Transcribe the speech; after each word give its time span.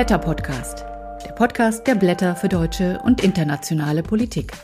Blätter 0.00 0.16
Podcast, 0.16 0.86
der 1.26 1.32
Podcast 1.32 1.86
der 1.86 1.94
Blätter 1.94 2.34
für 2.34 2.48
deutsche 2.48 2.98
und 3.04 3.22
internationale 3.22 4.02
Politik. 4.02 4.54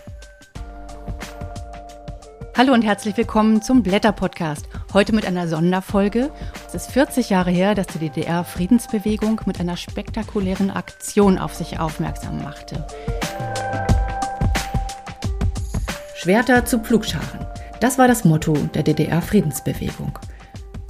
Hallo 2.56 2.72
und 2.72 2.80
herzlich 2.80 3.18
willkommen 3.18 3.60
zum 3.60 3.82
Blätter 3.82 4.12
Podcast. 4.12 4.66
Heute 4.94 5.14
mit 5.14 5.26
einer 5.26 5.46
Sonderfolge. 5.46 6.30
Es 6.68 6.74
ist 6.74 6.90
40 6.90 7.28
Jahre 7.28 7.50
her, 7.50 7.74
dass 7.74 7.86
die 7.88 7.98
DDR-Friedensbewegung 7.98 9.42
mit 9.44 9.60
einer 9.60 9.76
spektakulären 9.76 10.70
Aktion 10.70 11.36
auf 11.36 11.54
sich 11.54 11.78
aufmerksam 11.78 12.42
machte. 12.42 12.86
Schwerter 16.14 16.64
zu 16.64 16.78
Pflugscharen. 16.78 17.46
Das 17.80 17.98
war 17.98 18.08
das 18.08 18.24
Motto 18.24 18.54
der 18.72 18.84
DDR-Friedensbewegung. 18.84 20.18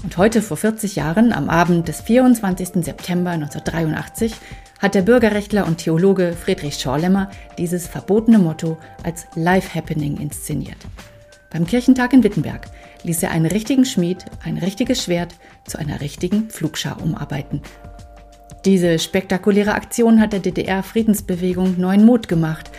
Und 0.07 0.18
heute 0.18 0.41
vor 0.41 0.57
40 0.57 0.95
Jahren, 0.95 1.32
am 1.32 1.50
Abend 1.50 1.88
des 1.88 2.00
24. 2.00 2.84
September 2.84 3.30
1983, 3.30 4.33
hat 4.78 4.95
der 4.95 5.02
Bürgerrechtler 5.02 5.66
und 5.66 5.78
Theologe 5.78 6.33
Friedrich 6.33 6.77
Schorlemmer 6.77 7.28
dieses 7.59 7.88
verbotene 7.88 8.38
Motto 8.38 8.78
als 9.02 9.27
Life 9.34 9.74
Happening 9.74 10.19
inszeniert. 10.19 10.77
Beim 11.50 11.66
Kirchentag 11.66 12.12
in 12.12 12.23
Wittenberg 12.23 12.69
ließ 13.02 13.20
er 13.24 13.33
einen 13.33 13.47
richtigen 13.47 13.84
Schmied 13.84 14.24
ein 14.45 14.59
richtiges 14.59 15.02
Schwert 15.02 15.34
zu 15.66 15.77
einer 15.77 16.00
richtigen 16.00 16.50
Pflugschar 16.50 17.02
umarbeiten. 17.02 17.61
Diese 18.64 19.00
spektakuläre 19.00 19.75
Aktion 19.75 20.20
hat 20.20 20.33
der 20.33 20.38
DDR-Friedensbewegung 20.38 21.80
neuen 21.80 22.06
Mut 22.06 22.28
gemacht, 22.28 22.70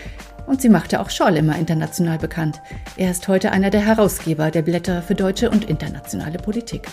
und 0.48 0.62
sie 0.62 0.70
machte 0.70 1.00
auch 1.00 1.12
Scholl 1.12 1.38
immer 1.38 1.58
international 1.58 2.18
bekannt. 2.18 2.62
Er 2.96 3.12
ist 3.12 3.28
heute 3.28 3.52
einer 3.52 3.70
der 3.70 3.86
Herausgeber 3.86 4.50
der 4.50 4.64
Blätter 4.64 5.04
für 5.04 5.14
deutsche 5.14 5.52
und 5.52 5.66
internationale 5.66 6.40
Politik. 6.40 6.88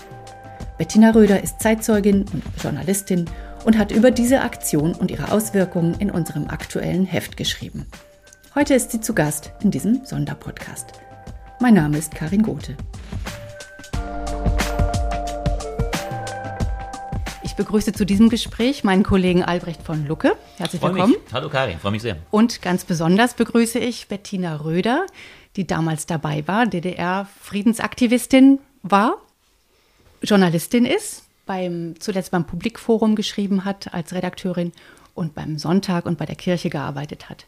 Bettina 0.77 1.11
Röder 1.11 1.43
ist 1.43 1.61
Zeitzeugin 1.61 2.27
und 2.33 2.43
Journalistin 2.63 3.25
und 3.65 3.79
hat 3.79 3.93
über 3.93 4.11
diese 4.11 4.43
Aktion 4.43 4.95
und 4.95 5.11
ihre 5.11 5.31
Auswirkungen 5.33 5.95
in 5.99 6.11
unserem 6.11 6.49
aktuellen 6.49 7.07
Heft 7.07 7.37
geschrieben. 7.37 7.87
Heute 8.55 8.75
ist 8.75 8.91
sie 8.91 9.01
zu 9.01 9.15
Gast 9.15 9.53
in 9.63 9.71
diesem 9.71 10.05
Sonderpodcast. 10.05 10.93
Mein 11.61 11.75
Name 11.75 11.97
ist 11.97 12.15
Karin 12.15 12.43
Gothe. 12.43 12.77
Ich 17.55 17.57
begrüße 17.57 17.93
zu 17.93 18.05
diesem 18.05 18.31
Gespräch 18.31 18.83
meinen 18.83 19.05
Kollegen 19.05 19.45
Albrecht 19.45 19.81
von 19.81 20.09
Lucke. 20.09 20.37
Herzlich 20.57 20.81
freu 20.81 20.89
willkommen. 20.89 21.13
Mich. 21.13 21.33
Hallo 21.33 21.49
Karin, 21.49 21.79
freue 21.79 21.93
mich 21.93 22.03
sehr. 22.03 22.17
Und 22.33 22.61
ganz 22.63 22.85
besonders 22.85 23.35
begrüße 23.35 23.79
ich 23.79 24.09
Bettina 24.09 24.57
Röder, 24.57 25.07
die 25.55 25.65
damals 25.65 26.07
dabei 26.07 26.43
war, 26.49 26.67
DDR-Friedensaktivistin 26.67 28.59
war, 28.83 29.19
Journalistin 30.21 30.85
ist, 30.85 31.27
beim, 31.47 31.95
zuletzt 32.01 32.33
beim 32.33 32.45
Publikforum 32.45 33.15
geschrieben 33.15 33.65
hat 33.65 33.95
als 33.95 34.13
Redakteurin 34.13 34.73
und 35.15 35.37
beim 35.37 35.57
Sonntag 35.57 36.07
und 36.07 36.19
bei 36.19 36.27
der 36.27 36.35
Kirche 36.35 36.71
gearbeitet 36.71 37.31
hat. 37.31 37.47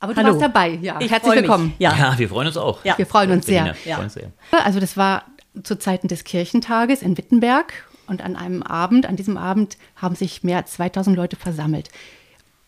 Aber 0.00 0.12
du 0.12 0.20
Hallo. 0.20 0.32
warst 0.32 0.42
dabei, 0.42 0.78
ja. 0.82 1.00
Ich 1.00 1.10
Herzlich 1.10 1.36
willkommen. 1.36 1.72
Ja. 1.78 1.96
Ja, 1.96 2.18
wir 2.18 2.28
freuen 2.28 2.48
uns 2.48 2.58
auch. 2.58 2.84
Ja. 2.84 2.98
Wir 2.98 3.06
freuen 3.06 3.30
uns 3.30 3.46
sehr. 3.46 3.74
Wir 3.84 3.94
freuen 3.94 4.04
uns 4.04 4.12
sehr. 4.12 4.32
Also 4.50 4.80
das 4.80 4.98
war 4.98 5.24
zu 5.62 5.78
Zeiten 5.78 6.08
des 6.08 6.24
Kirchentages 6.24 7.00
in 7.00 7.16
Wittenberg 7.16 7.72
und 8.10 8.22
an 8.22 8.36
einem 8.36 8.62
Abend, 8.62 9.06
an 9.06 9.16
diesem 9.16 9.36
Abend 9.36 9.78
haben 9.96 10.14
sich 10.14 10.42
mehr 10.42 10.58
als 10.58 10.72
2000 10.72 11.16
Leute 11.16 11.36
versammelt 11.36 11.88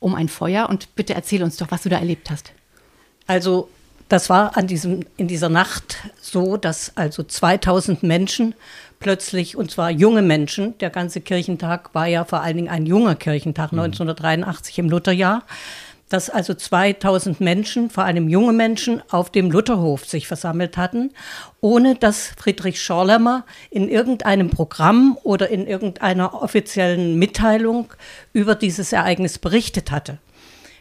um 0.03 0.15
ein 0.15 0.29
Feuer 0.29 0.69
und 0.69 0.95
bitte 0.97 1.15
erzähl 1.15 1.43
uns 1.43 1.57
doch, 1.57 1.71
was 1.71 1.83
du 1.83 1.89
da 1.89 1.99
erlebt 1.99 2.31
hast. 2.31 2.53
Also 3.27 3.69
das 4.09 4.29
war 4.29 4.57
an 4.57 4.67
diesem, 4.67 5.07
in 5.17 5.29
dieser 5.29 5.49
Nacht 5.49 5.97
so, 6.21 6.57
dass 6.57 6.97
also 6.97 7.23
2000 7.23 8.03
Menschen 8.03 8.55
plötzlich, 9.01 9.57
und 9.57 9.71
zwar 9.71 9.91
junge 9.91 10.23
Menschen, 10.23 10.77
der 10.79 10.91
ganze 10.91 11.21
Kirchentag 11.21 11.95
war 11.95 12.07
ja 12.07 12.25
vor 12.25 12.43
allen 12.43 12.57
Dingen 12.57 12.69
ein 12.69 12.85
junger 12.85 13.15
Kirchentag, 13.15 13.73
1983 13.73 14.79
im 14.81 14.91
Lutherjahr, 14.91 15.45
dass 16.13 16.29
also 16.29 16.55
2000 16.55 17.41
Menschen, 17.41 17.89
vor 17.89 18.05
allem 18.05 18.29
junge 18.29 18.53
Menschen, 18.53 19.03
auf 19.11 19.31
dem 19.31 19.51
Lutherhof 19.51 20.05
sich 20.05 20.29
versammelt 20.29 20.77
hatten, 20.77 21.13
ohne 21.61 21.95
dass 21.95 22.33
Friedrich 22.37 22.83
Schorlemmer 22.83 23.45
in 23.71 23.89
irgendeinem 23.89 24.51
Programm 24.51 25.17
oder 25.23 25.49
in 25.49 25.67
irgendeiner 25.67 26.43
offiziellen 26.43 27.19
Mitteilung 27.19 27.93
über 28.33 28.55
dieses 28.55 28.93
Ereignis 28.93 29.39
berichtet 29.39 29.91
hatte. 29.91 30.19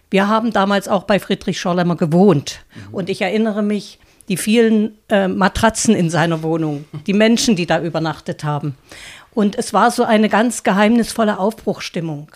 Wir 0.09 0.27
haben 0.27 0.51
damals 0.51 0.89
auch 0.89 1.03
bei 1.03 1.19
Friedrich 1.19 1.59
Schorlemmer 1.59 1.95
gewohnt. 1.95 2.65
Und 2.91 3.09
ich 3.09 3.21
erinnere 3.21 3.63
mich, 3.63 3.99
die 4.27 4.35
vielen 4.35 4.97
äh, 5.09 5.29
Matratzen 5.29 5.95
in 5.95 6.09
seiner 6.09 6.43
Wohnung, 6.43 6.85
die 7.07 7.13
Menschen, 7.13 7.55
die 7.55 7.65
da 7.65 7.81
übernachtet 7.81 8.43
haben. 8.43 8.75
Und 9.33 9.57
es 9.57 9.73
war 9.73 9.91
so 9.91 10.03
eine 10.03 10.27
ganz 10.27 10.63
geheimnisvolle 10.63 11.39
Aufbruchstimmung. 11.39 12.29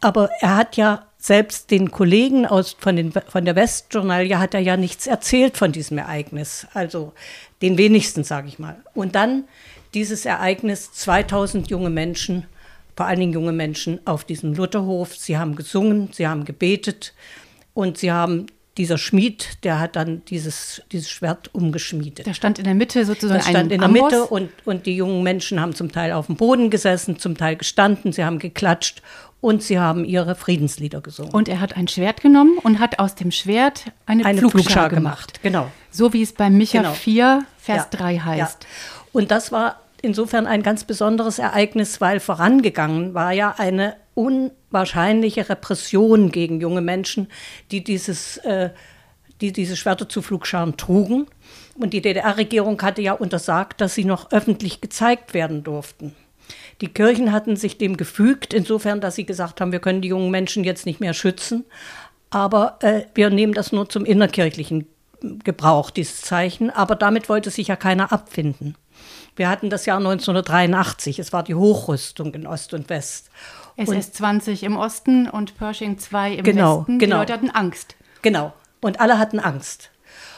Aber 0.00 0.30
er 0.40 0.56
hat 0.56 0.78
ja 0.78 1.06
selbst 1.20 1.70
den 1.70 1.90
Kollegen 1.90 2.46
aus, 2.46 2.74
von, 2.78 2.96
den, 2.96 3.12
von 3.12 3.44
der 3.44 3.54
Westjournalie 3.54 4.38
hat 4.38 4.54
er 4.54 4.60
ja 4.60 4.78
nichts 4.78 5.06
erzählt 5.06 5.58
von 5.58 5.70
diesem 5.70 5.98
Ereignis. 5.98 6.66
Also 6.72 7.12
den 7.60 7.76
wenigsten, 7.76 8.24
sage 8.24 8.48
ich 8.48 8.58
mal. 8.58 8.82
Und 8.94 9.14
dann 9.14 9.44
dieses 9.92 10.24
Ereignis, 10.24 10.92
2000 10.92 11.68
junge 11.68 11.90
Menschen, 11.90 12.46
vor 12.96 13.06
allen 13.06 13.20
Dingen 13.20 13.34
junge 13.34 13.52
Menschen 13.52 14.00
auf 14.06 14.24
diesem 14.24 14.54
Lutherhof. 14.54 15.14
Sie 15.14 15.36
haben 15.36 15.56
gesungen, 15.56 16.08
sie 16.12 16.26
haben 16.26 16.46
gebetet 16.46 17.12
und 17.74 17.98
sie 17.98 18.12
haben, 18.12 18.46
dieser 18.80 18.96
Schmied, 18.96 19.62
der 19.62 19.78
hat 19.78 19.94
dann 19.94 20.22
dieses, 20.24 20.80
dieses 20.90 21.10
Schwert 21.10 21.54
umgeschmiedet. 21.54 22.26
Da 22.26 22.32
stand 22.32 22.58
in 22.58 22.64
der 22.64 22.74
Mitte 22.74 23.04
sozusagen 23.04 23.38
Das 23.40 23.48
stand 23.48 23.70
in 23.72 23.80
der 23.80 23.88
Amboss. 23.88 24.10
Mitte 24.10 24.24
und, 24.26 24.50
und 24.64 24.86
die 24.86 24.96
jungen 24.96 25.22
Menschen 25.22 25.60
haben 25.60 25.74
zum 25.74 25.92
Teil 25.92 26.12
auf 26.12 26.26
dem 26.26 26.36
Boden 26.36 26.70
gesessen, 26.70 27.18
zum 27.18 27.36
Teil 27.36 27.56
gestanden, 27.56 28.12
sie 28.12 28.24
haben 28.24 28.38
geklatscht 28.38 29.02
und 29.42 29.62
sie 29.62 29.78
haben 29.78 30.06
ihre 30.06 30.34
Friedenslieder 30.34 31.02
gesungen. 31.02 31.32
Und 31.32 31.50
er 31.50 31.60
hat 31.60 31.76
ein 31.76 31.88
Schwert 31.88 32.22
genommen 32.22 32.56
und 32.62 32.78
hat 32.78 32.98
aus 32.98 33.14
dem 33.14 33.30
Schwert 33.30 33.84
eine, 34.06 34.24
eine 34.24 34.38
Pflugschar, 34.38 34.60
Pflugschar 34.62 34.88
gemacht. 34.88 35.34
gemacht. 35.34 35.42
Genau. 35.42 35.70
So 35.90 36.14
wie 36.14 36.22
es 36.22 36.32
bei 36.32 36.48
Micha 36.48 36.80
Genau. 36.80 36.94
4, 36.94 37.44
Vers 37.58 37.88
Ja, 37.92 37.98
3 37.98 38.18
heißt. 38.18 38.62
Ja. 38.62 38.68
Und 39.12 39.30
das 39.30 39.52
war 39.52 39.76
insofern 40.02 40.46
ein 40.46 40.62
ganz 40.62 40.84
besonderes 40.84 41.38
Ereignis, 41.38 42.00
weil 42.00 42.20
vorangegangen 42.20 43.14
war 43.14 43.32
ja 43.32 43.54
eine 43.56 43.96
unwahrscheinliche 44.14 45.48
Repression 45.48 46.30
gegen 46.30 46.60
junge 46.60 46.80
Menschen, 46.80 47.28
die 47.70 47.82
dieses, 47.82 48.38
äh, 48.38 48.70
die 49.40 49.52
diese 49.52 49.76
Schwerter 49.76 50.08
zu 50.08 50.22
Flugscharen 50.22 50.76
trugen. 50.76 51.26
Und 51.74 51.94
die 51.94 52.02
DDR-Regierung 52.02 52.80
hatte 52.82 53.02
ja 53.02 53.12
untersagt, 53.12 53.80
dass 53.80 53.94
sie 53.94 54.04
noch 54.04 54.32
öffentlich 54.32 54.80
gezeigt 54.80 55.34
werden 55.34 55.62
durften. 55.62 56.14
Die 56.80 56.88
Kirchen 56.88 57.32
hatten 57.32 57.56
sich 57.56 57.78
dem 57.78 57.96
gefügt, 57.96 58.52
insofern, 58.54 59.00
dass 59.00 59.14
sie 59.14 59.24
gesagt 59.24 59.60
haben, 59.60 59.72
wir 59.72 59.80
können 59.80 60.02
die 60.02 60.08
jungen 60.08 60.30
Menschen 60.30 60.64
jetzt 60.64 60.86
nicht 60.86 61.00
mehr 61.00 61.14
schützen, 61.14 61.64
aber 62.30 62.78
äh, 62.80 63.02
wir 63.14 63.30
nehmen 63.30 63.54
das 63.54 63.72
nur 63.72 63.88
zum 63.88 64.04
innerkirchlichen 64.04 64.86
Gebrauch, 65.44 65.90
dieses 65.90 66.22
Zeichen. 66.22 66.70
Aber 66.70 66.96
damit 66.96 67.28
wollte 67.28 67.50
sich 67.50 67.68
ja 67.68 67.76
keiner 67.76 68.12
abfinden. 68.12 68.76
Wir 69.40 69.48
hatten 69.48 69.70
das 69.70 69.86
Jahr 69.86 69.96
1983, 69.96 71.18
es 71.18 71.32
war 71.32 71.42
die 71.42 71.54
Hochrüstung 71.54 72.34
in 72.34 72.46
Ost 72.46 72.74
und 72.74 72.90
West. 72.90 73.30
Und, 73.76 73.88
SS-20 73.88 74.64
im 74.64 74.76
Osten 74.76 75.30
und 75.30 75.56
Pershing 75.56 75.98
2 75.98 76.32
im 76.34 76.44
Genau, 76.44 76.80
Westen. 76.80 76.98
genau. 76.98 77.16
Die 77.16 77.20
Leute 77.20 77.32
hatten 77.32 77.50
Angst. 77.50 77.96
genau, 78.20 78.52
und 78.82 79.00
alle 79.00 79.18
hatten 79.18 79.40
Angst. 79.40 79.92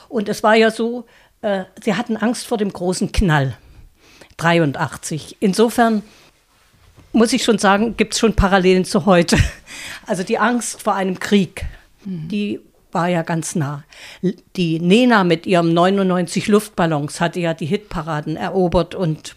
Und 0.08 0.28
es 0.28 0.44
war 0.44 0.54
ja 0.54 0.70
so, 0.70 1.04
äh, 1.40 1.64
sie 1.82 1.96
hatten 1.96 2.16
Angst 2.16 2.46
vor 2.46 2.58
dem 2.58 2.72
großen 2.72 3.10
Knall, 3.10 3.56
83. 4.36 5.38
Insofern 5.40 6.04
muss 7.10 7.32
ich 7.32 7.42
schon 7.42 7.58
sagen, 7.58 7.96
gibt 7.96 8.14
es 8.14 8.20
schon 8.20 8.34
Parallelen 8.34 8.84
zu 8.84 9.04
heute. 9.04 9.36
Also 10.06 10.22
die 10.22 10.38
Angst 10.38 10.80
vor 10.80 10.94
einem 10.94 11.18
Krieg, 11.18 11.64
die 12.04 12.60
war 12.92 13.08
ja 13.08 13.22
ganz 13.22 13.54
nah. 13.54 13.84
Die 14.56 14.80
Nena 14.80 15.24
mit 15.24 15.46
ihrem 15.46 15.72
99 15.72 16.48
Luftballons 16.48 17.20
hatte 17.20 17.40
ja 17.40 17.54
die 17.54 17.66
Hitparaden 17.66 18.36
erobert 18.36 18.94
und, 18.94 19.36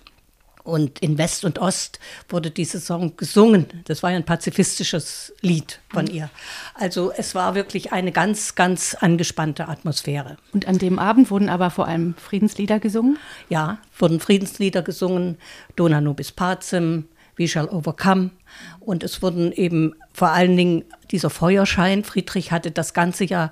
und 0.64 1.00
in 1.00 1.18
West 1.18 1.46
und 1.46 1.60
Ost 1.60 2.00
wurde 2.30 2.52
diese 2.52 2.80
Song 2.80 3.18
gesungen. 3.18 3.68
Das 3.86 4.04
war 4.04 4.12
ja 4.12 4.18
ein 4.18 4.26
pazifistisches 4.26 5.34
Lied 5.42 5.80
von 5.90 6.08
ihr. 6.08 6.30
Also 6.74 7.12
es 7.16 7.36
war 7.36 7.56
wirklich 7.56 7.92
eine 7.92 8.12
ganz, 8.12 8.56
ganz 8.56 8.96
angespannte 8.96 9.68
Atmosphäre. 9.68 10.38
Und 10.54 10.68
an 10.68 10.78
dem 10.78 11.00
Abend 11.00 11.32
wurden 11.32 11.50
aber 11.50 11.70
vor 11.72 11.88
allem 11.88 12.16
Friedenslieder 12.16 12.80
gesungen. 12.80 13.18
Ja, 13.50 13.80
wurden 13.98 14.20
Friedenslieder 14.20 14.82
gesungen, 14.82 15.38
Dona 15.76 16.02
nobis 16.02 16.32
pacem, 16.32 17.06
We 17.38 17.48
shall 17.48 17.68
overcome. 17.68 18.32
Und 18.80 19.04
es 19.04 19.22
wurden 19.22 19.52
eben 19.52 19.96
vor 20.14 20.30
allen 20.30 20.56
Dingen 20.56 20.84
dieser 21.12 21.30
Feuerschein. 21.30 22.04
Friedrich 22.04 22.52
hatte 22.52 22.72
das 22.72 22.94
ganze 22.94 23.26
ja, 23.26 23.52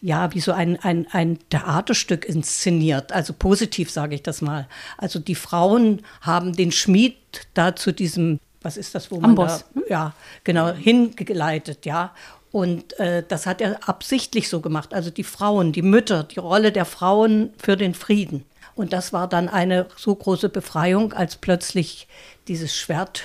ja, 0.00 0.32
wie 0.34 0.40
so 0.40 0.52
ein, 0.52 0.78
ein, 0.80 1.06
ein 1.12 1.38
Theaterstück 1.50 2.24
inszeniert. 2.24 3.12
Also 3.12 3.32
positiv 3.32 3.90
sage 3.90 4.14
ich 4.14 4.22
das 4.22 4.42
mal. 4.42 4.68
Also 4.96 5.18
die 5.18 5.34
Frauen 5.34 6.02
haben 6.20 6.54
den 6.54 6.72
Schmied 6.72 7.16
da 7.54 7.76
zu 7.76 7.92
diesem, 7.92 8.40
was 8.62 8.76
ist 8.76 8.94
das, 8.94 9.10
wo 9.10 9.20
man 9.20 9.30
Amboss. 9.30 9.64
da, 9.74 9.80
ja, 9.88 10.14
genau, 10.44 10.72
hingeleitet, 10.72 11.86
ja. 11.86 12.14
Und 12.52 12.98
äh, 12.98 13.22
das 13.26 13.46
hat 13.46 13.60
er 13.60 13.88
absichtlich 13.88 14.48
so 14.48 14.60
gemacht. 14.60 14.92
Also 14.92 15.10
die 15.10 15.22
Frauen, 15.22 15.72
die 15.72 15.82
Mütter, 15.82 16.24
die 16.24 16.40
Rolle 16.40 16.72
der 16.72 16.84
Frauen 16.84 17.50
für 17.58 17.76
den 17.76 17.94
Frieden. 17.94 18.44
Und 18.80 18.94
das 18.94 19.12
war 19.12 19.28
dann 19.28 19.50
eine 19.50 19.88
so 19.94 20.14
große 20.14 20.48
Befreiung, 20.48 21.12
als 21.12 21.36
plötzlich 21.36 22.08
dieses 22.48 22.74
Schwert 22.74 23.24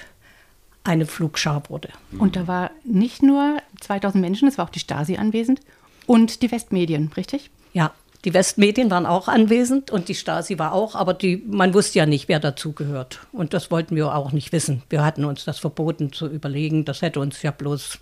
eine 0.83 1.05
Flugschar 1.05 1.69
wurde. 1.69 1.87
Und 2.19 2.35
da 2.35 2.45
war 2.45 2.71
nicht 2.83 3.23
nur 3.23 3.59
2000 3.79 4.21
Menschen, 4.21 4.49
es 4.49 4.57
war 4.57 4.65
auch 4.65 4.69
die 4.69 4.81
Stasi 4.81 5.15
anwesend 5.15 5.61
und 6.07 6.41
die 6.41 6.51
Westmedien, 6.51 7.09
richtig? 7.15 7.51
Ja, 7.71 7.93
die 8.25 8.33
Westmedien 8.33 8.89
waren 8.89 9.05
auch 9.05 9.27
anwesend 9.27 9.91
und 9.91 10.09
die 10.09 10.15
Stasi 10.15 10.57
war 10.57 10.73
auch, 10.73 10.95
aber 10.95 11.13
die, 11.13 11.43
man 11.45 11.75
wusste 11.75 11.99
ja 11.99 12.07
nicht, 12.07 12.27
wer 12.27 12.39
dazugehört. 12.39 13.19
Und 13.31 13.53
das 13.53 13.69
wollten 13.69 13.95
wir 13.95 14.13
auch 14.15 14.31
nicht 14.31 14.51
wissen. 14.51 14.81
Wir 14.89 15.05
hatten 15.05 15.25
uns 15.25 15.45
das 15.45 15.59
verboten 15.59 16.11
zu 16.11 16.27
überlegen. 16.27 16.85
Das 16.85 17.03
hätte 17.03 17.19
uns 17.19 17.43
ja 17.43 17.51
bloß, 17.51 17.99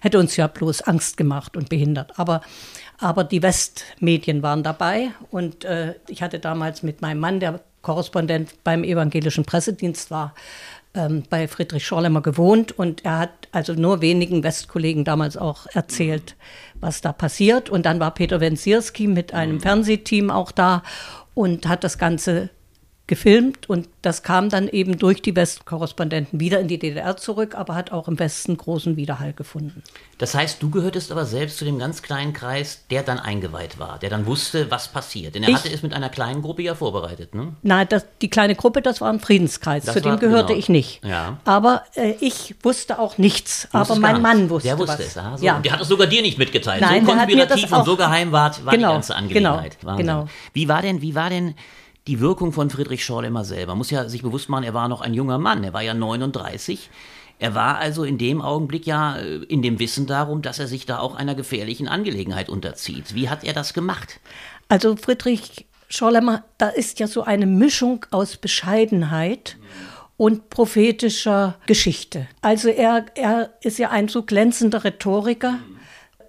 hätte 0.00 0.18
uns 0.18 0.36
ja 0.36 0.46
bloß 0.46 0.82
Angst 0.82 1.16
gemacht 1.16 1.56
und 1.56 1.70
behindert. 1.70 2.18
Aber, 2.18 2.42
aber 2.98 3.24
die 3.24 3.42
Westmedien 3.42 4.42
waren 4.42 4.62
dabei 4.62 5.12
und 5.30 5.64
äh, 5.64 5.94
ich 6.06 6.22
hatte 6.22 6.38
damals 6.38 6.82
mit 6.82 7.00
meinem 7.00 7.20
Mann, 7.20 7.40
der 7.40 7.60
Korrespondent 7.80 8.62
beim 8.64 8.84
evangelischen 8.84 9.44
Pressedienst 9.44 10.10
war, 10.10 10.34
ähm, 10.94 11.24
bei 11.28 11.48
Friedrich 11.48 11.86
Schorlemmer 11.86 12.20
gewohnt 12.20 12.72
und 12.72 13.04
er 13.04 13.18
hat 13.18 13.48
also 13.52 13.74
nur 13.74 14.00
wenigen 14.00 14.42
Westkollegen 14.42 15.04
damals 15.04 15.36
auch 15.36 15.66
erzählt, 15.72 16.36
was 16.80 17.00
da 17.00 17.12
passiert. 17.12 17.70
Und 17.70 17.86
dann 17.86 18.00
war 18.00 18.12
Peter 18.12 18.40
Wenzierski 18.40 19.06
mit 19.06 19.34
einem 19.34 19.60
Fernsehteam 19.60 20.30
auch 20.30 20.52
da 20.52 20.82
und 21.34 21.68
hat 21.68 21.84
das 21.84 21.98
Ganze 21.98 22.50
gefilmt 23.08 23.68
und 23.68 23.88
das 24.00 24.22
kam 24.22 24.48
dann 24.48 24.68
eben 24.68 24.96
durch 24.96 25.22
die 25.22 25.34
Westkorrespondenten 25.34 26.38
wieder 26.38 26.60
in 26.60 26.68
die 26.68 26.78
DDR 26.78 27.16
zurück, 27.16 27.54
aber 27.56 27.74
hat 27.74 27.90
auch 27.90 28.06
im 28.06 28.18
Westen 28.18 28.56
großen 28.56 28.96
Widerhall 28.96 29.32
gefunden. 29.32 29.82
Das 30.18 30.34
heißt, 30.36 30.62
du 30.62 30.70
gehörtest 30.70 31.10
aber 31.10 31.26
selbst 31.26 31.58
zu 31.58 31.64
dem 31.64 31.80
ganz 31.80 32.02
kleinen 32.02 32.32
Kreis, 32.32 32.84
der 32.90 33.02
dann 33.02 33.18
eingeweiht 33.18 33.80
war, 33.80 33.98
der 33.98 34.08
dann 34.08 34.24
wusste, 34.24 34.70
was 34.70 34.88
passiert. 34.88 35.34
Denn 35.34 35.42
er 35.42 35.48
ich, 35.48 35.56
hatte 35.56 35.68
es 35.68 35.82
mit 35.82 35.92
einer 35.92 36.10
kleinen 36.10 36.42
Gruppe 36.42 36.62
ja 36.62 36.76
vorbereitet, 36.76 37.34
ne? 37.34 37.54
Nein, 37.62 37.86
das, 37.90 38.06
die 38.20 38.30
kleine 38.30 38.54
Gruppe, 38.54 38.82
das 38.82 39.00
war 39.00 39.12
ein 39.12 39.18
Friedenskreis, 39.18 39.84
das 39.84 39.94
zu 39.96 40.04
war, 40.04 40.16
dem 40.16 40.20
gehörte 40.20 40.48
genau. 40.48 40.58
ich 40.60 40.68
nicht. 40.68 41.04
Ja. 41.04 41.38
Aber 41.44 41.82
äh, 41.96 42.14
ich 42.20 42.54
wusste 42.62 43.00
auch 43.00 43.18
nichts, 43.18 43.66
aber 43.72 43.96
mein 43.96 44.22
Mann 44.22 44.48
wusste 44.48 44.68
Der 44.68 44.78
wusste 44.78 45.00
was. 45.00 45.06
es, 45.06 45.18
ah, 45.18 45.36
so. 45.36 45.44
ja. 45.44 45.56
Und 45.56 45.66
der 45.66 45.72
hat 45.72 45.80
es 45.80 45.88
sogar 45.88 46.06
dir 46.06 46.22
nicht 46.22 46.38
mitgeteilt. 46.38 46.80
Nein, 46.80 47.04
so 47.04 47.12
konspirativ 47.12 47.72
und 47.72 47.84
so 47.84 47.96
geheim 47.96 48.30
war, 48.30 48.54
war 48.64 48.72
genau, 48.72 48.88
die 48.88 48.94
ganze 48.94 49.16
Angelegenheit. 49.16 49.78
Genau, 49.80 49.96
genau. 49.96 50.28
Wie 50.52 50.68
war 50.68 50.82
denn, 50.82 51.02
wie 51.02 51.16
war 51.16 51.30
denn 51.30 51.54
die 52.06 52.20
Wirkung 52.20 52.52
von 52.52 52.70
Friedrich 52.70 53.04
Schorlemmer 53.04 53.44
selber. 53.44 53.72
Man 53.72 53.78
muss 53.78 53.90
ja 53.90 54.08
sich 54.08 54.22
bewusst 54.22 54.48
machen, 54.48 54.64
er 54.64 54.74
war 54.74 54.88
noch 54.88 55.00
ein 55.00 55.14
junger 55.14 55.38
Mann, 55.38 55.64
er 55.64 55.72
war 55.72 55.82
ja 55.82 55.94
39. 55.94 56.90
Er 57.38 57.54
war 57.54 57.78
also 57.78 58.04
in 58.04 58.18
dem 58.18 58.40
Augenblick 58.40 58.86
ja 58.86 59.16
äh, 59.16 59.36
in 59.44 59.62
dem 59.62 59.78
Wissen 59.78 60.06
darum, 60.06 60.42
dass 60.42 60.58
er 60.58 60.68
sich 60.68 60.86
da 60.86 60.98
auch 61.00 61.16
einer 61.16 61.34
gefährlichen 61.34 61.88
Angelegenheit 61.88 62.48
unterzieht. 62.48 63.14
Wie 63.14 63.28
hat 63.28 63.44
er 63.44 63.52
das 63.52 63.74
gemacht? 63.74 64.20
Also 64.68 64.96
Friedrich 64.96 65.66
Schorlemmer, 65.88 66.44
da 66.58 66.68
ist 66.68 67.00
ja 67.00 67.06
so 67.06 67.22
eine 67.22 67.46
Mischung 67.46 68.06
aus 68.10 68.36
Bescheidenheit 68.36 69.56
und 70.16 70.50
prophetischer 70.50 71.56
Geschichte. 71.66 72.28
Also 72.40 72.68
er, 72.68 73.06
er 73.14 73.50
ist 73.60 73.78
ja 73.78 73.90
ein 73.90 74.08
so 74.08 74.22
glänzender 74.22 74.84
Rhetoriker. 74.84 75.58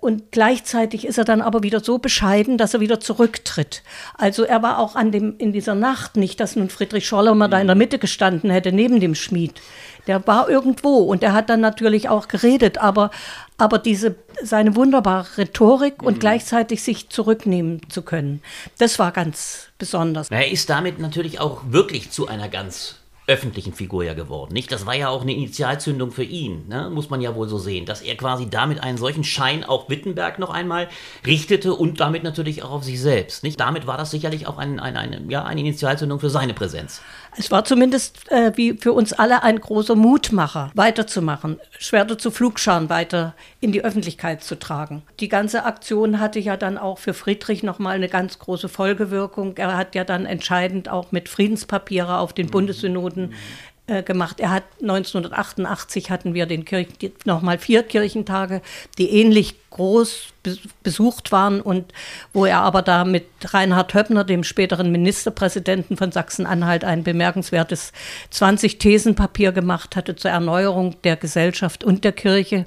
Und 0.03 0.33
gleichzeitig 0.33 1.07
ist 1.07 1.17
er 1.17 1.23
dann 1.23 1.39
aber 1.39 1.63
wieder 1.63 1.79
so 1.79 1.97
bescheiden, 1.97 2.57
dass 2.57 2.73
er 2.73 2.81
wieder 2.81 2.99
zurücktritt. 2.99 3.83
Also 4.15 4.43
er 4.43 4.61
war 4.61 4.79
auch 4.79 4.97
an 4.97 5.13
dem, 5.13 5.35
in 5.37 5.53
dieser 5.53 5.75
Nacht 5.75 6.17
nicht, 6.17 6.41
dass 6.41 6.57
nun 6.57 6.69
Friedrich 6.69 7.07
Schollemer 7.07 7.47
da 7.47 7.57
in 7.61 7.67
der 7.67 7.77
Mitte 7.77 7.99
gestanden 7.99 8.49
hätte, 8.49 8.73
neben 8.73 8.99
dem 8.99 9.15
Schmied. 9.15 9.61
Der 10.05 10.27
war 10.27 10.49
irgendwo 10.49 10.97
und 10.97 11.23
er 11.23 11.31
hat 11.31 11.49
dann 11.49 11.61
natürlich 11.61 12.09
auch 12.09 12.27
geredet, 12.27 12.79
aber, 12.79 13.11
aber 13.57 13.79
diese, 13.79 14.15
seine 14.43 14.75
wunderbare 14.75 15.37
Rhetorik 15.37 16.03
und 16.03 16.15
mhm. 16.15 16.19
gleichzeitig 16.19 16.83
sich 16.83 17.07
zurücknehmen 17.07 17.79
zu 17.87 18.01
können, 18.01 18.41
das 18.79 18.99
war 18.99 19.13
ganz 19.13 19.69
besonders. 19.77 20.29
Er 20.29 20.51
ist 20.51 20.69
damit 20.69 20.99
natürlich 20.99 21.39
auch 21.39 21.61
wirklich 21.69 22.11
zu 22.11 22.27
einer 22.27 22.49
ganz 22.49 22.97
öffentlichen 23.27 23.73
Figur 23.73 24.03
ja 24.03 24.13
geworden. 24.13 24.53
Nicht? 24.53 24.71
Das 24.71 24.85
war 24.85 24.95
ja 24.95 25.09
auch 25.09 25.21
eine 25.21 25.33
Initialzündung 25.33 26.11
für 26.11 26.23
ihn, 26.23 26.67
ne? 26.67 26.89
muss 26.89 27.09
man 27.09 27.21
ja 27.21 27.35
wohl 27.35 27.47
so 27.47 27.57
sehen, 27.57 27.85
dass 27.85 28.01
er 28.01 28.15
quasi 28.15 28.49
damit 28.49 28.83
einen 28.83 28.97
solchen 28.97 29.23
Schein 29.23 29.63
auf 29.63 29.89
Wittenberg 29.89 30.39
noch 30.39 30.49
einmal 30.49 30.89
richtete 31.25 31.73
und 31.73 31.99
damit 31.99 32.23
natürlich 32.23 32.63
auch 32.63 32.71
auf 32.71 32.83
sich 32.83 32.99
selbst. 32.99 33.43
Nicht? 33.43 33.59
Damit 33.59 33.87
war 33.87 33.97
das 33.97 34.11
sicherlich 34.11 34.47
auch 34.47 34.57
ein, 34.57 34.79
ein, 34.79 34.97
eine, 34.97 35.21
ja, 35.29 35.43
eine 35.43 35.61
Initialzündung 35.61 36.19
für 36.19 36.29
seine 36.29 36.53
Präsenz. 36.53 37.01
Es 37.37 37.49
war 37.49 37.65
zumindest 37.65 38.29
äh, 38.31 38.51
wie 38.55 38.73
für 38.73 38.93
uns 38.93 39.13
alle 39.13 39.43
ein 39.43 39.59
großer 39.59 39.95
Mutmacher, 39.95 40.71
weiterzumachen, 40.75 41.59
Schwerter 41.79 42.17
zu 42.17 42.29
Flugscharen 42.29 42.89
weiter 42.89 43.33
in 43.59 43.71
die 43.71 43.83
Öffentlichkeit 43.83 44.43
zu 44.43 44.59
tragen. 44.59 45.03
Die 45.19 45.29
ganze 45.29 45.65
Aktion 45.65 46.19
hatte 46.19 46.39
ja 46.39 46.57
dann 46.57 46.77
auch 46.77 46.99
für 46.99 47.13
Friedrich 47.13 47.63
nochmal 47.63 47.95
eine 47.95 48.09
ganz 48.09 48.37
große 48.37 48.69
Folgewirkung. 48.69 49.57
Er 49.57 49.77
hat 49.77 49.95
ja 49.95 50.03
dann 50.03 50.25
entscheidend 50.25 50.89
auch 50.89 51.11
mit 51.11 51.29
Friedenspapiere 51.29 52.19
auf 52.19 52.33
den 52.33 52.47
Bundessynoden 52.47 53.12
äh, 53.85 54.01
gemacht. 54.01 54.39
Er 54.39 54.51
hat 54.51 54.63
1988 54.81 56.09
hatten 56.09 56.33
wir 56.33 56.45
den 56.45 56.63
Kirch, 56.63 56.87
nochmal 57.25 57.57
vier 57.57 57.83
Kirchentage, 57.83 58.61
die 58.97 59.09
ähnlich 59.09 59.55
groß 59.71 60.27
besucht 60.83 61.33
waren 61.33 61.59
und 61.59 61.91
wo 62.31 62.45
er 62.45 62.59
aber 62.59 62.81
da 62.81 63.03
mit 63.03 63.25
Reinhard 63.43 63.93
Höppner, 63.93 64.23
dem 64.23 64.45
späteren 64.45 64.89
Ministerpräsidenten 64.91 65.97
von 65.97 66.13
Sachsen-Anhalt, 66.13 66.85
ein 66.85 67.03
bemerkenswertes 67.03 67.91
20-Thesen-Papier 68.31 69.51
gemacht 69.51 69.97
hatte 69.97 70.15
zur 70.15 70.31
Erneuerung 70.31 70.95
der 71.03 71.17
Gesellschaft 71.17 71.83
und 71.83 72.05
der 72.05 72.13
Kirche. 72.13 72.65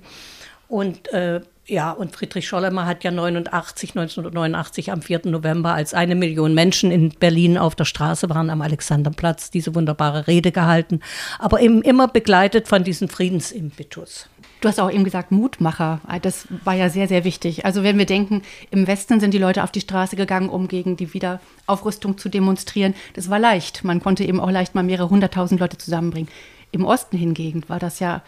Und 0.69 1.11
äh, 1.15 1.41
ja, 1.67 1.91
und 1.91 2.15
Friedrich 2.15 2.47
Schollemer 2.47 2.87
hat 2.87 3.03
ja 3.03 3.11
89, 3.11 3.91
1989 3.91 4.93
am 4.93 5.03
4. 5.03 5.23
November, 5.25 5.75
als 5.75 5.95
eine 5.95 6.15
Million 6.15 6.55
Menschen 6.55 6.93
in 6.93 7.11
Berlin 7.11 7.59
auf 7.59 7.75
der 7.75 7.85
Straße 7.85 8.31
waren 8.31 8.51
am 8.51 8.63
Alexanderplatz, 8.63 9.51
diese 9.51 9.75
wunderbare 9.75 10.29
Rede 10.29 10.53
gehalten, 10.53 11.01
aber 11.39 11.61
eben 11.61 11.83
immer 11.83 12.07
begleitet 12.07 12.69
von 12.69 12.85
diesem 12.85 13.09
Friedensimpetus. 13.09 14.29
Du 14.61 14.69
hast 14.69 14.81
auch 14.81 14.91
eben 14.91 15.05
gesagt, 15.05 15.33
Mutmacher. 15.33 16.01
Das 16.23 16.47
war 16.65 16.75
ja 16.75 16.89
sehr, 16.89 17.09
sehr 17.09 17.25
wichtig. 17.25 17.67
Also 17.67 17.83
wenn 17.83 17.99
wir 17.99 18.07
denken, 18.07 18.43
im 18.71 18.87
Westen 18.87 19.21
sind 19.21 19.35
die 19.35 19.39
Leute 19.39 19.63
auf 19.63 19.71
die 19.71 19.81
Straße 19.81 20.17
gegangen, 20.17 20.49
um 20.49 20.67
gegen 20.67 20.97
die 20.97 21.13
Wiederaufrüstung 21.13 22.17
zu 22.17 22.29
demonstrieren. 22.29 22.95
Das 23.15 23.29
war 23.29 23.39
leicht. 23.39 23.85
Man 23.85 24.01
konnte 24.01 24.25
eben 24.25 24.41
auch 24.41 24.51
leicht 24.51 24.75
mal 24.75 24.83
mehrere 24.83 25.11
hunderttausend 25.11 25.61
Leute 25.61 25.77
zusammenbringen. 25.77 26.31
Im 26.73 26.85
Osten 26.85 27.19
hingegen 27.19 27.69
war 27.69 27.79
das 27.79 28.01
ja 28.01 28.23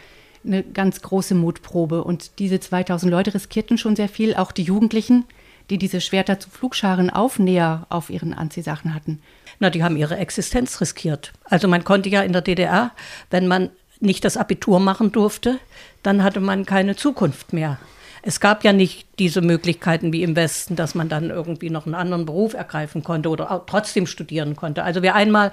eine 0.44 0.62
ganz 0.62 1.02
große 1.02 1.34
Mutprobe. 1.34 2.04
Und 2.04 2.38
diese 2.38 2.60
2000 2.60 3.10
Leute 3.10 3.34
riskierten 3.34 3.78
schon 3.78 3.96
sehr 3.96 4.08
viel, 4.08 4.34
auch 4.34 4.52
die 4.52 4.62
Jugendlichen, 4.62 5.24
die 5.70 5.78
diese 5.78 6.00
Schwerter 6.00 6.40
zu 6.40 6.50
Flugscharen 6.50 7.10
Aufnäher 7.10 7.86
auf 7.88 8.10
ihren 8.10 8.34
Anziehsachen 8.34 8.94
hatten. 8.94 9.20
Na, 9.58 9.70
die 9.70 9.82
haben 9.82 9.96
ihre 9.96 10.16
Existenz 10.16 10.80
riskiert. 10.80 11.32
Also 11.44 11.68
man 11.68 11.84
konnte 11.84 12.08
ja 12.08 12.22
in 12.22 12.32
der 12.32 12.42
DDR, 12.42 12.92
wenn 13.30 13.46
man 13.46 13.70
nicht 14.00 14.24
das 14.24 14.36
Abitur 14.36 14.80
machen 14.80 15.12
durfte, 15.12 15.58
dann 16.02 16.22
hatte 16.22 16.40
man 16.40 16.64
keine 16.64 16.96
Zukunft 16.96 17.52
mehr. 17.52 17.78
Es 18.22 18.40
gab 18.40 18.64
ja 18.64 18.72
nicht 18.72 19.06
diese 19.18 19.40
Möglichkeiten 19.40 20.12
wie 20.12 20.22
im 20.22 20.36
Westen, 20.36 20.76
dass 20.76 20.94
man 20.94 21.08
dann 21.08 21.30
irgendwie 21.30 21.70
noch 21.70 21.86
einen 21.86 21.94
anderen 21.94 22.26
Beruf 22.26 22.54
ergreifen 22.54 23.02
konnte 23.02 23.28
oder 23.28 23.64
trotzdem 23.66 24.06
studieren 24.06 24.56
konnte. 24.56 24.82
Also 24.82 25.02
wer 25.02 25.14
einmal 25.14 25.52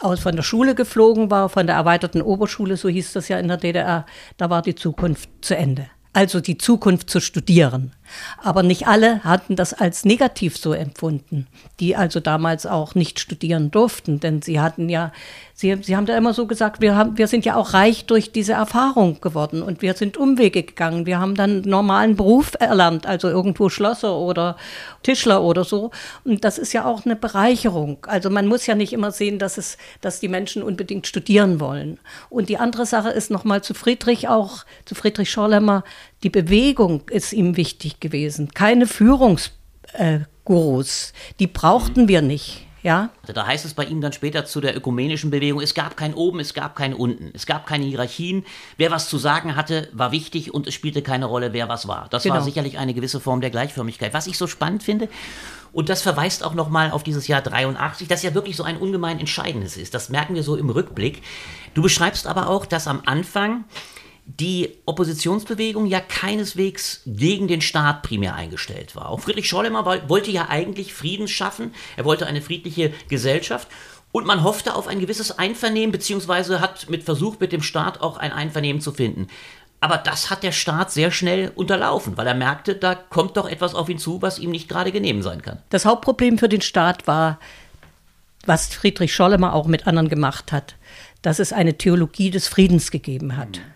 aus 0.00 0.20
von 0.20 0.36
der 0.36 0.42
Schule 0.42 0.74
geflogen 0.74 1.30
war, 1.30 1.48
von 1.48 1.66
der 1.66 1.76
erweiterten 1.76 2.22
Oberschule, 2.22 2.76
so 2.76 2.88
hieß 2.88 3.12
das 3.12 3.28
ja 3.28 3.38
in 3.38 3.48
der 3.48 3.56
DDR, 3.56 4.06
da 4.36 4.50
war 4.50 4.62
die 4.62 4.74
Zukunft 4.74 5.28
zu 5.40 5.56
Ende. 5.56 5.86
Also 6.16 6.40
die 6.40 6.56
Zukunft 6.56 7.10
zu 7.10 7.20
studieren. 7.20 7.92
Aber 8.42 8.62
nicht 8.62 8.86
alle 8.86 9.22
hatten 9.22 9.54
das 9.54 9.74
als 9.74 10.06
negativ 10.06 10.56
so 10.56 10.72
empfunden, 10.72 11.46
die 11.78 11.94
also 11.94 12.20
damals 12.20 12.64
auch 12.64 12.94
nicht 12.94 13.20
studieren 13.20 13.70
durften, 13.70 14.18
denn 14.18 14.40
sie 14.40 14.58
hatten 14.58 14.88
ja, 14.88 15.12
sie, 15.56 15.76
sie 15.82 15.96
haben 15.96 16.06
da 16.06 16.16
immer 16.16 16.34
so 16.34 16.46
gesagt, 16.46 16.80
wir, 16.80 16.94
haben, 16.94 17.18
wir 17.18 17.26
sind 17.26 17.44
ja 17.44 17.56
auch 17.56 17.72
reich 17.72 18.04
durch 18.04 18.30
diese 18.30 18.52
Erfahrung 18.52 19.20
geworden 19.20 19.62
und 19.62 19.82
wir 19.82 19.94
sind 19.94 20.16
Umwege 20.16 20.62
gegangen. 20.62 21.06
Wir 21.06 21.18
haben 21.18 21.34
dann 21.34 21.62
normalen 21.62 22.14
Beruf 22.14 22.52
erlernt, 22.60 23.06
also 23.06 23.28
irgendwo 23.28 23.68
Schlosser 23.70 24.16
oder 24.16 24.56
Tischler 25.02 25.42
oder 25.42 25.64
so. 25.64 25.90
Und 26.24 26.44
das 26.44 26.58
ist 26.58 26.74
ja 26.74 26.84
auch 26.84 27.04
eine 27.06 27.16
Bereicherung. 27.16 28.06
Also 28.06 28.30
man 28.30 28.46
muss 28.46 28.66
ja 28.66 28.74
nicht 28.74 28.92
immer 28.92 29.10
sehen, 29.10 29.38
dass 29.38 29.56
es, 29.56 29.78
dass 30.02 30.20
die 30.20 30.28
Menschen 30.28 30.62
unbedingt 30.62 31.06
studieren 31.06 31.58
wollen. 31.58 31.98
Und 32.28 32.50
die 32.50 32.58
andere 32.58 32.84
Sache 32.84 33.08
ist 33.08 33.30
nochmal 33.30 33.62
zu 33.62 33.72
Friedrich 33.72 34.28
auch, 34.28 34.64
zu 34.84 34.94
Friedrich 34.94 35.30
Schorlemmer, 35.30 35.84
die 36.22 36.30
Bewegung 36.30 37.02
ist 37.10 37.32
ihm 37.32 37.56
wichtig 37.56 37.98
gewesen. 38.00 38.50
Keine 38.52 38.86
Führungsgurus. 38.86 39.50
Äh, 39.94 41.34
die 41.40 41.46
brauchten 41.46 42.08
wir 42.08 42.20
nicht. 42.20 42.65
Ja. 42.86 43.10
Da 43.26 43.44
heißt 43.44 43.64
es 43.64 43.74
bei 43.74 43.84
ihm 43.84 44.00
dann 44.00 44.12
später 44.12 44.44
zu 44.44 44.60
der 44.60 44.76
ökumenischen 44.76 45.32
Bewegung, 45.32 45.60
es 45.60 45.74
gab 45.74 45.96
kein 45.96 46.14
Oben, 46.14 46.38
es 46.38 46.54
gab 46.54 46.76
kein 46.76 46.94
Unten. 46.94 47.32
Es 47.34 47.44
gab 47.44 47.66
keine 47.66 47.84
Hierarchien. 47.84 48.46
Wer 48.76 48.92
was 48.92 49.08
zu 49.08 49.18
sagen 49.18 49.56
hatte, 49.56 49.88
war 49.92 50.12
wichtig 50.12 50.54
und 50.54 50.68
es 50.68 50.74
spielte 50.74 51.02
keine 51.02 51.26
Rolle, 51.26 51.52
wer 51.52 51.68
was 51.68 51.88
war. 51.88 52.06
Das 52.10 52.22
genau. 52.22 52.36
war 52.36 52.42
sicherlich 52.42 52.78
eine 52.78 52.94
gewisse 52.94 53.18
Form 53.18 53.40
der 53.40 53.50
Gleichförmigkeit. 53.50 54.14
Was 54.14 54.28
ich 54.28 54.38
so 54.38 54.46
spannend 54.46 54.84
finde, 54.84 55.08
und 55.72 55.88
das 55.88 56.00
verweist 56.00 56.44
auch 56.44 56.54
nochmal 56.54 56.92
auf 56.92 57.02
dieses 57.02 57.26
Jahr 57.26 57.42
83, 57.42 58.06
das 58.06 58.22
ja 58.22 58.34
wirklich 58.34 58.54
so 58.54 58.62
ein 58.62 58.76
ungemein 58.76 59.18
entscheidendes 59.18 59.76
ist. 59.76 59.92
Das 59.92 60.08
merken 60.08 60.36
wir 60.36 60.44
so 60.44 60.54
im 60.54 60.70
Rückblick. 60.70 61.22
Du 61.74 61.82
beschreibst 61.82 62.28
aber 62.28 62.48
auch, 62.48 62.66
dass 62.66 62.86
am 62.86 63.02
Anfang 63.04 63.64
die 64.26 64.76
Oppositionsbewegung 64.86 65.86
ja 65.86 66.00
keineswegs 66.00 67.02
gegen 67.06 67.46
den 67.48 67.60
Staat 67.60 68.02
primär 68.02 68.34
eingestellt 68.34 68.96
war. 68.96 69.08
Auch 69.08 69.20
Friedrich 69.20 69.48
Schollemer 69.48 69.84
wollte 70.08 70.30
ja 70.30 70.48
eigentlich 70.48 70.92
Frieden 70.92 71.28
schaffen, 71.28 71.72
er 71.96 72.04
wollte 72.04 72.26
eine 72.26 72.42
friedliche 72.42 72.92
Gesellschaft 73.08 73.68
Und 74.12 74.26
man 74.26 74.42
hoffte 74.42 74.74
auf 74.74 74.86
ein 74.86 74.98
gewisses 74.98 75.38
Einvernehmen, 75.38 75.92
beziehungsweise 75.92 76.60
hat 76.60 76.88
mit 76.88 77.02
Versuch 77.04 77.38
mit 77.38 77.52
dem 77.52 77.62
Staat 77.62 78.00
auch 78.00 78.16
ein 78.16 78.32
Einvernehmen 78.32 78.80
zu 78.80 78.92
finden. 78.92 79.28
Aber 79.80 79.98
das 79.98 80.30
hat 80.30 80.42
der 80.42 80.52
Staat 80.52 80.90
sehr 80.90 81.10
schnell 81.10 81.52
unterlaufen, 81.54 82.16
weil 82.16 82.26
er 82.26 82.34
merkte, 82.34 82.74
da 82.74 82.94
kommt 82.94 83.36
doch 83.36 83.48
etwas 83.48 83.74
auf 83.74 83.88
ihn 83.90 83.98
zu, 83.98 84.22
was 84.22 84.38
ihm 84.38 84.50
nicht 84.50 84.68
gerade 84.68 84.90
genehm 84.90 85.22
sein 85.22 85.42
kann. 85.42 85.58
Das 85.68 85.84
Hauptproblem 85.84 86.38
für 86.38 86.48
den 86.48 86.62
Staat 86.62 87.06
war, 87.06 87.38
was 88.46 88.68
Friedrich 88.68 89.14
Schollemer 89.14 89.52
auch 89.52 89.66
mit 89.66 89.86
anderen 89.86 90.08
gemacht 90.08 90.50
hat, 90.50 90.76
dass 91.20 91.38
es 91.38 91.52
eine 91.52 91.76
Theologie 91.76 92.30
des 92.30 92.48
Friedens 92.48 92.90
gegeben 92.90 93.36
hat. 93.36 93.58
Mhm. 93.58 93.75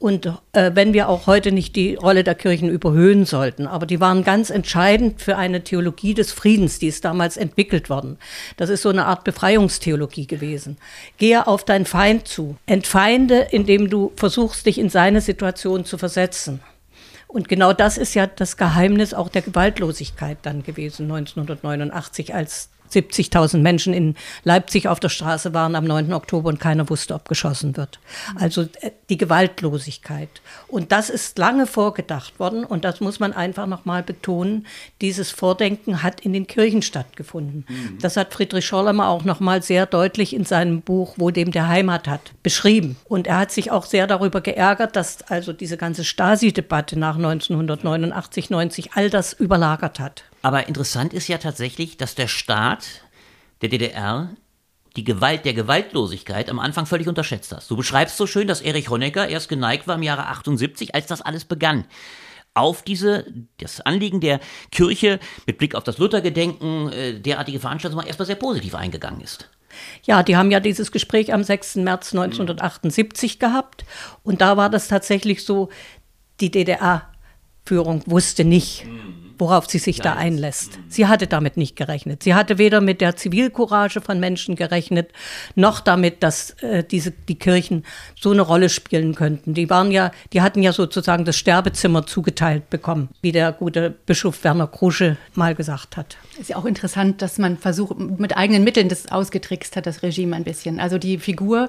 Und 0.00 0.24
äh, 0.54 0.70
wenn 0.72 0.94
wir 0.94 1.10
auch 1.10 1.26
heute 1.26 1.52
nicht 1.52 1.76
die 1.76 1.94
Rolle 1.94 2.24
der 2.24 2.34
Kirchen 2.34 2.70
überhöhen 2.70 3.26
sollten, 3.26 3.66
aber 3.66 3.84
die 3.84 4.00
waren 4.00 4.24
ganz 4.24 4.48
entscheidend 4.48 5.20
für 5.20 5.36
eine 5.36 5.62
Theologie 5.62 6.14
des 6.14 6.32
Friedens, 6.32 6.78
die 6.78 6.86
ist 6.86 7.04
damals 7.04 7.36
entwickelt 7.36 7.90
worden. 7.90 8.16
Das 8.56 8.70
ist 8.70 8.80
so 8.80 8.88
eine 8.88 9.04
Art 9.04 9.24
Befreiungstheologie 9.24 10.26
gewesen. 10.26 10.78
Gehe 11.18 11.46
auf 11.46 11.64
deinen 11.64 11.84
Feind 11.84 12.26
zu, 12.26 12.56
entfeinde, 12.64 13.48
indem 13.50 13.90
du 13.90 14.12
versuchst, 14.16 14.64
dich 14.64 14.78
in 14.78 14.88
seine 14.88 15.20
Situation 15.20 15.84
zu 15.84 15.98
versetzen. 15.98 16.60
Und 17.28 17.50
genau 17.50 17.74
das 17.74 17.98
ist 17.98 18.14
ja 18.14 18.26
das 18.26 18.56
Geheimnis 18.56 19.12
auch 19.12 19.28
der 19.28 19.42
Gewaltlosigkeit 19.42 20.38
dann 20.42 20.62
gewesen, 20.62 21.12
1989, 21.12 22.34
als 22.34 22.70
70.000 22.92 23.58
Menschen 23.58 23.94
in 23.94 24.14
Leipzig 24.44 24.88
auf 24.88 25.00
der 25.00 25.08
Straße 25.08 25.54
waren 25.54 25.74
am 25.74 25.84
9. 25.84 26.12
Oktober 26.12 26.48
und 26.48 26.60
keiner 26.60 26.88
wusste, 26.88 27.14
ob 27.14 27.28
geschossen 27.28 27.76
wird. 27.76 27.98
Also 28.36 28.62
äh, 28.80 28.90
die 29.08 29.16
Gewaltlosigkeit. 29.16 30.28
Und 30.68 30.92
das 30.92 31.10
ist 31.10 31.38
lange 31.38 31.66
vorgedacht 31.66 32.38
worden 32.38 32.64
und 32.64 32.84
das 32.84 33.00
muss 33.00 33.20
man 33.20 33.32
einfach 33.32 33.66
nochmal 33.66 34.02
betonen. 34.02 34.66
Dieses 35.00 35.30
Vordenken 35.30 36.02
hat 36.02 36.20
in 36.20 36.32
den 36.32 36.46
Kirchen 36.46 36.82
stattgefunden. 36.82 37.64
Mhm. 37.68 37.98
Das 38.00 38.16
hat 38.16 38.32
Friedrich 38.32 38.66
Schorlemmer 38.66 39.08
auch 39.08 39.24
nochmal 39.24 39.62
sehr 39.62 39.86
deutlich 39.86 40.34
in 40.34 40.44
seinem 40.44 40.82
Buch 40.82 41.14
Wo 41.16 41.30
dem 41.30 41.50
der 41.50 41.68
Heimat 41.68 42.08
hat 42.08 42.32
beschrieben. 42.42 42.96
Und 43.04 43.26
er 43.26 43.38
hat 43.38 43.50
sich 43.50 43.70
auch 43.70 43.84
sehr 43.84 44.06
darüber 44.06 44.40
geärgert, 44.40 44.96
dass 44.96 45.22
also 45.22 45.52
diese 45.52 45.76
ganze 45.76 46.04
Stasi-Debatte 46.04 46.98
nach 46.98 47.16
1989, 47.16 48.50
90 48.50 48.92
all 48.94 49.10
das 49.10 49.32
überlagert 49.32 50.00
hat. 50.00 50.24
Aber 50.42 50.68
interessant 50.68 51.12
ist 51.12 51.28
ja 51.28 51.38
tatsächlich, 51.38 51.96
dass 51.96 52.14
der 52.14 52.28
Staat 52.28 52.86
der 53.62 53.68
DDR 53.68 54.30
die 54.96 55.04
Gewalt 55.04 55.44
der 55.44 55.54
Gewaltlosigkeit 55.54 56.50
am 56.50 56.58
Anfang 56.58 56.86
völlig 56.86 57.06
unterschätzt 57.06 57.52
hat. 57.52 57.68
Du 57.70 57.76
beschreibst 57.76 58.16
so 58.16 58.26
schön, 58.26 58.48
dass 58.48 58.60
Erich 58.60 58.90
Honecker 58.90 59.28
erst 59.28 59.48
geneigt 59.48 59.86
war 59.86 59.96
im 59.96 60.02
Jahre 60.02 60.26
78, 60.26 60.94
als 60.94 61.06
das 61.06 61.22
alles 61.22 61.44
begann 61.44 61.84
auf 62.52 62.82
diese, 62.82 63.26
das 63.58 63.80
Anliegen 63.80 64.20
der 64.20 64.40
Kirche 64.72 65.20
mit 65.46 65.58
Blick 65.58 65.76
auf 65.76 65.84
das 65.84 65.98
Luthergedenken, 65.98 66.90
äh, 66.92 67.20
derartige 67.20 67.60
Veranstaltungen 67.60 68.06
erstmal 68.06 68.26
sehr 68.26 68.34
positiv 68.34 68.74
eingegangen 68.74 69.20
ist. 69.20 69.48
Ja, 70.02 70.24
die 70.24 70.36
haben 70.36 70.50
ja 70.50 70.58
dieses 70.58 70.90
Gespräch 70.90 71.32
am 71.32 71.44
6. 71.44 71.76
März 71.76 72.12
1978 72.12 73.36
mhm. 73.36 73.38
gehabt 73.38 73.84
und 74.24 74.40
da 74.40 74.56
war 74.56 74.68
das 74.68 74.88
tatsächlich 74.88 75.44
so, 75.44 75.68
die 76.40 76.50
DDR-Führung 76.50 78.02
wusste 78.06 78.44
nicht, 78.44 78.84
mhm 78.84 79.29
worauf 79.40 79.68
sie 79.68 79.78
sich 79.78 80.00
da 80.00 80.14
einlässt. 80.14 80.78
Sie 80.88 81.06
hatte 81.06 81.26
damit 81.26 81.56
nicht 81.56 81.74
gerechnet. 81.74 82.22
Sie 82.22 82.34
hatte 82.34 82.58
weder 82.58 82.80
mit 82.80 83.00
der 83.00 83.16
Zivilcourage 83.16 84.00
von 84.00 84.20
Menschen 84.20 84.54
gerechnet, 84.54 85.10
noch 85.54 85.80
damit, 85.80 86.22
dass 86.22 86.50
äh, 86.62 86.84
diese, 86.84 87.10
die 87.10 87.38
Kirchen 87.38 87.84
so 88.18 88.30
eine 88.30 88.42
Rolle 88.42 88.68
spielen 88.68 89.14
könnten. 89.14 89.54
Die 89.54 89.70
waren 89.70 89.90
ja, 89.90 90.12
die 90.32 90.42
hatten 90.42 90.62
ja 90.62 90.72
sozusagen 90.72 91.24
das 91.24 91.36
Sterbezimmer 91.36 92.06
zugeteilt 92.06 92.70
bekommen, 92.70 93.08
wie 93.22 93.32
der 93.32 93.52
gute 93.52 93.90
Bischof 93.90 94.44
Werner 94.44 94.66
Krusche 94.66 95.16
mal 95.34 95.54
gesagt 95.54 95.96
hat. 95.96 96.16
Ist 96.38 96.50
ja 96.50 96.56
auch 96.56 96.66
interessant, 96.66 97.22
dass 97.22 97.38
man 97.38 97.56
versucht, 97.56 97.98
mit 97.98 98.36
eigenen 98.36 98.64
Mitteln 98.64 98.88
das 98.88 99.10
ausgetrickst 99.10 99.76
hat, 99.76 99.86
das 99.86 100.02
Regime 100.02 100.36
ein 100.36 100.44
bisschen. 100.44 100.80
Also 100.80 100.98
die 100.98 101.18
Figur 101.18 101.68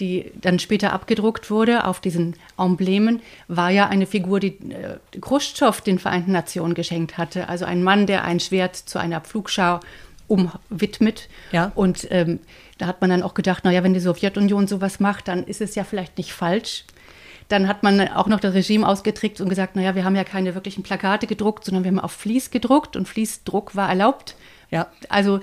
die 0.00 0.30
dann 0.40 0.58
später 0.58 0.92
abgedruckt 0.92 1.50
wurde 1.50 1.84
auf 1.84 2.00
diesen 2.00 2.36
Emblemen, 2.56 3.20
war 3.48 3.70
ja 3.70 3.88
eine 3.88 4.06
Figur, 4.06 4.40
die 4.40 4.58
äh, 4.70 4.98
Khrushchev 5.20 5.80
den 5.82 5.98
Vereinten 5.98 6.32
Nationen 6.32 6.74
geschenkt 6.74 7.18
hatte. 7.18 7.48
Also 7.48 7.64
ein 7.64 7.82
Mann, 7.82 8.06
der 8.06 8.24
ein 8.24 8.40
Schwert 8.40 8.76
zu 8.76 8.98
einer 8.98 9.20
Pflugschau 9.20 9.80
umwidmet. 10.28 11.28
Ja. 11.52 11.72
Und 11.74 12.06
ähm, 12.10 12.38
da 12.76 12.86
hat 12.86 13.00
man 13.00 13.10
dann 13.10 13.22
auch 13.22 13.34
gedacht, 13.34 13.64
naja, 13.64 13.82
wenn 13.82 13.94
die 13.94 14.00
Sowjetunion 14.00 14.66
sowas 14.66 15.00
macht, 15.00 15.26
dann 15.28 15.44
ist 15.44 15.60
es 15.60 15.74
ja 15.74 15.84
vielleicht 15.84 16.18
nicht 16.18 16.32
falsch. 16.32 16.84
Dann 17.48 17.66
hat 17.66 17.82
man 17.82 18.08
auch 18.08 18.26
noch 18.26 18.40
das 18.40 18.54
Regime 18.54 18.86
ausgetrickt 18.86 19.40
und 19.40 19.48
gesagt, 19.48 19.74
naja, 19.74 19.94
wir 19.94 20.04
haben 20.04 20.14
ja 20.14 20.24
keine 20.24 20.54
wirklichen 20.54 20.82
Plakate 20.82 21.26
gedruckt, 21.26 21.64
sondern 21.64 21.82
wir 21.82 21.90
haben 21.90 21.98
auf 21.98 22.12
Fließ 22.12 22.50
gedruckt 22.50 22.94
und 22.94 23.08
Fließdruck 23.08 23.74
war 23.74 23.88
erlaubt. 23.88 24.36
Ja. 24.70 24.88
Also 25.08 25.40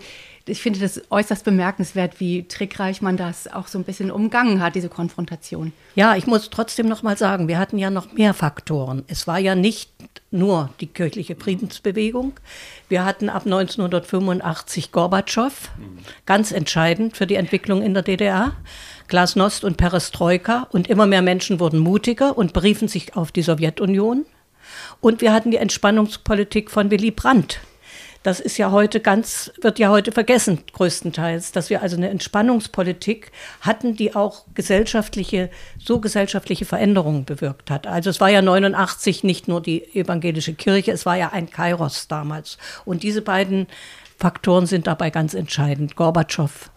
ich 0.48 0.62
finde 0.62 0.80
das 0.80 1.02
äußerst 1.10 1.44
bemerkenswert, 1.44 2.20
wie 2.20 2.48
trickreich 2.48 3.02
man 3.02 3.18
das 3.18 3.48
auch 3.48 3.68
so 3.68 3.80
ein 3.80 3.84
bisschen 3.84 4.12
umgangen 4.12 4.62
hat, 4.62 4.76
diese 4.76 4.90
Konfrontation. 4.90 5.74
Ja, 5.96 6.16
ich 6.16 6.28
muss 6.28 6.52
trotzdem 6.52 6.88
noch 6.88 7.02
mal 7.02 7.18
sagen, 7.18 7.48
wir 7.48 7.58
hatten 7.58 7.80
ja 7.80 7.90
noch 7.90 8.14
mehr 8.14 8.34
Faktoren. 8.34 9.04
Es 9.08 9.26
war 9.26 9.40
ja 9.40 9.56
nicht 9.56 9.92
nur 10.30 10.70
die 10.82 10.88
kirchliche 10.88 11.36
Friedensbewegung. 11.36 12.34
Wir 12.90 13.06
hatten 13.06 13.30
ab 13.30 13.46
1985 13.46 14.92
Gorbatschow, 14.92 15.72
ganz 16.28 16.52
entscheidend 16.52 17.18
für 17.18 17.26
die 17.26 17.36
Entwicklung 17.36 17.82
in 17.82 17.94
der 17.94 18.04
DDR. 18.04 18.54
Glasnost 19.08 19.64
und 19.64 19.78
Perestroika 19.78 20.68
und 20.72 20.88
immer 20.88 21.06
mehr 21.08 21.22
Menschen 21.22 21.60
wurden 21.60 21.80
mutiger 21.80 22.38
und 22.38 22.54
beriefen 22.54 22.88
sich 22.88 23.16
auf 23.16 23.32
die 23.32 23.44
Sowjetunion. 23.44 24.26
Und 25.02 25.22
wir 25.22 25.34
hatten 25.34 25.52
die 25.52 25.58
Entspannungspolitik 25.58 26.72
von 26.72 26.92
Willy 26.92 27.12
Brandt, 27.12 27.60
das 28.26 28.40
ist 28.40 28.58
ja 28.58 28.72
heute 28.72 29.02
ganz, 29.02 29.52
wird 29.62 29.78
ja 29.78 29.92
heute 29.92 30.12
vergessen, 30.12 30.64
größtenteils, 30.74 31.52
dass 31.52 31.70
wir 31.70 31.84
also 31.84 31.96
eine 31.96 32.10
Entspannungspolitik 32.10 33.32
hatten, 33.62 33.96
die 33.96 34.16
auch 34.16 34.46
gesellschaftliche, 34.56 35.52
so 35.78 36.00
gesellschaftliche 36.00 36.66
Veränderungen 36.66 37.26
bewirkt 37.26 37.70
hat. 37.70 37.86
Also 37.86 38.10
es 38.10 38.20
war 38.20 38.30
ja 38.30 38.42
89 38.42 39.24
nicht 39.24 39.48
nur 39.48 39.62
die 39.62 39.94
evangelische 39.94 40.56
Kirche, 40.56 40.92
es 40.92 41.06
war 41.06 41.16
ja 41.16 41.34
ein 41.34 41.52
Kairos 41.52 42.08
damals. 42.08 42.58
Und 42.84 43.04
diese 43.04 43.22
beiden 43.22 43.68
Faktoren 44.18 44.66
sind 44.66 44.88
dabei 44.88 45.12
ganz 45.12 45.36
entscheidend. 45.36 45.96
Gorbatschow 45.96 46.72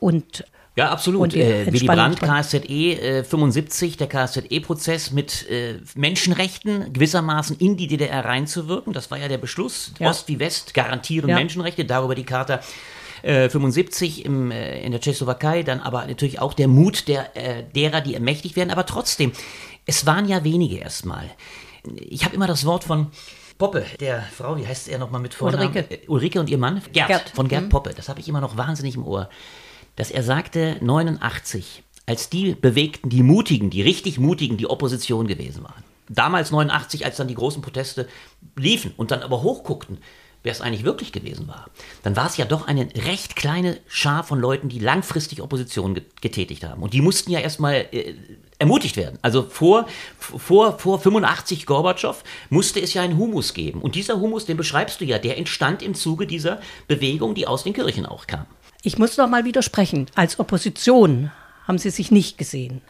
und 0.00 0.46
ja, 0.78 0.90
absolut. 0.90 1.34
Äh, 1.34 1.66
Willy 1.72 1.86
Brandt, 1.86 2.20
KSZE 2.20 2.62
äh, 2.62 3.24
75, 3.24 3.96
der 3.96 4.06
KSZE-Prozess 4.06 5.10
mit 5.10 5.50
äh, 5.50 5.80
Menschenrechten 5.96 6.92
gewissermaßen 6.92 7.56
in 7.58 7.76
die 7.76 7.88
DDR 7.88 8.24
reinzuwirken. 8.24 8.92
Das 8.92 9.10
war 9.10 9.18
ja 9.18 9.26
der 9.26 9.38
Beschluss. 9.38 9.92
Ja. 9.98 10.08
Ost 10.08 10.28
wie 10.28 10.38
West 10.38 10.74
garantieren 10.74 11.30
ja. 11.30 11.34
Menschenrechte, 11.34 11.84
darüber 11.84 12.14
die 12.14 12.24
Charta. 12.24 12.60
75 13.24 14.20
äh, 14.20 14.26
im, 14.28 14.52
äh, 14.52 14.80
in 14.80 14.92
der 14.92 15.00
Tschechoslowakei, 15.00 15.64
dann 15.64 15.80
aber 15.80 16.06
natürlich 16.06 16.38
auch 16.38 16.54
der 16.54 16.68
Mut 16.68 17.08
der, 17.08 17.36
äh, 17.36 17.64
derer, 17.64 18.00
die 18.00 18.14
ermächtigt 18.14 18.54
werden. 18.54 18.70
Aber 18.70 18.86
trotzdem, 18.86 19.32
es 19.84 20.06
waren 20.06 20.28
ja 20.28 20.44
wenige 20.44 20.76
erstmal. 20.76 21.28
Ich 21.96 22.24
habe 22.24 22.36
immer 22.36 22.46
das 22.46 22.64
Wort 22.64 22.84
von 22.84 23.08
Poppe, 23.58 23.84
der 23.98 24.22
Frau, 24.22 24.56
wie 24.56 24.64
heißt 24.64 24.86
er 24.86 24.98
nochmal 24.98 25.20
mit 25.20 25.34
Vornamen? 25.34 25.66
Ulrike. 25.66 25.98
Ulrike 26.06 26.38
und 26.38 26.48
ihr 26.48 26.58
Mann? 26.58 26.80
Gerd, 26.92 27.08
Gerd. 27.08 27.30
von 27.30 27.48
Gerd 27.48 27.64
mhm. 27.64 27.68
Poppe. 27.70 27.90
Das 27.96 28.08
habe 28.08 28.20
ich 28.20 28.28
immer 28.28 28.40
noch 28.40 28.56
wahnsinnig 28.56 28.94
im 28.94 29.04
Ohr 29.04 29.28
dass 29.98 30.12
er 30.12 30.22
sagte, 30.22 30.76
89, 30.80 31.82
als 32.06 32.30
die 32.30 32.54
Bewegten, 32.54 33.10
die 33.10 33.24
Mutigen, 33.24 33.68
die 33.68 33.82
richtig 33.82 34.20
Mutigen, 34.20 34.56
die 34.56 34.70
Opposition 34.70 35.26
gewesen 35.26 35.64
waren. 35.64 35.82
Damals 36.08 36.52
89, 36.52 37.04
als 37.04 37.16
dann 37.16 37.26
die 37.26 37.34
großen 37.34 37.62
Proteste 37.62 38.08
liefen 38.56 38.92
und 38.96 39.10
dann 39.10 39.22
aber 39.22 39.42
hochguckten, 39.42 39.98
wer 40.44 40.52
es 40.52 40.60
eigentlich 40.60 40.84
wirklich 40.84 41.10
gewesen 41.10 41.48
war, 41.48 41.68
dann 42.04 42.14
war 42.14 42.26
es 42.26 42.36
ja 42.36 42.44
doch 42.44 42.68
eine 42.68 42.88
recht 43.06 43.34
kleine 43.34 43.80
Schar 43.88 44.22
von 44.22 44.38
Leuten, 44.38 44.68
die 44.68 44.78
langfristig 44.78 45.42
Opposition 45.42 46.00
getätigt 46.20 46.62
haben. 46.62 46.80
Und 46.80 46.94
die 46.94 47.02
mussten 47.02 47.32
ja 47.32 47.40
erstmal 47.40 47.88
äh, 47.90 48.14
ermutigt 48.60 48.96
werden. 48.96 49.18
Also 49.22 49.42
vor, 49.42 49.88
vor, 50.16 50.78
vor 50.78 51.00
85 51.00 51.66
Gorbatschow 51.66 52.22
musste 52.50 52.80
es 52.80 52.94
ja 52.94 53.02
einen 53.02 53.18
Humus 53.18 53.52
geben. 53.52 53.82
Und 53.82 53.96
dieser 53.96 54.20
Humus, 54.20 54.46
den 54.46 54.56
beschreibst 54.56 55.00
du 55.00 55.04
ja, 55.04 55.18
der 55.18 55.38
entstand 55.38 55.82
im 55.82 55.94
Zuge 55.94 56.28
dieser 56.28 56.60
Bewegung, 56.86 57.34
die 57.34 57.48
aus 57.48 57.64
den 57.64 57.72
Kirchen 57.72 58.06
auch 58.06 58.28
kam. 58.28 58.46
Ich 58.82 58.98
muss 58.98 59.16
noch 59.16 59.28
mal 59.28 59.44
widersprechen. 59.44 60.06
Als 60.14 60.38
Opposition 60.38 61.30
haben 61.66 61.78
sie 61.78 61.90
sich 61.90 62.10
nicht 62.10 62.38
gesehen. 62.38 62.82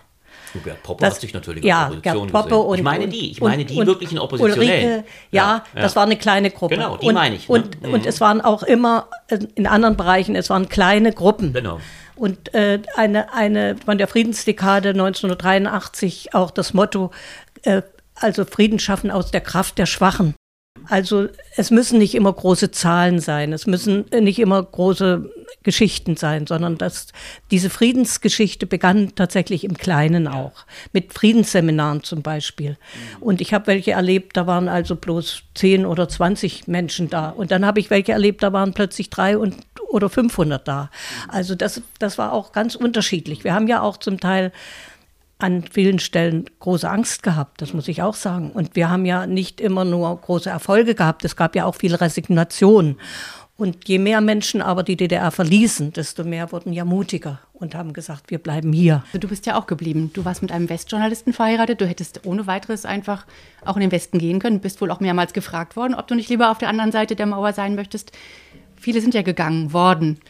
Gerd 0.64 0.82
Poppe 0.82 1.02
das, 1.02 1.14
hat 1.14 1.20
sich 1.20 1.34
natürlich 1.34 1.64
ja, 1.64 1.86
Opposition 1.86 2.28
Gerd 2.28 2.32
Poppe 2.32 2.56
und, 2.56 2.78
Ich 2.78 2.84
meine 2.84 3.08
die, 3.08 3.30
ich 3.30 3.40
meine 3.40 3.64
die 3.64 3.78
und, 3.78 3.86
wirklichen 3.86 4.18
Oppositionellen. 4.18 4.84
Ulrike, 4.84 5.04
ja, 5.30 5.64
ja, 5.74 5.82
das 5.82 5.94
war 5.94 6.04
eine 6.04 6.16
kleine 6.16 6.50
Gruppe. 6.50 6.76
Genau, 6.76 6.96
die 6.96 7.06
und, 7.06 7.14
meine 7.14 7.36
ich. 7.36 7.48
Ne? 7.48 7.54
Und, 7.54 7.82
mhm. 7.82 7.94
und 7.94 8.06
es 8.06 8.20
waren 8.20 8.40
auch 8.40 8.62
immer 8.62 9.08
in 9.54 9.66
anderen 9.66 9.96
Bereichen, 9.96 10.34
es 10.36 10.48
waren 10.48 10.68
kleine 10.68 11.12
Gruppen. 11.12 11.52
Genau. 11.52 11.80
Und 12.16 12.54
äh, 12.54 12.80
eine, 12.96 13.32
eine 13.32 13.76
von 13.84 13.98
der 13.98 14.08
Friedensdekade 14.08 14.90
1983 14.90 16.34
auch 16.34 16.50
das 16.50 16.74
Motto, 16.74 17.10
äh, 17.62 17.82
also 18.14 18.44
Frieden 18.44 18.78
schaffen 18.78 19.10
aus 19.10 19.30
der 19.30 19.40
Kraft 19.40 19.78
der 19.78 19.86
Schwachen. 19.86 20.34
Also 20.88 21.28
es 21.56 21.70
müssen 21.70 21.98
nicht 21.98 22.14
immer 22.14 22.32
große 22.32 22.70
Zahlen 22.70 23.20
sein, 23.20 23.52
es 23.52 23.66
müssen 23.66 24.06
nicht 24.10 24.38
immer 24.38 24.62
große 24.62 25.30
Geschichten 25.62 26.16
sein, 26.16 26.46
sondern 26.46 26.78
dass 26.78 27.08
diese 27.50 27.68
Friedensgeschichte 27.68 28.66
begann 28.66 29.14
tatsächlich 29.14 29.64
im 29.64 29.76
Kleinen 29.76 30.26
auch, 30.28 30.64
mit 30.92 31.12
Friedensseminaren 31.12 32.02
zum 32.04 32.22
Beispiel. 32.22 32.76
Und 33.20 33.40
ich 33.40 33.52
habe 33.52 33.66
welche 33.66 33.92
erlebt, 33.92 34.36
da 34.36 34.46
waren 34.46 34.68
also 34.68 34.96
bloß 34.96 35.42
10 35.54 35.84
oder 35.84 36.08
20 36.08 36.68
Menschen 36.68 37.10
da. 37.10 37.30
Und 37.30 37.50
dann 37.50 37.66
habe 37.66 37.80
ich 37.80 37.90
welche 37.90 38.12
erlebt, 38.12 38.42
da 38.42 38.52
waren 38.52 38.72
plötzlich 38.72 39.10
drei 39.10 39.36
und 39.36 39.56
oder 39.88 40.08
500 40.08 40.66
da. 40.66 40.90
Also 41.28 41.54
das, 41.54 41.82
das 41.98 42.18
war 42.18 42.32
auch 42.32 42.52
ganz 42.52 42.74
unterschiedlich. 42.74 43.44
Wir 43.44 43.54
haben 43.54 43.68
ja 43.68 43.80
auch 43.80 43.96
zum 43.96 44.20
Teil 44.20 44.52
an 45.38 45.62
vielen 45.62 46.00
Stellen 46.00 46.46
große 46.58 46.88
Angst 46.88 47.22
gehabt, 47.22 47.62
das 47.62 47.72
muss 47.72 47.88
ich 47.88 48.02
auch 48.02 48.14
sagen. 48.14 48.50
Und 48.50 48.74
wir 48.74 48.90
haben 48.90 49.04
ja 49.04 49.26
nicht 49.26 49.60
immer 49.60 49.84
nur 49.84 50.20
große 50.20 50.50
Erfolge 50.50 50.94
gehabt, 50.94 51.24
es 51.24 51.36
gab 51.36 51.54
ja 51.54 51.64
auch 51.64 51.76
viel 51.76 51.94
Resignation. 51.94 52.96
Und 53.56 53.88
je 53.88 53.98
mehr 53.98 54.20
Menschen 54.20 54.62
aber 54.62 54.84
die 54.84 54.96
DDR 54.96 55.32
verließen, 55.32 55.92
desto 55.92 56.22
mehr 56.22 56.52
wurden 56.52 56.72
ja 56.72 56.84
mutiger 56.84 57.40
und 57.54 57.74
haben 57.74 57.92
gesagt, 57.92 58.30
wir 58.30 58.38
bleiben 58.38 58.72
hier. 58.72 59.02
Du 59.14 59.26
bist 59.26 59.46
ja 59.46 59.58
auch 59.58 59.66
geblieben. 59.66 60.12
Du 60.12 60.24
warst 60.24 60.42
mit 60.42 60.52
einem 60.52 60.68
Westjournalisten 60.68 61.32
verheiratet. 61.32 61.80
Du 61.80 61.86
hättest 61.86 62.24
ohne 62.24 62.46
weiteres 62.46 62.84
einfach 62.84 63.26
auch 63.64 63.74
in 63.74 63.80
den 63.80 63.90
Westen 63.90 64.18
gehen 64.18 64.38
können. 64.38 64.58
Du 64.58 64.62
bist 64.62 64.80
wohl 64.80 64.92
auch 64.92 65.00
mehrmals 65.00 65.32
gefragt 65.32 65.74
worden, 65.74 65.94
ob 65.94 66.06
du 66.06 66.14
nicht 66.14 66.28
lieber 66.28 66.52
auf 66.52 66.58
der 66.58 66.68
anderen 66.68 66.92
Seite 66.92 67.16
der 67.16 67.26
Mauer 67.26 67.52
sein 67.52 67.74
möchtest. 67.74 68.12
Viele 68.76 69.00
sind 69.00 69.12
ja 69.14 69.22
gegangen 69.22 69.72
worden. 69.72 70.20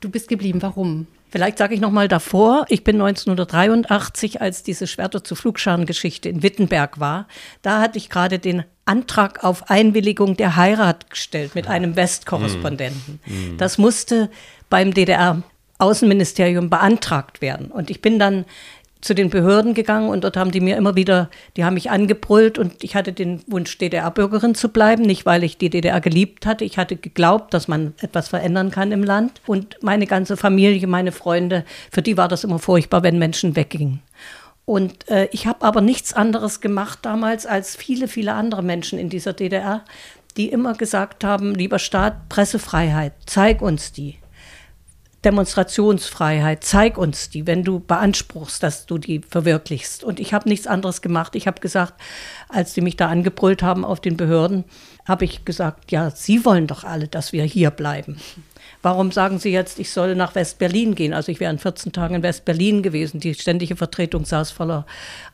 Du 0.00 0.10
bist 0.10 0.28
geblieben. 0.28 0.60
Warum? 0.62 1.06
Vielleicht 1.32 1.56
sage 1.56 1.74
ich 1.74 1.80
noch 1.80 1.90
mal 1.90 2.08
davor, 2.08 2.66
ich 2.68 2.84
bin 2.84 2.96
1983, 2.96 4.42
als 4.42 4.62
diese 4.62 4.86
Schwerter 4.86 5.24
zu 5.24 5.34
Flugscharen-Geschichte 5.34 6.28
in 6.28 6.42
Wittenberg 6.42 7.00
war, 7.00 7.26
da 7.62 7.80
hatte 7.80 7.96
ich 7.96 8.10
gerade 8.10 8.38
den 8.38 8.64
Antrag 8.84 9.42
auf 9.42 9.70
Einwilligung 9.70 10.36
der 10.36 10.56
Heirat 10.56 11.08
gestellt 11.08 11.54
mit 11.54 11.68
einem 11.68 11.96
Westkorrespondenten. 11.96 13.18
Mhm. 13.24 13.56
Das 13.56 13.78
musste 13.78 14.28
beim 14.68 14.92
DDR-Außenministerium 14.92 16.68
beantragt 16.68 17.40
werden. 17.40 17.70
Und 17.70 17.88
ich 17.88 18.02
bin 18.02 18.18
dann 18.18 18.44
zu 19.02 19.14
den 19.14 19.30
Behörden 19.30 19.74
gegangen 19.74 20.08
und 20.08 20.22
dort 20.22 20.36
haben 20.36 20.52
die 20.52 20.60
mir 20.60 20.76
immer 20.76 20.94
wieder, 20.94 21.28
die 21.56 21.64
haben 21.64 21.74
mich 21.74 21.90
angebrüllt 21.90 22.56
und 22.56 22.82
ich 22.84 22.94
hatte 22.94 23.12
den 23.12 23.42
Wunsch, 23.48 23.76
DDR-Bürgerin 23.76 24.54
zu 24.54 24.68
bleiben, 24.68 25.02
nicht 25.02 25.26
weil 25.26 25.42
ich 25.42 25.58
die 25.58 25.70
DDR 25.70 26.00
geliebt 26.00 26.46
hatte. 26.46 26.64
Ich 26.64 26.78
hatte 26.78 26.96
geglaubt, 26.96 27.52
dass 27.52 27.66
man 27.66 27.94
etwas 28.00 28.28
verändern 28.28 28.70
kann 28.70 28.92
im 28.92 29.02
Land. 29.02 29.42
Und 29.44 29.76
meine 29.82 30.06
ganze 30.06 30.36
Familie, 30.36 30.86
meine 30.86 31.10
Freunde, 31.10 31.64
für 31.90 32.00
die 32.00 32.16
war 32.16 32.28
das 32.28 32.44
immer 32.44 32.60
furchtbar, 32.60 33.02
wenn 33.02 33.18
Menschen 33.18 33.56
weggingen. 33.56 34.00
Und 34.64 35.10
äh, 35.10 35.28
ich 35.32 35.48
habe 35.48 35.66
aber 35.66 35.80
nichts 35.80 36.12
anderes 36.14 36.60
gemacht 36.60 37.00
damals 37.02 37.44
als 37.44 37.74
viele, 37.74 38.06
viele 38.06 38.34
andere 38.34 38.62
Menschen 38.62 39.00
in 39.00 39.08
dieser 39.08 39.32
DDR, 39.32 39.84
die 40.36 40.48
immer 40.48 40.74
gesagt 40.74 41.24
haben, 41.24 41.56
lieber 41.56 41.80
Staat, 41.80 42.28
Pressefreiheit, 42.28 43.14
zeig 43.26 43.60
uns 43.60 43.90
die. 43.90 44.21
Demonstrationsfreiheit, 45.24 46.64
zeig 46.64 46.98
uns 46.98 47.30
die, 47.30 47.46
wenn 47.46 47.62
du 47.62 47.78
beanspruchst, 47.78 48.62
dass 48.62 48.86
du 48.86 48.98
die 48.98 49.20
verwirklichst. 49.20 50.02
Und 50.02 50.18
ich 50.18 50.34
habe 50.34 50.48
nichts 50.48 50.66
anderes 50.66 51.00
gemacht. 51.00 51.36
Ich 51.36 51.46
habe 51.46 51.60
gesagt, 51.60 51.94
als 52.48 52.74
die 52.74 52.80
mich 52.80 52.96
da 52.96 53.08
angebrüllt 53.08 53.62
haben 53.62 53.84
auf 53.84 54.00
den 54.00 54.16
Behörden, 54.16 54.64
habe 55.06 55.24
ich 55.24 55.44
gesagt, 55.44 55.92
ja, 55.92 56.10
Sie 56.10 56.44
wollen 56.44 56.66
doch 56.66 56.84
alle, 56.84 57.06
dass 57.08 57.32
wir 57.32 57.44
hier 57.44 57.70
bleiben. 57.70 58.16
Warum 58.82 59.12
sagen 59.12 59.38
Sie 59.38 59.50
jetzt, 59.50 59.78
ich 59.78 59.90
soll 59.92 60.16
nach 60.16 60.34
West-Berlin 60.34 60.96
gehen? 60.96 61.12
Also 61.12 61.30
ich 61.30 61.38
wäre 61.38 61.52
in 61.52 61.58
14 61.60 61.92
Tagen 61.92 62.16
in 62.16 62.22
West-Berlin 62.24 62.82
gewesen. 62.82 63.20
Die 63.20 63.34
ständige 63.34 63.76
Vertretung 63.76 64.24
saß 64.24 64.50
voller 64.50 64.86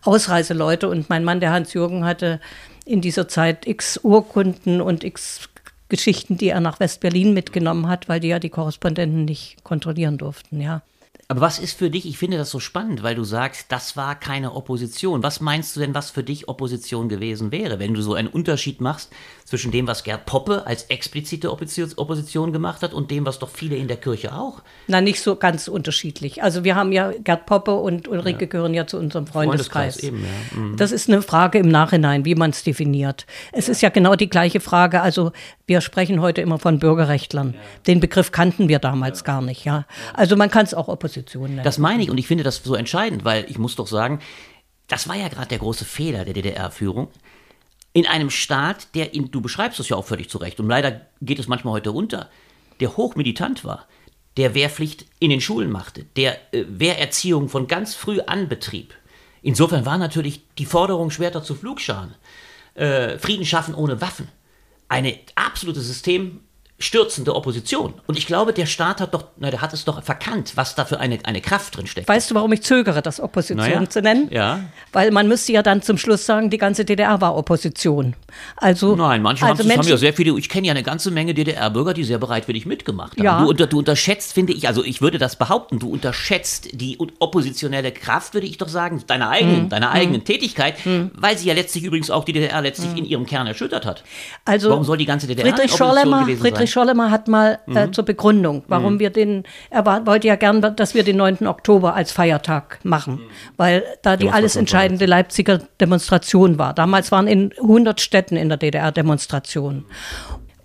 Ausreiseleute 0.02 0.88
und 0.88 1.08
mein 1.08 1.24
Mann, 1.24 1.40
der 1.40 1.52
Hans-Jürgen, 1.52 2.04
hatte 2.04 2.40
in 2.84 3.00
dieser 3.00 3.26
Zeit 3.26 3.66
x 3.66 4.00
Urkunden 4.02 4.82
und 4.82 5.02
x 5.02 5.48
Geschichten, 5.88 6.36
die 6.36 6.48
er 6.48 6.60
nach 6.60 6.80
West-Berlin 6.80 7.34
mitgenommen 7.34 7.88
hat, 7.88 8.08
weil 8.08 8.20
die 8.20 8.28
ja 8.28 8.38
die 8.38 8.50
Korrespondenten 8.50 9.24
nicht 9.24 9.62
kontrollieren 9.64 10.18
durften, 10.18 10.60
ja. 10.60 10.82
Aber 11.30 11.42
was 11.42 11.58
ist 11.58 11.76
für 11.76 11.90
dich, 11.90 12.08
ich 12.08 12.16
finde 12.16 12.38
das 12.38 12.48
so 12.48 12.58
spannend, 12.58 13.02
weil 13.02 13.14
du 13.14 13.22
sagst, 13.22 13.66
das 13.68 13.98
war 13.98 14.18
keine 14.18 14.54
Opposition. 14.54 15.22
Was 15.22 15.42
meinst 15.42 15.76
du 15.76 15.80
denn, 15.80 15.94
was 15.94 16.08
für 16.08 16.22
dich 16.22 16.48
Opposition 16.48 17.10
gewesen 17.10 17.52
wäre, 17.52 17.78
wenn 17.78 17.92
du 17.92 18.00
so 18.00 18.14
einen 18.14 18.28
Unterschied 18.28 18.80
machst 18.80 19.12
zwischen 19.44 19.70
dem, 19.70 19.86
was 19.86 20.04
Gerd 20.04 20.24
Poppe 20.24 20.66
als 20.66 20.84
explizite 20.84 21.50
Opposition 21.50 22.52
gemacht 22.54 22.80
hat 22.80 22.94
und 22.94 23.10
dem, 23.10 23.26
was 23.26 23.38
doch 23.38 23.50
viele 23.50 23.76
in 23.76 23.88
der 23.88 23.98
Kirche 23.98 24.32
auch? 24.32 24.62
Na, 24.86 25.02
nicht 25.02 25.20
so 25.20 25.36
ganz 25.36 25.68
unterschiedlich. 25.68 26.42
Also 26.42 26.64
wir 26.64 26.76
haben 26.76 26.92
ja, 26.92 27.12
Gerd 27.12 27.44
Poppe 27.44 27.74
und 27.74 28.08
Ulrike 28.08 28.44
ja. 28.44 28.46
gehören 28.46 28.72
ja 28.72 28.86
zu 28.86 28.96
unserem 28.96 29.26
Freundeskreis. 29.26 30.00
Freundeskreis 30.00 30.02
eben, 30.02 30.24
ja. 30.54 30.58
mhm. 30.58 30.76
Das 30.78 30.92
ist 30.92 31.10
eine 31.10 31.20
Frage 31.20 31.58
im 31.58 31.68
Nachhinein, 31.68 32.24
wie 32.24 32.36
man 32.36 32.50
es 32.50 32.62
definiert. 32.62 33.26
Es 33.52 33.66
ja. 33.66 33.72
ist 33.72 33.82
ja 33.82 33.90
genau 33.90 34.14
die 34.14 34.30
gleiche 34.30 34.60
Frage. 34.60 35.02
Also 35.02 35.32
wir 35.66 35.82
sprechen 35.82 36.22
heute 36.22 36.40
immer 36.40 36.58
von 36.58 36.78
Bürgerrechtlern. 36.78 37.54
Den 37.86 38.00
Begriff 38.00 38.32
kannten 38.32 38.68
wir 38.68 38.78
damals 38.78 39.24
gar 39.24 39.42
nicht, 39.42 39.66
ja. 39.66 39.84
Also 40.14 40.34
man 40.34 40.50
kann 40.50 40.64
es 40.64 40.72
auch 40.72 40.88
Opposition 40.88 41.17
Nennen. 41.50 41.64
Das 41.64 41.78
meine 41.78 42.02
ich 42.02 42.10
und 42.10 42.18
ich 42.18 42.26
finde 42.26 42.44
das 42.44 42.62
so 42.62 42.74
entscheidend, 42.74 43.24
weil 43.24 43.44
ich 43.48 43.58
muss 43.58 43.76
doch 43.76 43.86
sagen, 43.86 44.20
das 44.86 45.08
war 45.08 45.16
ja 45.16 45.28
gerade 45.28 45.48
der 45.48 45.58
große 45.58 45.84
Fehler 45.84 46.24
der 46.24 46.34
DDR-Führung. 46.34 47.08
In 47.92 48.06
einem 48.06 48.30
Staat, 48.30 48.94
der, 48.94 49.14
in, 49.14 49.30
du 49.30 49.40
beschreibst 49.40 49.80
es 49.80 49.88
ja 49.88 49.96
auch 49.96 50.04
völlig 50.04 50.28
zu 50.28 50.38
Recht, 50.38 50.60
und 50.60 50.68
leider 50.68 51.02
geht 51.20 51.38
es 51.38 51.48
manchmal 51.48 51.74
heute 51.74 51.92
unter, 51.92 52.28
der 52.80 52.96
hochmilitant 52.96 53.64
war, 53.64 53.86
der 54.36 54.54
Wehrpflicht 54.54 55.06
in 55.18 55.30
den 55.30 55.40
Schulen 55.40 55.70
machte, 55.70 56.04
der 56.16 56.38
äh, 56.54 56.64
Wehrerziehung 56.68 57.48
von 57.48 57.66
ganz 57.66 57.94
früh 57.94 58.20
an 58.20 58.48
betrieb. 58.48 58.94
Insofern 59.42 59.84
war 59.84 59.98
natürlich 59.98 60.42
die 60.58 60.66
Forderung 60.66 61.10
Schwerter 61.10 61.42
zu 61.42 61.54
Flugscharen, 61.54 62.14
äh, 62.74 63.18
Frieden 63.18 63.44
schaffen 63.44 63.74
ohne 63.74 64.00
Waffen, 64.00 64.28
eine 64.88 65.18
absolute 65.34 65.80
System, 65.80 66.40
stürzende 66.78 67.34
Opposition. 67.34 67.94
Und 68.06 68.16
ich 68.16 68.26
glaube, 68.26 68.52
der 68.52 68.66
Staat 68.66 69.00
hat 69.00 69.12
doch, 69.12 69.24
na, 69.36 69.50
der 69.50 69.60
hat 69.60 69.72
es 69.72 69.84
doch 69.84 70.00
verkannt, 70.02 70.52
was 70.54 70.76
da 70.76 70.84
für 70.84 71.00
eine, 71.00 71.18
eine 71.24 71.40
Kraft 71.40 71.76
drin 71.76 71.88
steckt. 71.88 72.08
Weißt 72.08 72.30
du, 72.30 72.36
warum 72.36 72.52
ich 72.52 72.62
zögere, 72.62 73.02
das 73.02 73.20
Opposition 73.20 73.58
naja, 73.58 73.90
zu 73.90 74.00
nennen? 74.00 74.28
Ja. 74.30 74.60
Weil 74.92 75.10
man 75.10 75.26
müsste 75.26 75.52
ja 75.52 75.62
dann 75.62 75.82
zum 75.82 75.98
Schluss 75.98 76.24
sagen, 76.24 76.50
die 76.50 76.58
ganze 76.58 76.84
DDR 76.84 77.20
war 77.20 77.36
Opposition. 77.36 78.14
Also, 78.56 78.94
Nein, 78.96 79.22
manche 79.22 79.46
also 79.46 79.64
haben, 79.64 79.78
haben 79.78 79.88
ja 79.88 79.96
sehr 79.96 80.12
viele, 80.12 80.38
ich 80.38 80.48
kenne 80.48 80.66
ja 80.66 80.72
eine 80.72 80.82
ganze 80.82 81.10
Menge 81.10 81.34
DDR-Bürger, 81.34 81.94
die 81.94 82.04
sehr 82.04 82.18
bereitwillig 82.18 82.66
mitgemacht 82.66 83.12
haben. 83.12 83.24
Ja. 83.24 83.44
Du, 83.44 83.66
du 83.66 83.78
unterschätzt, 83.78 84.32
finde 84.32 84.52
ich, 84.52 84.68
also 84.68 84.84
ich 84.84 85.00
würde 85.00 85.18
das 85.18 85.36
behaupten, 85.36 85.78
du 85.78 85.88
unterschätzt 85.88 86.68
die 86.72 86.98
oppositionelle 87.18 87.92
Kraft, 87.92 88.34
würde 88.34 88.46
ich 88.46 88.58
doch 88.58 88.68
sagen, 88.68 89.02
deiner 89.06 89.30
eigenen, 89.30 89.62
hm. 89.62 89.68
deiner 89.68 89.90
eigenen 89.90 90.20
hm. 90.20 90.24
Tätigkeit, 90.24 90.84
hm. 90.84 91.10
weil 91.14 91.38
sie 91.38 91.48
ja 91.48 91.54
letztlich 91.54 91.84
übrigens 91.84 92.10
auch 92.10 92.24
die 92.24 92.32
DDR 92.32 92.60
letztlich 92.60 92.90
hm. 92.90 92.98
in 92.98 93.04
ihrem 93.06 93.26
Kern 93.26 93.46
erschüttert 93.46 93.86
hat. 93.86 94.04
Also, 94.44 94.70
warum 94.70 94.84
soll 94.84 94.98
die 94.98 95.06
ganze 95.06 95.26
DDR 95.26 95.46
Friedrich 95.46 95.72
Schorlemmer, 95.72 96.24
Friedrich 96.24 96.40
Friedrich 96.40 96.70
Schollemer 96.70 97.10
hat 97.10 97.28
mal 97.28 97.58
äh, 97.66 97.86
mhm. 97.86 97.92
zur 97.92 98.04
Begründung, 98.04 98.64
warum 98.68 98.94
mhm. 98.94 98.98
wir 99.00 99.10
den, 99.10 99.44
er 99.70 99.86
war, 99.86 100.06
wollte 100.06 100.26
ja 100.28 100.36
gern, 100.36 100.60
dass 100.60 100.94
wir 100.94 101.02
den 101.02 101.16
9. 101.16 101.46
Oktober 101.46 101.94
als 101.94 102.12
Feiertag 102.12 102.80
machen, 102.82 103.14
mhm. 103.14 103.30
weil 103.56 103.84
da 104.02 104.16
die 104.16 104.30
alles 104.30 104.56
entscheidende 104.56 105.06
Leipziger 105.06 105.58
Demonstration 105.80 106.58
war. 106.58 106.74
Damals 106.74 107.10
waren 107.12 107.26
in 107.26 107.52
100 107.58 108.00
Städten 108.00 108.17
in 108.26 108.48
der 108.48 108.58
DDR 108.58 108.92
Demonstrationen. 108.92 109.84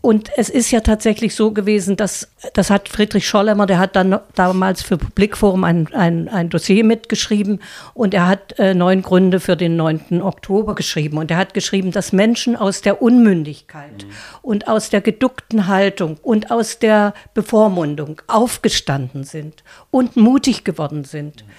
Und 0.05 0.29
es 0.35 0.49
ist 0.49 0.69
ja 0.71 0.81
tatsächlich 0.81 1.33
so 1.33 1.51
gewesen, 1.51 1.95
dass, 1.95 2.27
das 2.55 2.69
hat 2.69 2.89
Friedrich 2.89 3.25
Schollemer, 3.25 3.65
der 3.65 3.79
hat 3.79 3.95
dann 3.95 4.19
damals 4.35 4.81
für 4.81 4.97
Publikforum 4.97 5.63
ein, 5.63 5.87
ein, 5.93 6.27
ein 6.27 6.49
Dossier 6.49 6.83
mitgeschrieben 6.83 7.61
und 7.93 8.13
er 8.13 8.27
hat 8.27 8.59
äh, 8.59 8.73
neun 8.73 9.01
Gründe 9.01 9.39
für 9.39 9.55
den 9.55 9.77
9. 9.77 10.21
Oktober 10.21 10.75
geschrieben. 10.75 11.17
Und 11.19 11.31
er 11.31 11.37
hat 11.37 11.53
geschrieben, 11.53 11.91
dass 11.91 12.11
Menschen 12.11 12.57
aus 12.57 12.81
der 12.81 13.01
Unmündigkeit 13.01 14.03
mhm. 14.03 14.11
und 14.41 14.67
aus 14.67 14.89
der 14.89 14.99
geduckten 14.99 15.67
Haltung 15.67 16.17
und 16.21 16.51
aus 16.51 16.79
der 16.79 17.13
Bevormundung 17.33 18.21
aufgestanden 18.27 19.23
sind 19.23 19.63
und 19.89 20.17
mutig 20.17 20.65
geworden 20.65 21.05
sind. 21.05 21.45
Mhm 21.45 21.51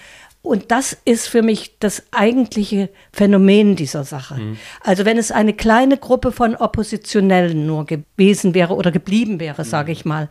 und 0.45 0.71
das 0.71 0.95
ist 1.05 1.27
für 1.27 1.41
mich 1.41 1.77
das 1.79 2.03
eigentliche 2.11 2.89
Phänomen 3.11 3.75
dieser 3.75 4.03
Sache. 4.03 4.35
Mhm. 4.35 4.57
Also 4.81 5.03
wenn 5.05 5.17
es 5.17 5.31
eine 5.31 5.53
kleine 5.53 5.97
Gruppe 5.97 6.31
von 6.31 6.55
Oppositionellen 6.55 7.65
nur 7.65 7.85
gewesen 7.85 8.53
wäre 8.53 8.75
oder 8.75 8.91
geblieben 8.91 9.39
wäre, 9.39 9.63
mhm. 9.63 9.67
sage 9.67 9.91
ich 9.91 10.05
mal. 10.05 10.29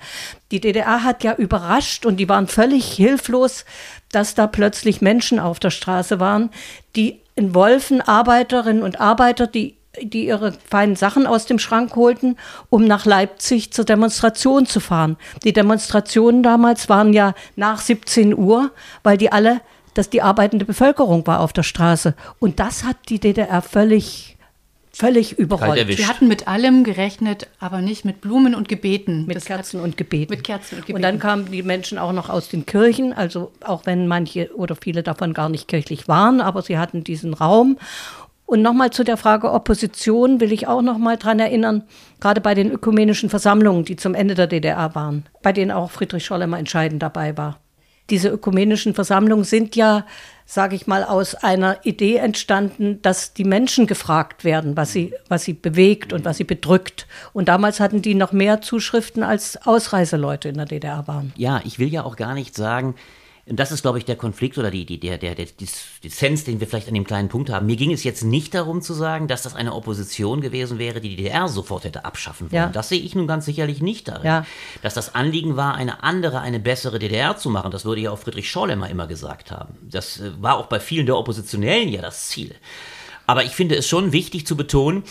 Die 0.51 0.61
DDR 0.61 1.03
hat 1.03 1.25
ja 1.25 1.35
überrascht 1.35 2.07
und 2.07 2.19
die 2.19 2.29
waren 2.29 2.47
völlig 2.47 2.87
hilflos, 2.93 3.65
dass 4.13 4.35
da 4.35 4.47
plötzlich 4.47 5.01
Menschen 5.01 5.39
auf 5.39 5.59
der 5.59 5.71
Straße 5.71 6.21
waren, 6.21 6.51
die 6.95 7.21
in 7.35 7.55
Wolfen 7.55 8.01
Arbeiterinnen 8.01 8.83
und 8.83 9.01
Arbeiter, 9.01 9.47
die 9.47 9.77
die 10.03 10.27
ihre 10.27 10.53
feinen 10.69 10.97
Sachen 10.97 11.27
aus 11.27 11.47
dem 11.47 11.59
Schrank 11.59 11.95
holten, 11.95 12.37
um 12.71 12.85
nach 12.85 13.07
Leipzig 13.07 13.73
zur 13.73 13.85
Demonstration 13.85 14.67
zu 14.67 14.81
fahren. 14.81 15.17
Die 15.45 15.53
Demonstrationen 15.53 16.43
damals 16.43 16.89
waren 16.89 17.13
ja 17.13 17.35
nach 17.57 17.81
17 17.81 18.37
Uhr, 18.37 18.73
weil 19.03 19.17
die 19.17 19.31
alle 19.31 19.61
dass 19.95 20.11
die 20.11 20.23
arbeitende 20.23 20.65
Bevölkerung 20.65 21.27
war 21.27 21.41
auf 21.41 21.53
der 21.53 21.63
Straße. 21.63 22.15
Und 22.39 22.61
das 22.61 22.85
hat 22.85 22.97
die 23.09 23.21
DDR 23.21 23.63
völlig, 23.63 24.37
völlig 24.93 25.39
überrollt. 25.39 25.97
Sie 25.97 26.07
hatten 26.07 26.29
mit 26.29 26.47
allem 26.49 26.85
gerechnet, 26.85 27.49
aber 27.59 27.81
nicht 27.81 28.05
mit 28.05 28.21
Blumen 28.21 28.55
und 28.55 28.69
Gebeten. 28.69 29.27
Mit 29.27 29.37
das 29.37 29.47
Kerzen 29.47 29.81
und 29.81 29.97
Gebeten. 29.97 30.33
Mit 30.33 30.45
Kerzen 30.45 30.77
und 30.77 30.87
Gebeten. 30.87 30.97
Und 30.97 31.03
dann 31.03 31.19
kamen 31.19 31.51
die 31.51 31.63
Menschen 31.63 31.99
auch 31.99 32.13
noch 32.13 32.29
aus 32.29 32.49
den 32.49 32.67
Kirchen, 32.67 33.13
also 33.13 33.53
auch 33.63 33.87
wenn 33.87 34.07
manche 34.07 34.55
oder 34.55 34.77
viele 34.77 35.03
davon 35.03 35.33
gar 35.33 35.49
nicht 35.49 35.69
kirchlich 35.69 36.09
waren, 36.09 36.41
aber 36.41 36.63
sie 36.63 36.79
hatten 36.79 37.05
diesen 37.05 37.35
Raum. 37.35 37.79
Und 38.47 38.61
nochmal 38.61 38.91
zu 38.91 39.05
der 39.05 39.17
Frage 39.17 39.51
Opposition 39.51 40.39
will 40.39 40.53
ich 40.53 40.67
auch 40.69 40.83
nochmal 40.83 41.17
dran 41.17 41.41
erinnern, 41.41 41.85
gerade 42.21 42.43
bei 42.43 42.55
den 42.55 42.71
ökumenischen 42.71 43.31
Versammlungen, 43.31 43.87
die 43.87 43.97
zum 43.97 44.15
Ende 44.15 44.35
der 44.35 44.47
DDR 44.47 44.95
waren, 44.95 45.25
bei 45.43 45.53
denen 45.53 45.71
auch 45.71 45.91
Friedrich 45.91 46.27
Schollemer 46.27 46.59
entscheidend 46.59 47.03
dabei 47.03 47.39
war 47.39 47.59
diese 48.11 48.29
ökumenischen 48.29 48.95
Versammlungen 48.95 49.45
sind 49.45 49.77
ja 49.77 50.05
sage 50.47 50.77
ich 50.77 50.87
mal, 50.87 51.05
aus 51.05 51.35
einer 51.35 51.85
Idee 51.85 52.17
entstanden, 52.17 53.01
dass 53.03 53.33
die 53.33 53.45
Menschen 53.45 53.87
gefragt 53.87 54.45
werden, 54.45 54.77
was 54.77 54.93
sie, 54.93 55.15
was 55.29 55.45
sie 55.45 55.55
bewegt 55.55 56.13
und 56.13 56.25
was 56.25 56.37
sie 56.37 56.45
bedrückt. 56.45 57.07
Und 57.33 57.49
damals 57.49 57.81
hatten 57.81 58.03
die 58.03 58.15
noch 58.15 58.33
mehr 58.33 58.61
Zuschriften 58.61 59.23
als 59.23 59.67
Ausreiseleute 59.67 60.51
in 60.51 60.57
der 60.57 60.67
DDR 60.67 61.09
waren. 61.09 61.33
Ja, 61.37 61.63
ich 61.65 61.79
will 61.79 61.89
ja 61.89 62.05
auch 62.05 62.17
gar 62.17 62.35
nicht 62.35 62.55
sagen, 62.55 62.95
und 63.47 63.61
das 63.61 63.73
ist, 63.73 63.83
glaube 63.83 63.99
ich, 63.99 64.07
der 64.07 64.17
Konflikt 64.17 64.57
oder 64.57 64.71
die, 64.71 64.87
die, 64.87 64.99
der, 64.99 65.19
der, 65.19 65.35
der 65.35 65.47
Dissens, 66.03 66.45
den 66.45 66.61
wir 66.61 66.67
vielleicht 66.67 66.89
an 66.89 66.95
dem 66.95 67.05
kleinen 67.05 67.29
Punkt 67.29 67.51
haben. 67.51 67.67
Mir 67.67 67.77
ging 67.77 67.93
es 67.93 68.03
jetzt 68.03 68.25
nicht 68.25 68.55
darum 68.55 68.81
zu 68.81 68.95
sagen, 68.95 69.29
dass 69.29 69.43
das 69.43 69.55
eine 69.55 69.75
Opposition 69.75 70.41
gewesen 70.41 70.79
wäre, 70.79 71.01
die 71.01 71.11
die 71.11 71.17
DDR 71.17 71.49
sofort 71.49 71.85
hätte 71.85 72.07
abschaffen 72.07 72.51
wollen. 72.51 72.63
Ja. 72.63 72.69
Das 72.69 72.89
sehe 72.89 73.01
ich 73.01 73.15
nun 73.15 73.27
ganz 73.27 73.45
sicherlich 73.45 73.83
nicht 73.83 74.09
darin. 74.09 74.25
Ja. 74.25 74.47
Dass 74.81 74.95
das 74.95 75.15
Anliegen 75.15 75.57
war, 75.57 75.75
eine 75.75 76.03
andere, 76.03 76.41
eine 76.41 76.59
bessere 76.59 76.99
DDR 76.99 77.37
zu 77.37 77.51
machen, 77.51 77.71
das 77.71 77.85
würde 77.85 78.01
ja 78.01 78.13
auch 78.13 78.19
Friedrich 78.19 78.51
Schorlemmer 78.51 78.89
immer 78.89 79.07
gesagt 79.07 79.51
haben. 79.51 79.75
Das 79.83 80.21
äh, 80.21 80.31
war 80.41 80.57
auch 80.57 80.67
bei 80.67 80.81
vielen 80.81 81.05
der 81.05 81.19
Oppositionellen 81.19 81.91
ja 81.91 82.01
das 82.01 82.29
Ziel. 82.29 82.55
Aber 83.27 83.45
ich 83.45 83.53
finde 83.53 83.75
es 83.77 83.87
schon 83.89 84.13
wichtig 84.13 84.47
zu 84.47 84.57
betonen, 84.57 85.03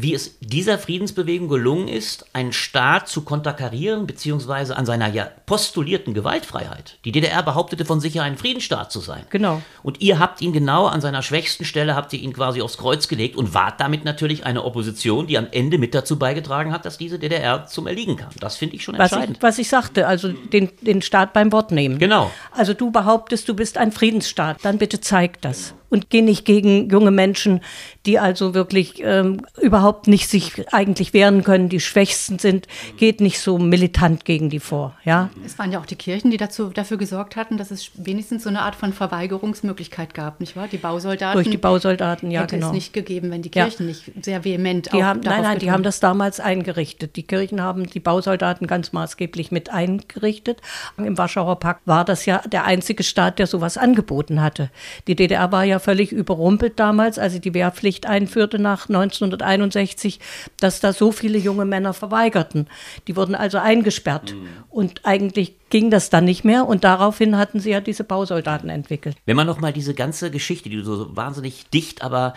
wie 0.00 0.14
es 0.14 0.38
dieser 0.40 0.78
Friedensbewegung 0.78 1.48
gelungen 1.48 1.88
ist, 1.88 2.26
einen 2.32 2.52
Staat 2.52 3.08
zu 3.08 3.22
konterkarieren, 3.22 4.06
beziehungsweise 4.06 4.76
an 4.76 4.86
seiner 4.86 5.08
ja 5.08 5.28
postulierten 5.46 6.14
Gewaltfreiheit. 6.14 6.98
Die 7.04 7.12
DDR 7.12 7.42
behauptete 7.42 7.84
von 7.84 8.00
sich 8.00 8.14
ja 8.14 8.22
ein 8.22 8.36
Friedensstaat 8.36 8.92
zu 8.92 9.00
sein. 9.00 9.24
Genau. 9.30 9.60
Und 9.82 10.00
ihr 10.00 10.18
habt 10.18 10.40
ihn 10.40 10.52
genau 10.52 10.86
an 10.86 11.00
seiner 11.00 11.22
schwächsten 11.22 11.64
Stelle, 11.64 11.96
habt 11.96 12.12
ihr 12.12 12.20
ihn 12.20 12.32
quasi 12.32 12.62
aufs 12.62 12.78
Kreuz 12.78 13.08
gelegt 13.08 13.36
und 13.36 13.54
wart 13.54 13.80
damit 13.80 14.04
natürlich 14.04 14.46
eine 14.46 14.64
Opposition, 14.64 15.26
die 15.26 15.36
am 15.36 15.48
Ende 15.50 15.78
mit 15.78 15.94
dazu 15.94 16.18
beigetragen 16.18 16.72
hat, 16.72 16.84
dass 16.84 16.96
diese 16.96 17.18
DDR 17.18 17.66
zum 17.66 17.86
Erliegen 17.86 18.16
kam. 18.16 18.30
Das 18.38 18.56
finde 18.56 18.76
ich 18.76 18.84
schon 18.84 18.94
entscheidend. 18.94 19.42
Was 19.42 19.58
ich, 19.58 19.58
was 19.58 19.58
ich 19.58 19.68
sagte, 19.68 20.06
also 20.06 20.28
den, 20.28 20.70
den 20.80 21.02
Staat 21.02 21.32
beim 21.32 21.50
Wort 21.50 21.72
nehmen. 21.72 21.98
Genau. 21.98 22.30
Also 22.52 22.72
du 22.72 22.90
behauptest, 22.92 23.48
du 23.48 23.54
bist 23.54 23.78
ein 23.78 23.90
Friedensstaat, 23.90 24.58
dann 24.62 24.78
bitte 24.78 25.00
zeig 25.00 25.40
das 25.42 25.74
und 25.90 26.10
geh 26.10 26.22
nicht 26.22 26.44
gegen 26.44 26.88
junge 26.90 27.10
Menschen, 27.10 27.60
die 28.06 28.18
also 28.18 28.54
wirklich 28.54 29.02
ähm, 29.02 29.42
überhaupt 29.60 30.06
nicht 30.06 30.28
sich 30.28 30.72
eigentlich 30.72 31.12
wehren 31.12 31.44
können, 31.44 31.68
die 31.68 31.80
Schwächsten 31.80 32.38
sind, 32.38 32.66
geht 32.96 33.20
nicht 33.20 33.40
so 33.40 33.58
militant 33.58 34.24
gegen 34.24 34.50
die 34.50 34.60
vor. 34.60 34.96
Ja? 35.04 35.30
Es 35.44 35.58
waren 35.58 35.72
ja 35.72 35.80
auch 35.80 35.86
die 35.86 35.96
Kirchen, 35.96 36.30
die 36.30 36.36
dazu, 36.36 36.70
dafür 36.70 36.96
gesorgt 36.96 37.36
hatten, 37.36 37.56
dass 37.56 37.70
es 37.70 37.90
wenigstens 37.94 38.44
so 38.44 38.48
eine 38.48 38.62
Art 38.62 38.74
von 38.74 38.92
Verweigerungsmöglichkeit 38.92 40.14
gab, 40.14 40.40
nicht 40.40 40.56
wahr? 40.56 40.68
Die 40.70 40.78
Bausoldaten. 40.78 41.36
Durch 41.36 41.50
die 41.50 41.58
Bausoldaten, 41.58 42.30
ja, 42.30 42.42
hätte 42.42 42.56
genau. 42.56 42.68
es 42.68 42.72
nicht 42.72 42.92
gegeben, 42.92 43.30
wenn 43.30 43.42
die 43.42 43.50
Kirchen 43.50 43.86
ja. 43.86 43.88
nicht 43.88 44.12
sehr 44.22 44.44
vehement 44.44 44.92
die 44.92 45.04
haben, 45.04 45.20
Nein, 45.20 45.42
nein, 45.42 45.58
die 45.58 45.70
haben 45.70 45.82
das 45.82 46.00
damals 46.00 46.40
eingerichtet. 46.40 47.16
Die 47.16 47.22
Kirchen 47.22 47.60
haben 47.60 47.86
die 47.86 48.00
Bausoldaten 48.00 48.66
ganz 48.66 48.92
maßgeblich 48.92 49.50
mit 49.50 49.70
eingerichtet. 49.70 50.60
Im 50.96 51.18
Warschauer 51.18 51.58
Pakt 51.58 51.86
war 51.86 52.04
das 52.04 52.26
ja 52.26 52.38
der 52.46 52.64
einzige 52.64 53.02
Staat, 53.02 53.38
der 53.38 53.46
sowas 53.46 53.76
angeboten 53.76 54.40
hatte. 54.40 54.70
Die 55.06 55.16
DDR 55.16 55.52
war 55.52 55.64
ja 55.64 55.77
völlig 55.80 56.12
überrumpelt 56.12 56.78
damals, 56.78 57.18
als 57.18 57.32
sie 57.32 57.40
die 57.40 57.54
Wehrpflicht 57.54 58.06
einführte 58.06 58.58
nach 58.58 58.88
1961, 58.88 60.20
dass 60.58 60.80
da 60.80 60.92
so 60.92 61.12
viele 61.12 61.38
junge 61.38 61.64
Männer 61.64 61.94
verweigerten. 61.94 62.66
Die 63.06 63.16
wurden 63.16 63.34
also 63.34 63.58
eingesperrt. 63.58 64.34
Mhm. 64.34 64.48
Und 64.70 65.00
eigentlich 65.04 65.54
ging 65.70 65.90
das 65.90 66.10
dann 66.10 66.24
nicht 66.24 66.44
mehr 66.44 66.66
und 66.66 66.84
daraufhin 66.84 67.36
hatten 67.36 67.60
sie 67.60 67.70
ja 67.70 67.80
diese 67.80 68.04
Bausoldaten 68.04 68.70
entwickelt. 68.70 69.16
Wenn 69.26 69.36
man 69.36 69.46
nochmal 69.46 69.72
diese 69.72 69.94
ganze 69.94 70.30
Geschichte, 70.30 70.68
die 70.68 70.76
du 70.76 70.84
so 70.84 71.16
wahnsinnig 71.16 71.68
dicht, 71.70 72.02
aber 72.02 72.34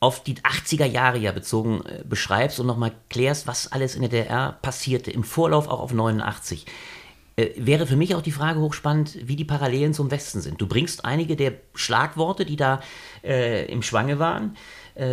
auf 0.00 0.22
die 0.22 0.34
80er 0.34 0.84
Jahre 0.84 1.18
ja 1.18 1.32
bezogen 1.32 1.82
äh, 1.86 2.04
beschreibst 2.04 2.60
und 2.60 2.66
nochmal 2.66 2.92
klärst, 3.10 3.46
was 3.46 3.72
alles 3.72 3.94
in 3.94 4.02
der 4.02 4.10
DDR 4.10 4.56
passierte, 4.62 5.10
im 5.10 5.24
Vorlauf 5.24 5.68
auch 5.68 5.80
auf 5.80 5.92
89. 5.92 6.66
Äh, 7.38 7.50
wäre 7.56 7.86
für 7.86 7.96
mich 7.96 8.14
auch 8.16 8.22
die 8.22 8.32
Frage 8.32 8.58
hochspannend, 8.58 9.16
wie 9.22 9.36
die 9.36 9.44
Parallelen 9.44 9.94
zum 9.94 10.10
Westen 10.10 10.40
sind. 10.40 10.60
Du 10.60 10.66
bringst 10.66 11.04
einige 11.04 11.36
der 11.36 11.52
Schlagworte, 11.74 12.44
die 12.44 12.56
da 12.56 12.80
äh, 13.22 13.70
im 13.70 13.82
Schwange 13.82 14.18
waren, 14.18 14.56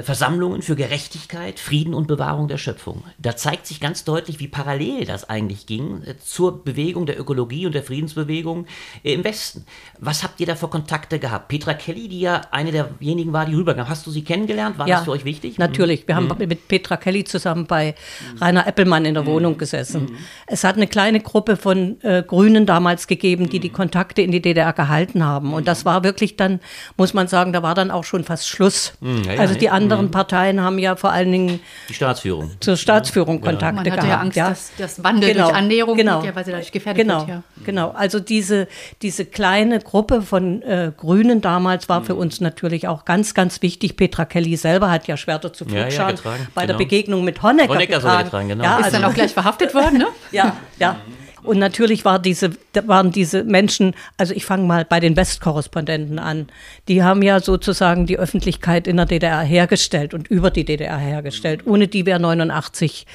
Versammlungen 0.01 0.63
für 0.63 0.75
Gerechtigkeit, 0.75 1.59
Frieden 1.59 1.93
und 1.93 2.07
Bewahrung 2.07 2.47
der 2.47 2.57
Schöpfung. 2.57 3.03
Da 3.19 3.35
zeigt 3.35 3.67
sich 3.67 3.79
ganz 3.79 4.03
deutlich, 4.03 4.39
wie 4.39 4.47
parallel 4.47 5.05
das 5.05 5.29
eigentlich 5.29 5.67
ging 5.67 6.01
äh, 6.03 6.17
zur 6.17 6.63
Bewegung 6.63 7.05
der 7.05 7.19
Ökologie 7.19 7.65
und 7.67 7.75
der 7.75 7.83
Friedensbewegung 7.83 8.65
äh, 9.03 9.13
im 9.13 9.23
Westen. 9.23 9.65
Was 9.99 10.23
habt 10.23 10.39
ihr 10.39 10.47
da 10.47 10.55
für 10.55 10.69
Kontakte 10.69 11.19
gehabt? 11.19 11.49
Petra 11.49 11.75
Kelly, 11.75 12.07
die 12.07 12.21
ja 12.21 12.41
eine 12.49 12.71
derjenigen 12.71 13.31
war, 13.31 13.45
die 13.45 13.53
rüberkam. 13.53 13.87
Hast 13.87 14.07
du 14.07 14.11
sie 14.11 14.23
kennengelernt? 14.23 14.79
War 14.79 14.87
ja, 14.87 14.95
das 14.95 15.05
für 15.05 15.11
euch 15.11 15.25
wichtig? 15.25 15.59
Natürlich. 15.59 16.07
Wir 16.07 16.19
mhm. 16.19 16.29
haben 16.29 16.47
mit 16.47 16.67
Petra 16.67 16.97
Kelly 16.97 17.23
zusammen 17.23 17.67
bei 17.67 17.93
Rainer 18.41 18.65
Eppelmann 18.65 19.05
in 19.05 19.13
der 19.13 19.23
mhm. 19.23 19.27
Wohnung 19.27 19.57
gesessen. 19.57 20.05
Mhm. 20.05 20.17
Es 20.47 20.63
hat 20.63 20.77
eine 20.77 20.87
kleine 20.87 21.19
Gruppe 21.19 21.57
von 21.57 22.01
äh, 22.01 22.23
Grünen 22.25 22.65
damals 22.65 23.05
gegeben, 23.05 23.49
die 23.49 23.59
die 23.59 23.69
Kontakte 23.69 24.21
in 24.21 24.31
die 24.31 24.41
DDR 24.41 24.73
gehalten 24.73 25.23
haben. 25.23 25.53
Und 25.53 25.67
das 25.67 25.85
war 25.85 26.03
wirklich 26.03 26.37
dann, 26.37 26.59
muss 26.97 27.13
man 27.13 27.27
sagen, 27.27 27.53
da 27.53 27.61
war 27.61 27.75
dann 27.75 27.91
auch 27.91 28.03
schon 28.03 28.23
fast 28.23 28.47
Schluss. 28.47 28.93
Ja, 29.01 29.39
also 29.39 29.53
die 29.53 29.69
anderen 29.75 30.05
mhm. 30.05 30.11
Parteien 30.11 30.61
haben 30.61 30.79
ja 30.79 30.95
vor 30.95 31.11
allen 31.11 31.31
Dingen 31.31 31.59
die 31.89 31.93
Staatsführung. 31.93 32.51
zur 32.59 32.77
Staatsführung 32.77 33.39
ja. 33.39 33.51
Kontakte 33.51 33.75
Man 33.75 33.85
hatte 33.85 33.89
gehabt. 33.91 34.07
ja 34.07 34.19
Angst, 34.19 34.37
ja. 34.37 34.49
dass 34.49 34.71
das 34.77 35.03
Wandel 35.03 35.33
genau. 35.33 35.45
durch 35.45 35.57
Annäherung 35.57 35.97
genau. 35.97 36.13
möglicherweise 36.15 36.51
dadurch 36.51 36.71
gefährdet 36.71 37.03
genau. 37.03 37.19
wird. 37.19 37.29
Ja. 37.29 37.43
Genau, 37.65 37.91
also 37.91 38.19
diese, 38.19 38.67
diese 39.01 39.25
kleine 39.25 39.79
Gruppe 39.79 40.21
von 40.21 40.61
äh, 40.61 40.91
Grünen 40.95 41.41
damals 41.41 41.89
war 41.89 42.01
mhm. 42.01 42.05
für 42.05 42.15
uns 42.15 42.41
natürlich 42.41 42.87
auch 42.87 43.05
ganz, 43.05 43.33
ganz 43.33 43.61
wichtig. 43.61 43.97
Petra 43.97 44.25
Kelly 44.25 44.55
selber 44.57 44.89
hat 44.89 45.07
ja 45.07 45.17
Schwerter 45.17 45.53
zu 45.53 45.65
Flugscharen 45.65 46.15
ja, 46.15 46.31
bei 46.53 46.61
genau. 46.61 46.73
der 46.73 46.77
Begegnung 46.77 47.23
mit 47.23 47.41
Honecker, 47.41 47.73
Honecker 47.73 47.97
getragen. 47.97 48.23
getragen 48.25 48.49
genau. 48.49 48.63
ja, 48.63 48.77
Ist 48.77 48.85
also, 48.85 48.97
dann 48.97 49.09
auch 49.09 49.13
gleich 49.13 49.33
verhaftet 49.33 49.73
worden, 49.73 49.99
ne? 49.99 50.07
ja, 50.31 50.55
ja. 50.79 50.97
Und 51.45 51.59
natürlich 51.59 52.05
war 52.05 52.19
diese, 52.19 52.51
waren 52.85 53.11
diese 53.11 53.43
Menschen, 53.43 53.93
also 54.17 54.33
ich 54.33 54.45
fange 54.45 54.65
mal 54.65 54.85
bei 54.85 54.99
den 54.99 55.15
Westkorrespondenten 55.15 56.19
an, 56.19 56.47
die 56.87 57.03
haben 57.03 57.21
ja 57.21 57.39
sozusagen 57.39 58.05
die 58.05 58.17
Öffentlichkeit 58.17 58.87
in 58.87 58.97
der 58.97 59.05
DDR 59.05 59.41
hergestellt 59.41 60.13
und 60.13 60.27
über 60.27 60.51
die 60.51 60.65
DDR 60.65 60.97
hergestellt. 60.97 61.65
Ohne 61.65 61.87
die 61.87 62.05
wäre 62.05 62.19
89 62.19 63.05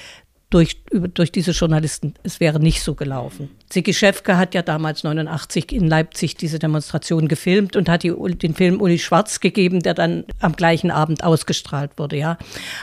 durch, 0.51 0.83
durch 0.91 1.31
diese 1.31 1.53
Journalisten, 1.53 2.15
es 2.25 2.41
wäre 2.41 2.59
nicht 2.59 2.83
so 2.83 2.95
gelaufen. 2.95 3.51
Sigi 3.73 3.95
Schäfke 3.95 4.37
hat 4.37 4.53
ja 4.55 4.63
damals 4.63 5.05
89 5.05 5.73
in 5.73 5.87
Leipzig 5.87 6.37
diese 6.37 6.59
Demonstration 6.59 7.29
gefilmt 7.29 7.77
und 7.77 7.89
hat 7.89 8.03
die, 8.03 8.13
den 8.37 8.55
Film 8.55 8.81
Uli 8.81 8.99
Schwarz 8.99 9.39
gegeben, 9.39 9.81
der 9.81 9.95
dann 9.95 10.25
am 10.41 10.57
gleichen 10.57 10.91
Abend 10.91 11.23
ausgestrahlt 11.23 11.93
wurde, 11.97 12.17
ja. 12.17 12.37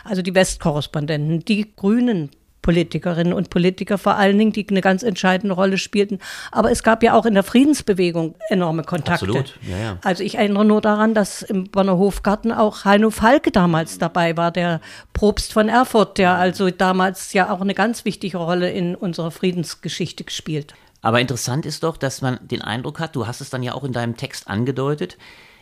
Also 0.05 0.21
die 0.21 0.33
Westkorrespondenten, 0.33 1.43
die 1.43 1.75
Grünen 1.75 2.29
Politikerinnen 2.67 3.31
und 3.31 3.49
Politiker 3.49 3.97
vor 3.97 4.17
allen 4.17 4.37
Dingen, 4.37 4.51
die 4.51 4.67
eine 4.69 4.81
ganz 4.81 5.01
entscheidende 5.01 5.55
Rolle 5.55 5.77
spielten. 5.77 6.19
Aber 6.51 6.69
es 6.69 6.83
gab 6.83 7.01
ja 7.01 7.13
auch 7.13 7.25
in 7.25 7.33
der 7.33 7.43
Friedensbewegung 7.43 8.35
enorme 8.49 8.83
Kontakte. 8.83 9.25
Absolut, 9.25 9.57
ja, 9.61 9.77
ja. 9.77 9.97
Also 10.03 10.21
ich 10.21 10.35
erinnere 10.35 10.65
nur 10.65 10.81
daran, 10.81 11.13
dass 11.13 11.43
im 11.43 11.69
Bonner 11.69 11.97
Hofgarten 11.97 12.51
auch 12.51 12.83
Heino 12.83 13.09
Falke 13.09 13.51
damals 13.51 13.99
dabei 13.99 14.35
war, 14.35 14.51
der 14.51 14.81
Propst 15.13 15.53
von 15.53 15.69
Erfurt, 15.69 16.17
der 16.17 16.33
also 16.33 16.69
damals 16.69 17.31
ja 17.31 17.53
auch 17.53 17.61
eine 17.61 17.73
ganz 17.73 18.03
wichtige 18.03 18.37
Rolle 18.37 18.69
in 18.69 18.95
unserer 18.95 19.31
Friedensgeschichte 19.31 20.25
gespielt. 20.25 20.73
Aber 21.01 21.21
interessant 21.21 21.65
ist 21.65 21.83
doch, 21.83 21.95
dass 21.95 22.21
man 22.21 22.37
den 22.41 22.61
Eindruck 22.61 22.99
hat, 22.99 23.15
du 23.15 23.27
hast 23.27 23.39
es 23.39 23.49
dann 23.49 23.63
ja 23.63 23.75
auch 23.75 23.85
in 23.85 23.93
deinem 23.93 24.17
Text 24.17 24.49
angedeutet, 24.49 25.17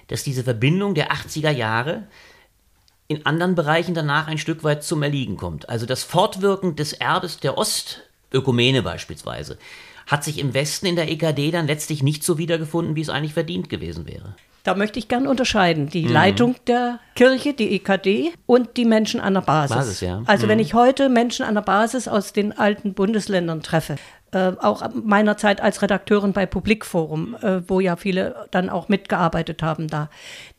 dass 0.08 0.24
diese 0.24 0.44
Verbindung 0.44 0.96
der 0.96 1.12
80er 1.12 1.52
Jahre 1.52 2.08
in 3.08 3.26
anderen 3.26 3.56
Bereichen 3.56 3.94
danach 3.94 4.28
ein 4.28 4.38
Stück 4.38 4.64
weit 4.64 4.84
zum 4.84 5.04
Erliegen 5.04 5.38
kommt. 5.38 5.70
Also 5.70 5.86
das 5.86 6.04
Fortwirken 6.04 6.76
des 6.76 6.94
Erbes 6.94 7.40
der 7.40 7.58
Ostökumene 7.58 8.82
beispielsweise 8.82 9.58
hat 10.08 10.24
sich 10.24 10.40
im 10.40 10.54
Westen 10.54 10.86
in 10.86 10.96
der 10.96 11.10
EKD 11.10 11.52
dann 11.52 11.68
letztlich 11.68 12.04
nicht 12.04 12.24
so 12.24 12.38
wiedergefunden, 12.38 12.96
wie 12.96 13.02
es 13.02 13.10
eigentlich 13.10 13.34
verdient 13.34 13.70
gewesen 13.70 14.08
wäre. 14.08 14.36
Da 14.64 14.74
möchte 14.74 14.98
ich 14.98 15.08
gern 15.08 15.28
unterscheiden. 15.28 15.90
Die 15.90 16.06
mhm. 16.06 16.12
Leitung 16.12 16.56
der 16.66 17.00
Kirche, 17.14 17.54
die 17.54 17.76
EKD 17.76 18.34
und 18.48 18.78
die 18.78 18.86
Menschen 18.86 19.20
an 19.20 19.36
der 19.36 19.42
Basis. 19.42 19.76
Basis 19.76 20.02
ja. 20.02 20.24
Also 20.26 20.46
mhm. 20.46 20.52
wenn 20.52 20.60
ich 20.60 20.74
heute 20.74 21.08
Menschen 21.08 21.46
an 21.46 21.54
der 21.54 21.62
Basis 21.62 22.08
aus 22.08 22.34
den 22.34 22.52
alten 22.52 22.96
Bundesländern 22.96 23.62
treffe, 23.62 23.98
äh, 24.36 24.52
auch 24.60 24.84
meiner 24.94 25.38
Zeit 25.38 25.62
als 25.62 25.82
Redakteurin 25.82 26.34
bei 26.34 26.46
Publikforum, 26.46 27.38
äh, 27.42 27.62
wo 27.70 27.80
ja 27.80 27.96
viele 27.96 28.48
dann 28.52 28.70
auch 28.70 28.90
mitgearbeitet 28.90 29.64
haben 29.64 29.88
da. 29.88 30.10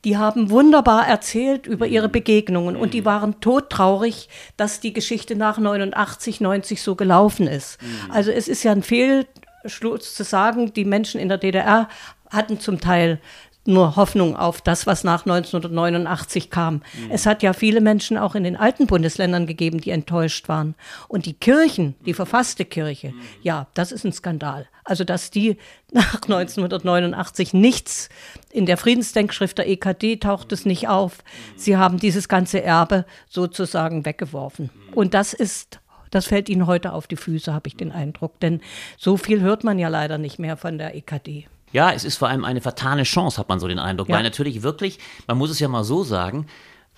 Die 0.06 0.16
haben 0.16 0.48
wunderbar 0.48 1.06
erzählt 1.06 1.66
über 1.66 1.86
ihre 1.86 2.08
Begegnungen 2.08 2.74
und 2.74 2.94
die 2.94 3.04
waren 3.04 3.38
todtraurig, 3.40 4.30
dass 4.56 4.80
die 4.80 4.94
Geschichte 4.94 5.36
nach 5.36 5.58
89, 5.58 6.40
90 6.40 6.80
so 6.80 6.94
gelaufen 6.94 7.46
ist. 7.46 7.78
Also 8.08 8.30
es 8.30 8.48
ist 8.48 8.62
ja 8.62 8.72
ein 8.72 8.82
Fehlschluss 8.82 10.14
zu 10.14 10.24
sagen, 10.24 10.72
die 10.72 10.86
Menschen 10.86 11.20
in 11.20 11.28
der 11.28 11.38
DDR 11.38 11.88
hatten 12.30 12.58
zum 12.58 12.80
Teil 12.80 13.20
nur 13.66 13.96
Hoffnung 13.96 14.36
auf 14.36 14.60
das, 14.60 14.86
was 14.86 15.04
nach 15.04 15.26
1989 15.26 16.50
kam. 16.50 16.74
Mhm. 16.74 16.82
Es 17.10 17.26
hat 17.26 17.42
ja 17.42 17.52
viele 17.52 17.80
Menschen 17.80 18.18
auch 18.18 18.34
in 18.34 18.44
den 18.44 18.56
alten 18.56 18.86
Bundesländern 18.86 19.46
gegeben, 19.46 19.80
die 19.80 19.90
enttäuscht 19.90 20.48
waren. 20.48 20.74
Und 21.08 21.26
die 21.26 21.34
Kirchen, 21.34 21.94
die 22.04 22.14
verfasste 22.14 22.64
Kirche, 22.64 23.08
mhm. 23.08 23.20
ja, 23.42 23.66
das 23.74 23.92
ist 23.92 24.04
ein 24.04 24.12
Skandal. 24.12 24.66
Also, 24.84 25.04
dass 25.04 25.30
die 25.30 25.56
nach 25.92 26.22
1989 26.22 27.54
nichts 27.54 28.08
in 28.50 28.66
der 28.66 28.76
Friedensdenkschrift 28.76 29.58
der 29.58 29.68
EKD 29.68 30.16
taucht 30.16 30.52
es 30.52 30.64
nicht 30.64 30.88
auf. 30.88 31.18
Mhm. 31.18 31.58
Sie 31.58 31.76
haben 31.76 31.98
dieses 31.98 32.28
ganze 32.28 32.62
Erbe 32.62 33.04
sozusagen 33.28 34.04
weggeworfen. 34.04 34.70
Mhm. 34.72 34.94
Und 34.94 35.14
das 35.14 35.32
ist 35.32 35.80
das 36.10 36.26
fällt 36.26 36.48
ihnen 36.48 36.66
heute 36.66 36.92
auf 36.92 37.06
die 37.06 37.16
Füße, 37.16 37.52
habe 37.52 37.68
ich 37.68 37.76
den 37.76 37.92
Eindruck. 37.92 38.40
Denn 38.40 38.60
so 38.96 39.16
viel 39.16 39.40
hört 39.40 39.64
man 39.64 39.78
ja 39.78 39.88
leider 39.88 40.18
nicht 40.18 40.38
mehr 40.38 40.56
von 40.56 40.78
der 40.78 40.94
EKD. 40.94 41.46
Ja, 41.76 41.92
es 41.92 42.04
ist 42.04 42.16
vor 42.16 42.28
allem 42.28 42.46
eine 42.46 42.62
fatale 42.62 43.02
Chance, 43.02 43.36
hat 43.36 43.50
man 43.50 43.60
so 43.60 43.68
den 43.68 43.78
Eindruck. 43.78 44.08
Ja. 44.08 44.16
Weil 44.16 44.22
natürlich 44.22 44.62
wirklich, 44.62 44.98
man 45.26 45.36
muss 45.36 45.50
es 45.50 45.60
ja 45.60 45.68
mal 45.68 45.84
so 45.84 46.04
sagen, 46.04 46.46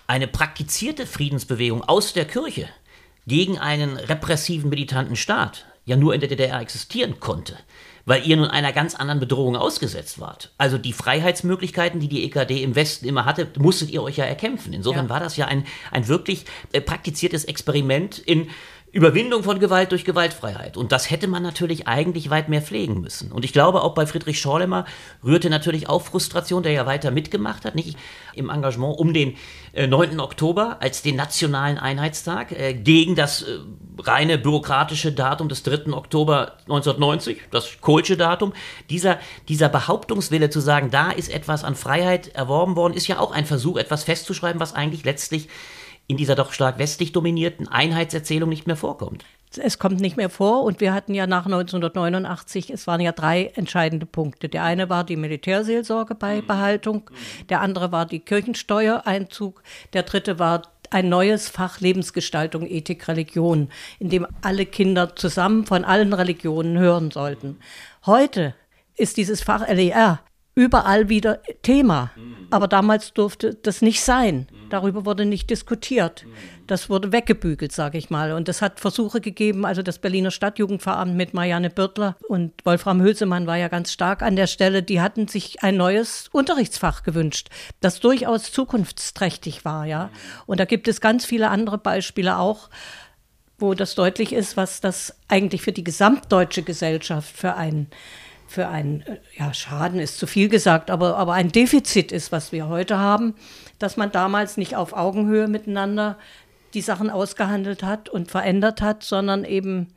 eine 0.07 0.29
praktizierte 0.29 1.05
Friedensbewegung 1.05 1.83
aus 1.83 2.13
der 2.13 2.27
Kirche 2.27 2.69
gegen 3.27 3.59
einen 3.59 3.97
repressiven 3.97 4.71
militanten 4.71 5.17
Staat 5.17 5.67
ja 5.85 5.97
nur 5.97 6.15
in 6.15 6.21
der 6.21 6.29
DDR 6.29 6.61
existieren 6.61 7.19
konnte 7.19 7.57
weil 8.09 8.27
ihr 8.27 8.39
nun 8.39 8.49
einer 8.49 8.73
ganz 8.73 8.95
anderen 8.95 9.21
Bedrohung 9.21 9.55
ausgesetzt 9.55 10.19
wart. 10.19 10.51
Also 10.57 10.79
die 10.79 10.95
Freiheitsmöglichkeiten, 10.95 12.01
die 12.01 12.09
die 12.09 12.25
EKD 12.25 12.63
im 12.63 12.75
Westen 12.75 13.07
immer 13.07 13.27
hatte, 13.27 13.47
musstet 13.59 13.91
ihr 13.91 14.03
euch 14.03 14.17
ja 14.17 14.25
erkämpfen. 14.25 14.73
Insofern 14.73 15.07
ja. 15.07 15.11
war 15.11 15.21
das 15.21 15.37
ja 15.37 15.45
ein, 15.45 15.67
ein 15.91 16.09
wirklich 16.09 16.47
äh, 16.73 16.81
praktiziertes 16.81 17.45
Experiment 17.45 18.19
in 18.19 18.49
Überwindung 18.91 19.43
von 19.43 19.59
Gewalt 19.61 19.93
durch 19.93 20.05
Gewaltfreiheit. 20.05 20.77
Und 20.77 20.93
das 20.93 21.11
hätte 21.11 21.29
man 21.29 21.43
natürlich 21.43 21.87
eigentlich 21.87 22.31
weit 22.31 22.49
mehr 22.49 22.63
pflegen 22.63 23.01
müssen. 23.01 23.33
Und 23.33 23.45
ich 23.45 23.53
glaube, 23.53 23.83
auch 23.83 23.95
bei 23.95 24.07
Friedrich 24.07 24.41
Schorlemmer 24.41 24.87
rührte 25.23 25.51
natürlich 25.51 25.89
auch 25.89 26.03
Frustration, 26.03 26.63
der 26.63 26.73
ja 26.73 26.87
weiter 26.87 27.11
mitgemacht 27.11 27.65
hat, 27.65 27.75
nicht 27.75 27.99
im 28.35 28.49
Engagement 28.49 28.99
um 28.99 29.13
den 29.13 29.37
äh, 29.75 29.87
9. 29.87 30.21
Oktober 30.21 30.79
als 30.81 31.03
den 31.03 31.17
nationalen 31.17 31.77
Einheitstag 31.77 32.53
äh, 32.53 32.73
gegen 32.73 33.15
das 33.15 33.43
äh, 33.43 33.59
reine 33.99 34.39
bürokratische 34.39 35.13
Datum 35.13 35.51
des 35.51 35.63
3. 35.65 35.93
Oktober 35.93 36.55
1990, 36.63 37.43
das 37.51 37.81
Kohlsche 37.83 38.17
Datum. 38.17 38.55
Dieser, 38.89 39.19
dieser 39.49 39.69
Behauptungswille 39.69 40.49
zu 40.49 40.61
sagen, 40.61 40.91
da 40.91 41.11
ist 41.11 41.29
etwas 41.29 41.63
an 41.63 41.75
Freiheit 41.75 42.29
erworben 42.29 42.75
worden, 42.75 42.95
ist 42.95 43.07
ja 43.07 43.19
auch 43.19 43.33
ein 43.33 43.45
Versuch, 43.45 43.77
etwas 43.77 44.05
festzuschreiben, 44.05 44.61
was 44.61 44.75
eigentlich 44.75 45.05
letztlich 45.05 45.49
in 46.09 46.17
dieser 46.17 46.35
doch 46.35 46.53
stark 46.53 46.79
westlich 46.79 47.13
dominierten 47.13 47.69
Einheitserzählung 47.69 48.49
nicht 48.49 48.67
mehr 48.67 48.77
vorkommt. 48.77 49.25
Es 49.57 49.79
kommt 49.79 50.01
nicht 50.01 50.17
mehr 50.17 50.29
vor 50.29 50.65
und 50.65 50.81
wir 50.81 50.93
hatten 50.93 51.15
ja 51.15 51.27
nach 51.27 51.47
1989, 51.47 52.71
es 52.71 52.87
waren 52.87 53.01
ja 53.01 53.13
drei 53.13 53.47
entscheidende 53.55 54.05
Punkte. 54.05 54.49
Der 54.49 54.63
eine 54.63 54.91
war 54.91 55.05
die 55.05 55.17
Militärseelsorge 55.17 56.15
bei 56.15 56.43
Behaltung, 56.43 57.11
der 57.49 57.61
andere 57.61 57.93
war 57.93 58.05
die 58.05 58.21
Kirchensteuereinzug, 58.21 59.63
der 59.95 60.03
dritte 60.03 60.39
war 60.39 60.63
ein 60.91 61.09
neues 61.09 61.49
Fach 61.49 61.81
Lebensgestaltung, 61.81 62.67
Ethik, 62.67 63.09
Religion, 63.09 63.69
in 63.99 64.09
dem 64.09 64.27
alle 64.43 64.67
Kinder 64.67 65.17
zusammen 65.17 65.67
von 65.67 65.85
allen 65.85 66.13
Religionen 66.13 66.79
hören 66.79 67.11
sollten. 67.11 67.59
Heute 68.07 68.55
ist 68.97 69.17
dieses 69.17 69.43
Fach 69.43 69.67
LER 69.69 70.21
überall 70.59 71.09
wieder 71.09 71.41
Thema. 71.63 72.11
Aber 72.51 72.67
damals 72.67 73.13
durfte 73.13 73.55
das 73.55 73.81
nicht 73.81 74.03
sein. 74.03 74.49
Darüber 74.71 75.05
wurde 75.05 75.25
nicht 75.25 75.51
diskutiert. 75.51 76.27
Das 76.67 76.91
wurde 76.91 77.13
weggebügelt, 77.13 77.73
sage 77.73 77.97
ich 77.97 78.11
mal. 78.11 78.33
Und 78.33 78.49
es 78.49 78.61
hat 78.61 78.81
Versuche 78.81 79.21
gegeben, 79.21 79.65
also 79.65 79.83
das 79.83 79.99
Berliner 79.99 80.31
Stadtjugendveramt 80.31 81.15
mit 81.15 81.33
Marianne 81.33 81.71
Birtler 81.71 82.17
und 82.27 82.53
Wolfram 82.65 83.01
Hülsemann 83.01 83.47
war 83.47 83.57
ja 83.57 83.69
ganz 83.69 83.93
stark 83.93 84.23
an 84.23 84.35
der 84.35 84.49
Stelle. 84.49 84.83
Die 84.83 85.01
hatten 85.01 85.29
sich 85.29 85.63
ein 85.63 85.77
neues 85.77 86.29
Unterrichtsfach 86.33 87.05
gewünscht, 87.05 87.51
das 87.81 88.01
durchaus 88.01 88.51
zukunftsträchtig 88.51 89.65
war, 89.65 89.85
ja. 89.85 90.11
Und 90.47 90.59
da 90.59 90.65
gibt 90.65 90.89
es 90.89 91.01
ganz 91.01 91.25
viele 91.25 91.51
andere 91.51 91.79
Beispiele 91.79 92.39
auch 92.39 92.69
wo 93.61 93.75
das 93.75 93.97
deutlich 93.97 94.33
ist, 94.33 94.57
was 94.57 94.81
das 94.81 95.17
eigentlich 95.27 95.63
für 95.63 95.73
die 95.73 95.83
gesamtdeutsche 95.83 96.63
Gesellschaft 96.63 97.37
für 97.37 97.55
ein 97.55 97.89
für 98.49 98.69
ein, 98.69 99.03
äh, 99.03 99.19
ja, 99.39 99.55
Schaden 99.55 100.01
ist 100.01 100.19
zu 100.19 100.27
viel 100.27 100.49
gesagt, 100.49 100.91
aber, 100.91 101.17
aber 101.17 101.35
ein 101.35 101.53
Defizit 101.53 102.11
ist, 102.11 102.33
was 102.33 102.51
wir 102.51 102.69
heute 102.69 102.99
haben, 102.99 103.35
dass 103.79 103.97
man 103.97 104.11
damals 104.11 104.57
nicht 104.57 104.75
auf 104.75 104.95
Augenhöhe 104.95 105.47
miteinander 105.47 106.19
die 106.75 106.81
Sachen 106.81 107.11
ausgehandelt 107.11 107.83
hat 107.83 108.09
und 108.09 108.31
verändert 108.31 108.81
hat, 108.81 109.03
sondern 109.03 109.45
eben 109.45 109.89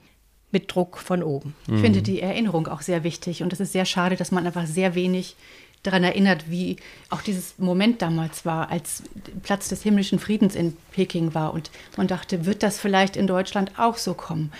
mit 0.52 0.74
Druck 0.74 0.98
von 0.98 1.24
oben. 1.24 1.56
Ich 1.68 1.80
finde 1.80 2.00
mhm. 2.00 2.04
die 2.04 2.22
Erinnerung 2.22 2.68
auch 2.68 2.82
sehr 2.82 3.04
wichtig 3.04 3.42
und 3.42 3.54
es 3.54 3.60
ist 3.60 3.72
sehr 3.72 3.86
schade, 3.86 4.18
dass 4.18 4.32
man 4.32 4.46
einfach 4.46 4.68
sehr 4.68 4.96
wenig 4.96 5.36
daran 5.84 6.04
erinnert, 6.04 6.50
wie 6.50 6.76
auch 7.10 7.22
dieses 7.22 7.58
Moment 7.58 8.02
damals 8.02 8.46
war, 8.46 8.70
als 8.70 9.04
Platz 9.44 9.70
des 9.70 9.82
himmlischen 9.82 10.20
Friedens 10.20 10.56
in 10.56 10.78
Peking 10.92 11.34
war 11.34 11.54
und 11.54 11.72
man 11.98 12.08
dachte, 12.08 12.46
wird 12.46 12.64
das 12.64 12.80
vielleicht 12.80 13.16
in 13.16 13.28
Deutschland 13.28 13.72
auch 13.80 13.98
so 13.98 14.14
kommen? 14.14 14.52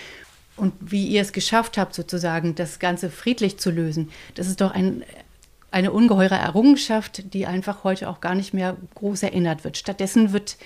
Und 0.58 0.74
wie 0.80 1.08
ihr 1.08 1.22
es 1.22 1.34
geschafft 1.34 1.78
habt, 1.78 1.94
sozusagen 1.94 2.56
das 2.56 2.80
Ganze 2.80 3.10
friedlich 3.10 3.58
zu 3.58 3.72
lösen, 3.72 4.12
das 4.36 4.48
ist 4.48 4.62
doch 4.62 4.72
ein, 4.72 5.04
eine 5.72 5.92
ungeheure 5.92 6.36
Errungenschaft, 6.36 7.34
die 7.34 7.48
einfach 7.48 7.84
heute 7.84 8.10
auch 8.10 8.22
gar 8.22 8.36
nicht 8.36 8.54
mehr 8.54 8.78
groß 8.96 9.24
erinnert 9.24 9.64
wird. 9.64 9.78
Stattdessen 9.78 10.34
wird, 10.34 10.58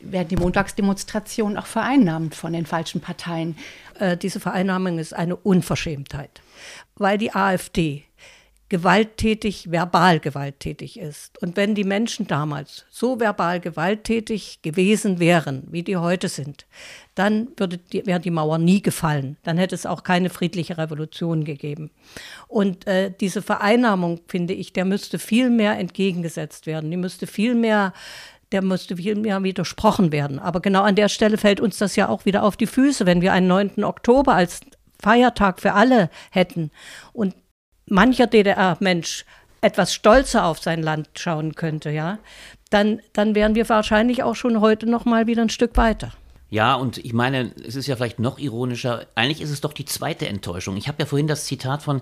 werden 0.00 0.28
die 0.28 0.36
Montagsdemonstrationen 0.36 1.58
auch 1.58 1.66
vereinnahmt 1.66 2.34
von 2.34 2.52
den 2.52 2.66
falschen 2.66 3.00
Parteien. 3.00 3.56
Äh, 3.98 4.16
diese 4.16 4.40
Vereinnahmung 4.40 4.98
ist 4.98 5.14
eine 5.14 5.36
Unverschämtheit, 5.36 6.40
weil 6.96 7.18
die 7.18 7.34
AfD 7.34 8.04
gewalttätig, 8.68 9.70
verbal 9.70 10.20
gewalttätig 10.20 10.98
ist. 10.98 11.40
Und 11.42 11.56
wenn 11.56 11.74
die 11.74 11.84
Menschen 11.84 12.26
damals 12.26 12.84
so 12.90 13.18
verbal 13.18 13.60
gewalttätig 13.60 14.60
gewesen 14.62 15.18
wären, 15.18 15.64
wie 15.70 15.82
die 15.82 15.96
heute 15.96 16.28
sind, 16.28 16.66
dann 17.14 17.48
würde 17.56 17.78
die, 17.78 18.06
wäre 18.06 18.20
die 18.20 18.30
Mauer 18.30 18.58
nie 18.58 18.82
gefallen. 18.82 19.38
Dann 19.42 19.56
hätte 19.56 19.74
es 19.74 19.86
auch 19.86 20.02
keine 20.02 20.28
friedliche 20.28 20.76
Revolution 20.76 21.44
gegeben. 21.44 21.90
Und 22.46 22.86
äh, 22.86 23.12
diese 23.18 23.40
Vereinnahmung, 23.40 24.20
finde 24.28 24.52
ich, 24.54 24.72
der 24.72 24.84
müsste 24.84 25.18
viel 25.18 25.48
mehr 25.48 25.78
entgegengesetzt 25.78 26.66
werden. 26.66 26.90
Die 26.90 26.96
müsste 26.96 27.26
viel 27.26 27.54
mehr 27.54 27.92
der 28.50 28.62
müsste 28.62 28.96
viel 28.96 29.14
mehr 29.14 29.42
widersprochen 29.42 30.10
werden. 30.10 30.38
Aber 30.38 30.60
genau 30.60 30.80
an 30.80 30.94
der 30.94 31.10
Stelle 31.10 31.36
fällt 31.36 31.60
uns 31.60 31.76
das 31.76 31.96
ja 31.96 32.08
auch 32.08 32.24
wieder 32.24 32.42
auf 32.42 32.56
die 32.56 32.66
Füße, 32.66 33.04
wenn 33.04 33.20
wir 33.20 33.34
einen 33.34 33.46
9. 33.46 33.84
Oktober 33.84 34.32
als 34.32 34.60
Feiertag 35.02 35.60
für 35.60 35.74
alle 35.74 36.08
hätten 36.30 36.70
und 37.12 37.34
mancher 37.90 38.26
DDR-Mensch 38.26 39.24
etwas 39.60 39.92
stolzer 39.92 40.44
auf 40.44 40.60
sein 40.60 40.82
Land 40.82 41.08
schauen 41.16 41.54
könnte, 41.54 41.90
ja, 41.90 42.18
dann, 42.70 43.00
dann 43.12 43.34
wären 43.34 43.54
wir 43.54 43.68
wahrscheinlich 43.68 44.22
auch 44.22 44.36
schon 44.36 44.60
heute 44.60 44.86
noch 44.86 45.04
mal 45.04 45.26
wieder 45.26 45.42
ein 45.42 45.50
Stück 45.50 45.76
weiter. 45.76 46.12
Ja, 46.50 46.74
und 46.74 46.98
ich 46.98 47.12
meine, 47.12 47.52
es 47.66 47.76
ist 47.76 47.86
ja 47.86 47.96
vielleicht 47.96 48.20
noch 48.20 48.38
ironischer. 48.38 49.06
Eigentlich 49.14 49.42
ist 49.42 49.50
es 49.50 49.60
doch 49.60 49.74
die 49.74 49.84
zweite 49.84 50.28
Enttäuschung. 50.28 50.76
Ich 50.76 50.88
habe 50.88 50.96
ja 51.00 51.06
vorhin 51.06 51.26
das 51.26 51.44
Zitat 51.44 51.82
von 51.82 52.00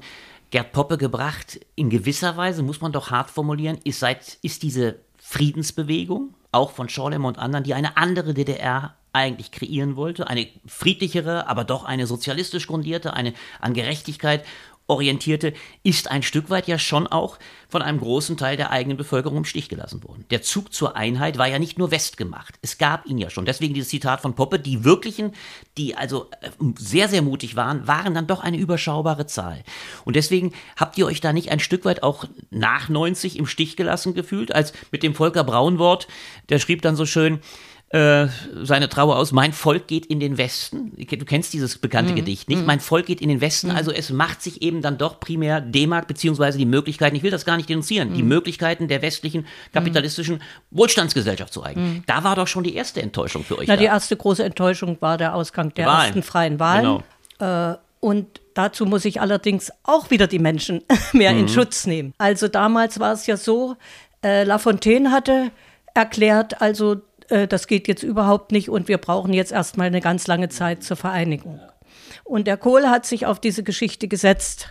Gerd 0.50 0.72
Poppe 0.72 0.98
gebracht. 0.98 1.58
In 1.74 1.90
gewisser 1.90 2.36
Weise 2.36 2.62
muss 2.62 2.80
man 2.80 2.92
doch 2.92 3.10
hart 3.10 3.30
formulieren, 3.30 3.78
ist, 3.82 3.98
seit, 3.98 4.38
ist 4.42 4.62
diese 4.62 5.00
Friedensbewegung, 5.18 6.34
auch 6.52 6.70
von 6.70 6.88
Schorlem 6.88 7.24
und 7.24 7.38
anderen, 7.38 7.64
die 7.64 7.74
eine 7.74 7.96
andere 7.96 8.34
DDR 8.34 8.94
eigentlich 9.12 9.50
kreieren 9.50 9.96
wollte, 9.96 10.28
eine 10.28 10.46
friedlichere, 10.66 11.48
aber 11.48 11.64
doch 11.64 11.84
eine 11.84 12.06
sozialistisch 12.06 12.66
grundierte, 12.66 13.14
eine 13.14 13.32
an 13.60 13.72
Gerechtigkeit 13.72 14.44
orientierte, 14.86 15.52
ist 15.82 16.10
ein 16.10 16.22
Stück 16.22 16.50
weit 16.50 16.68
ja 16.68 16.78
schon 16.78 17.06
auch 17.06 17.38
von 17.68 17.82
einem 17.82 17.98
großen 17.98 18.36
Teil 18.36 18.56
der 18.56 18.70
eigenen 18.70 18.96
Bevölkerung 18.96 19.38
im 19.38 19.44
Stich 19.44 19.68
gelassen 19.68 20.04
worden. 20.04 20.24
Der 20.30 20.42
Zug 20.42 20.72
zur 20.72 20.96
Einheit 20.96 21.38
war 21.38 21.48
ja 21.48 21.58
nicht 21.58 21.78
nur 21.78 21.90
westgemacht. 21.90 22.54
Es 22.62 22.78
gab 22.78 23.06
ihn 23.06 23.18
ja 23.18 23.28
schon. 23.28 23.44
Deswegen 23.44 23.74
dieses 23.74 23.90
Zitat 23.90 24.20
von 24.20 24.34
Poppe, 24.34 24.60
die 24.60 24.84
wirklichen, 24.84 25.32
die 25.76 25.96
also 25.96 26.30
äh, 26.40 26.50
sehr, 26.78 27.08
sehr 27.08 27.22
mutig 27.22 27.56
waren, 27.56 27.86
waren 27.88 28.14
dann 28.14 28.28
doch 28.28 28.40
eine 28.40 28.58
überschaubare 28.58 29.26
Zahl. 29.26 29.64
Und 30.04 30.14
deswegen 30.14 30.52
habt 30.76 30.96
ihr 30.98 31.06
euch 31.06 31.20
da 31.20 31.32
nicht 31.32 31.50
ein 31.50 31.60
Stück 31.60 31.84
weit 31.84 32.02
auch 32.02 32.24
nach 32.50 32.88
90 32.88 33.38
im 33.38 33.46
Stich 33.46 33.76
gelassen 33.76 34.14
gefühlt, 34.14 34.54
als 34.54 34.72
mit 34.92 35.02
dem 35.02 35.14
Volker 35.14 35.42
Braunwort, 35.42 36.06
der 36.48 36.60
schrieb 36.60 36.82
dann 36.82 36.94
so 36.94 37.06
schön, 37.06 37.40
äh, 37.90 38.26
seine 38.64 38.88
Trauer 38.88 39.16
aus. 39.16 39.30
Mein 39.30 39.52
Volk 39.52 39.86
geht 39.86 40.06
in 40.06 40.18
den 40.18 40.38
Westen. 40.38 40.92
Du 40.96 41.24
kennst 41.24 41.52
dieses 41.52 41.78
bekannte 41.78 42.12
mhm. 42.12 42.16
Gedicht 42.16 42.48
nicht? 42.48 42.60
Mhm. 42.60 42.66
Mein 42.66 42.80
Volk 42.80 43.06
geht 43.06 43.20
in 43.20 43.28
den 43.28 43.40
Westen. 43.40 43.68
Mhm. 43.68 43.76
Also 43.76 43.92
es 43.92 44.10
macht 44.10 44.42
sich 44.42 44.60
eben 44.60 44.82
dann 44.82 44.98
doch 44.98 45.20
primär 45.20 45.60
D-Mark 45.60 46.08
beziehungsweise 46.08 46.58
die 46.58 46.66
Möglichkeiten, 46.66 47.14
ich 47.14 47.22
will 47.22 47.30
das 47.30 47.44
gar 47.44 47.56
nicht 47.56 47.68
denunzieren, 47.68 48.12
die 48.12 48.24
mhm. 48.24 48.28
Möglichkeiten 48.28 48.88
der 48.88 49.02
westlichen 49.02 49.46
kapitalistischen 49.72 50.42
Wohlstandsgesellschaft 50.72 51.52
zu 51.52 51.62
eigen. 51.62 51.80
Mhm. 51.80 52.02
Da 52.06 52.24
war 52.24 52.34
doch 52.34 52.48
schon 52.48 52.64
die 52.64 52.74
erste 52.74 53.00
Enttäuschung 53.02 53.44
für 53.44 53.56
euch. 53.56 53.68
Na, 53.68 53.76
da. 53.76 53.80
die 53.80 53.86
erste 53.86 54.16
große 54.16 54.42
Enttäuschung 54.42 54.96
war 55.00 55.16
der 55.16 55.36
Ausgang 55.36 55.72
der 55.74 55.86
Wahlen. 55.86 56.06
ersten 56.06 56.22
freien 56.24 56.58
Wahlen. 56.58 57.02
Genau. 57.38 57.70
Äh, 57.70 57.76
und 58.00 58.40
dazu 58.54 58.84
muss 58.84 59.04
ich 59.04 59.20
allerdings 59.20 59.70
auch 59.84 60.10
wieder 60.10 60.26
die 60.26 60.40
Menschen 60.40 60.82
mehr 61.12 61.30
in 61.30 61.48
Schutz 61.48 61.86
nehmen. 61.86 62.14
Also 62.18 62.48
damals 62.48 62.98
war 62.98 63.12
es 63.12 63.26
ja 63.28 63.36
so, 63.36 63.76
äh, 64.24 64.42
Lafontaine 64.42 65.12
hatte 65.12 65.52
erklärt, 65.94 66.60
also 66.60 66.96
äh, 67.28 67.46
das 67.46 67.66
geht 67.66 67.88
jetzt 67.88 68.02
überhaupt 68.02 68.52
nicht 68.52 68.68
und 68.68 68.88
wir 68.88 68.98
brauchen 68.98 69.32
jetzt 69.32 69.52
erstmal 69.52 69.86
eine 69.88 70.00
ganz 70.00 70.26
lange 70.26 70.48
Zeit 70.48 70.82
zur 70.82 70.96
Vereinigung. 70.96 71.60
Und 72.24 72.46
der 72.46 72.56
Kohl 72.56 72.88
hat 72.88 73.06
sich 73.06 73.26
auf 73.26 73.40
diese 73.40 73.62
Geschichte 73.62 74.08
gesetzt. 74.08 74.68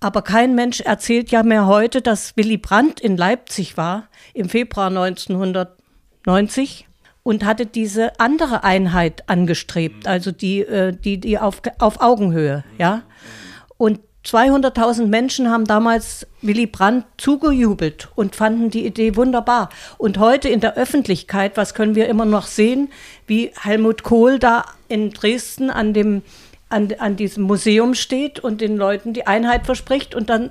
Aber 0.00 0.22
kein 0.22 0.54
Mensch 0.54 0.80
erzählt 0.80 1.30
ja 1.30 1.42
mehr 1.42 1.66
heute, 1.66 2.02
dass 2.02 2.36
Willy 2.36 2.58
Brandt 2.58 3.00
in 3.00 3.16
Leipzig 3.16 3.76
war 3.76 4.08
im 4.34 4.48
Februar 4.48 4.88
1990 4.88 6.86
und 7.22 7.44
hatte 7.44 7.66
diese 7.66 8.20
andere 8.20 8.64
Einheit 8.64 9.28
angestrebt, 9.28 10.06
also 10.06 10.30
die, 10.30 10.60
äh, 10.60 10.94
die, 10.94 11.18
die 11.18 11.38
auf, 11.38 11.62
auf 11.78 12.00
Augenhöhe, 12.00 12.64
ja. 12.78 13.02
Und 13.78 14.00
200.000 14.26 15.06
Menschen 15.06 15.50
haben 15.50 15.66
damals 15.66 16.26
Willy 16.40 16.66
Brandt 16.66 17.04
zugejubelt 17.18 18.08
und 18.14 18.36
fanden 18.36 18.70
die 18.70 18.86
Idee 18.86 19.16
wunderbar. 19.16 19.68
Und 19.98 20.18
heute 20.18 20.48
in 20.48 20.60
der 20.60 20.76
Öffentlichkeit, 20.76 21.56
was 21.56 21.74
können 21.74 21.94
wir 21.94 22.08
immer 22.08 22.24
noch 22.24 22.46
sehen, 22.46 22.90
wie 23.26 23.50
Helmut 23.60 24.02
Kohl 24.02 24.38
da 24.38 24.64
in 24.88 25.10
Dresden 25.10 25.70
an, 25.70 25.92
dem, 25.92 26.22
an, 26.70 26.88
an 26.98 27.16
diesem 27.16 27.44
Museum 27.44 27.94
steht 27.94 28.40
und 28.40 28.60
den 28.60 28.76
Leuten 28.76 29.12
die 29.12 29.26
Einheit 29.26 29.66
verspricht 29.66 30.14
und 30.14 30.30
dann 30.30 30.50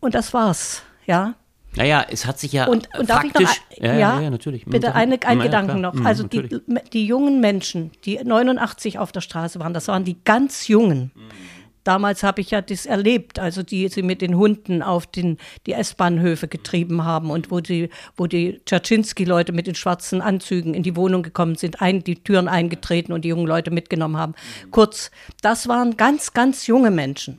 Und 0.00 0.14
das 0.14 0.34
war's, 0.34 0.82
ja. 1.06 1.34
Naja, 1.74 2.04
es 2.08 2.26
hat 2.26 2.38
sich 2.38 2.52
ja 2.52 2.66
und, 2.66 2.88
und 2.98 3.08
faktisch... 3.08 3.60
Noch, 3.70 3.78
ja, 3.78 3.94
ja, 3.94 4.20
ja, 4.20 4.30
natürlich. 4.30 4.64
Bitte 4.64 4.94
eine, 4.94 5.18
ein 5.26 5.38
ja, 5.38 5.44
Gedanken 5.44 5.80
noch. 5.80 5.94
Mhm, 5.94 6.06
also 6.06 6.24
die, 6.24 6.48
die 6.92 7.06
jungen 7.06 7.40
Menschen, 7.40 7.90
die 8.04 8.18
89 8.22 8.98
auf 8.98 9.12
der 9.12 9.20
Straße 9.20 9.58
waren, 9.60 9.74
das 9.74 9.88
waren 9.88 10.04
die 10.04 10.16
ganz 10.24 10.68
Jungen. 10.68 11.10
Mhm. 11.14 11.20
Damals 11.86 12.24
habe 12.24 12.40
ich 12.40 12.50
ja 12.50 12.62
das 12.62 12.84
erlebt, 12.84 13.38
also 13.38 13.62
die 13.62 13.86
sie 13.86 14.02
mit 14.02 14.20
den 14.20 14.36
Hunden 14.36 14.82
auf 14.82 15.06
den, 15.06 15.38
die 15.66 15.72
S-Bahnhöfe 15.72 16.48
getrieben 16.48 17.04
haben 17.04 17.30
und 17.30 17.52
wo 17.52 17.60
die, 17.60 17.90
wo 18.16 18.26
die 18.26 18.60
Czerczynski-Leute 18.66 19.52
mit 19.52 19.68
den 19.68 19.76
schwarzen 19.76 20.20
Anzügen 20.20 20.74
in 20.74 20.82
die 20.82 20.96
Wohnung 20.96 21.22
gekommen 21.22 21.54
sind, 21.54 21.80
ein, 21.80 22.02
die 22.02 22.16
Türen 22.16 22.48
eingetreten 22.48 23.12
und 23.12 23.24
die 23.24 23.28
jungen 23.28 23.46
Leute 23.46 23.70
mitgenommen 23.70 24.16
haben. 24.16 24.34
Kurz, 24.72 25.12
das 25.42 25.68
waren 25.68 25.96
ganz, 25.96 26.32
ganz 26.32 26.66
junge 26.66 26.90
Menschen. 26.90 27.38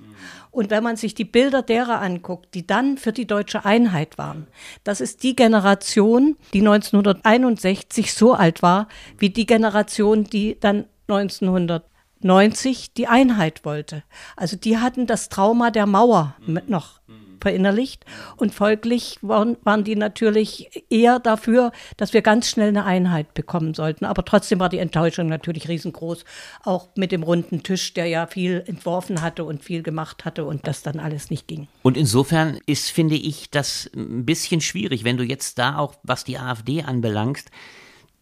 Und 0.49 0.69
wenn 0.69 0.81
man 0.81 0.95
sich 0.95 1.13
die 1.13 1.25
Bilder 1.25 1.61
derer 1.61 1.99
anguckt, 1.99 2.55
die 2.55 2.65
dann 2.65 2.97
für 2.97 3.11
die 3.11 3.27
deutsche 3.27 3.65
Einheit 3.65 4.17
waren, 4.17 4.47
das 4.85 5.01
ist 5.01 5.23
die 5.23 5.35
Generation, 5.35 6.37
die 6.53 6.61
1961 6.61 8.13
so 8.13 8.33
alt 8.33 8.61
war, 8.61 8.87
wie 9.17 9.29
die 9.29 9.45
Generation, 9.45 10.23
die 10.23 10.57
dann 10.57 10.85
1900 11.09 11.83
90 12.21 12.93
die 12.93 13.07
Einheit 13.07 13.65
wollte. 13.65 14.03
Also 14.35 14.57
die 14.57 14.77
hatten 14.77 15.07
das 15.07 15.29
Trauma 15.29 15.71
der 15.71 15.85
Mauer 15.85 16.35
mit 16.45 16.69
noch 16.69 16.99
verinnerlicht 17.41 18.05
und 18.37 18.53
folglich 18.53 19.19
waren, 19.21 19.57
waren 19.63 19.83
die 19.83 19.95
natürlich 19.95 20.85
eher 20.89 21.19
dafür, 21.19 21.71
dass 21.95 22.13
wir 22.13 22.21
ganz 22.21 22.49
schnell 22.49 22.69
eine 22.69 22.85
Einheit 22.85 23.33
bekommen 23.33 23.73
sollten. 23.73 24.05
Aber 24.05 24.25
trotzdem 24.25 24.59
war 24.59 24.69
die 24.69 24.79
Enttäuschung 24.79 25.27
natürlich 25.27 25.67
riesengroß, 25.67 26.25
auch 26.63 26.89
mit 26.95 27.11
dem 27.11 27.23
runden 27.23 27.63
Tisch, 27.63 27.93
der 27.93 28.07
ja 28.07 28.27
viel 28.27 28.63
entworfen 28.65 29.21
hatte 29.21 29.43
und 29.43 29.63
viel 29.63 29.83
gemacht 29.83 30.25
hatte 30.25 30.45
und 30.45 30.67
das 30.67 30.83
dann 30.83 30.99
alles 30.99 31.29
nicht 31.29 31.47
ging. 31.47 31.67
Und 31.83 31.97
insofern 31.97 32.59
ist, 32.65 32.91
finde 32.91 33.15
ich, 33.15 33.49
das 33.49 33.89
ein 33.95 34.25
bisschen 34.25 34.61
schwierig, 34.61 35.03
wenn 35.03 35.17
du 35.17 35.23
jetzt 35.23 35.57
da 35.59 35.77
auch, 35.77 35.95
was 36.03 36.23
die 36.23 36.37
AfD 36.37 36.83
anbelangst, 36.83 37.49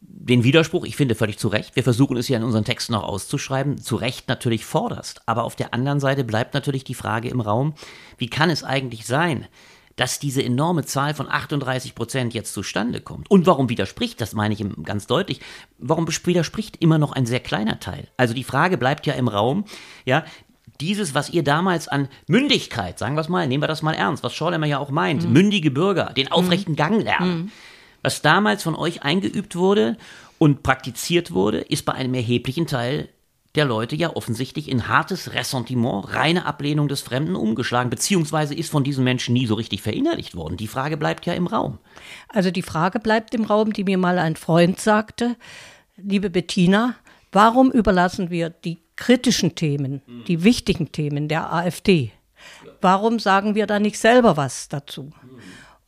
den 0.07 0.43
Widerspruch, 0.43 0.85
ich 0.85 0.95
finde 0.95 1.15
völlig 1.15 1.37
zu 1.37 1.47
Recht, 1.47 1.75
wir 1.75 1.83
versuchen 1.83 2.17
es 2.17 2.27
ja 2.27 2.37
in 2.37 2.43
unseren 2.43 2.65
Texten 2.65 2.93
noch 2.93 3.03
auszuschreiben, 3.03 3.77
zu 3.77 3.95
Recht 3.95 4.27
natürlich 4.27 4.65
forderst. 4.65 5.21
Aber 5.25 5.43
auf 5.43 5.55
der 5.55 5.73
anderen 5.73 5.99
Seite 5.99 6.23
bleibt 6.23 6.53
natürlich 6.53 6.83
die 6.83 6.93
Frage 6.93 7.29
im 7.29 7.41
Raum, 7.41 7.73
wie 8.17 8.27
kann 8.27 8.49
es 8.49 8.63
eigentlich 8.63 9.05
sein, 9.05 9.47
dass 9.95 10.19
diese 10.19 10.43
enorme 10.43 10.83
Zahl 10.83 11.13
von 11.13 11.29
38 11.29 11.95
Prozent 11.95 12.33
jetzt 12.33 12.53
zustande 12.53 12.99
kommt. 12.99 13.31
Und 13.31 13.45
warum 13.45 13.69
widerspricht, 13.69 14.19
das 14.19 14.33
meine 14.33 14.53
ich 14.53 14.65
ganz 14.83 15.07
deutlich, 15.07 15.39
warum 15.77 16.07
widerspricht 16.07 16.77
immer 16.81 16.97
noch 16.97 17.13
ein 17.13 17.25
sehr 17.25 17.39
kleiner 17.39 17.79
Teil? 17.79 18.07
Also 18.17 18.33
die 18.33 18.43
Frage 18.43 18.77
bleibt 18.77 19.05
ja 19.05 19.13
im 19.13 19.27
Raum, 19.27 19.65
ja, 20.05 20.25
dieses, 20.81 21.13
was 21.13 21.29
ihr 21.29 21.43
damals 21.43 21.87
an 21.87 22.09
Mündigkeit, 22.27 22.99
sagen 22.99 23.15
wir 23.15 23.21
es 23.21 23.29
mal, 23.29 23.47
nehmen 23.47 23.63
wir 23.63 23.67
das 23.67 23.81
mal 23.81 23.93
ernst, 23.93 24.23
was 24.23 24.33
Schorlemmer 24.33 24.65
ja 24.65 24.79
auch 24.79 24.89
meint, 24.89 25.23
mhm. 25.25 25.31
mündige 25.31 25.71
Bürger, 25.71 26.11
den 26.13 26.29
aufrechten 26.31 26.73
mhm. 26.73 26.77
Gang 26.77 27.01
lernen. 27.01 27.37
Mhm 27.37 27.51
was 28.05 28.21
damals 28.21 28.61
von 28.61 28.75
euch 28.75 29.01
eingeübt 29.01 29.55
wurde 29.55 29.97
und 30.37 30.61
praktiziert 30.61 31.31
wurde, 31.31 31.57
ist 31.59 31.85
bei 31.85 31.93
einem 31.93 32.13
erheblichen 32.13 32.67
Teil 32.67 33.09
der 33.55 33.65
Leute 33.65 33.95
ja 33.95 34.15
offensichtlich 34.15 34.69
in 34.69 34.87
hartes 34.87 35.33
Ressentiment, 35.33 36.13
reine 36.13 36.45
Ablehnung 36.45 36.87
des 36.87 37.01
Fremden 37.01 37.35
umgeschlagen, 37.35 37.89
beziehungsweise 37.89 38.53
ist 38.53 38.69
von 38.69 38.83
diesen 38.83 39.03
Menschen 39.03 39.33
nie 39.33 39.47
so 39.47 39.55
richtig 39.55 39.81
verinnerlicht 39.81 40.35
worden. 40.35 40.55
Die 40.55 40.67
Frage 40.67 40.97
bleibt 40.97 41.25
ja 41.25 41.33
im 41.33 41.47
Raum. 41.47 41.79
Also 42.29 42.51
die 42.51 42.61
Frage 42.61 42.99
bleibt 42.99 43.33
im 43.33 43.45
Raum, 43.45 43.73
die 43.73 43.85
mir 43.85 43.97
mal 43.97 44.19
ein 44.19 44.35
Freund 44.35 44.79
sagte, 44.79 45.35
liebe 45.95 46.29
Bettina, 46.29 46.95
warum 47.31 47.71
überlassen 47.71 48.29
wir 48.29 48.51
die 48.51 48.77
kritischen 48.97 49.55
Themen, 49.55 50.03
die 50.27 50.43
wichtigen 50.43 50.91
Themen 50.91 51.27
der 51.27 51.51
AfD? 51.51 52.11
Warum 52.81 53.17
sagen 53.17 53.55
wir 53.55 53.65
da 53.65 53.79
nicht 53.79 53.97
selber 53.97 54.37
was 54.37 54.69
dazu? 54.69 55.11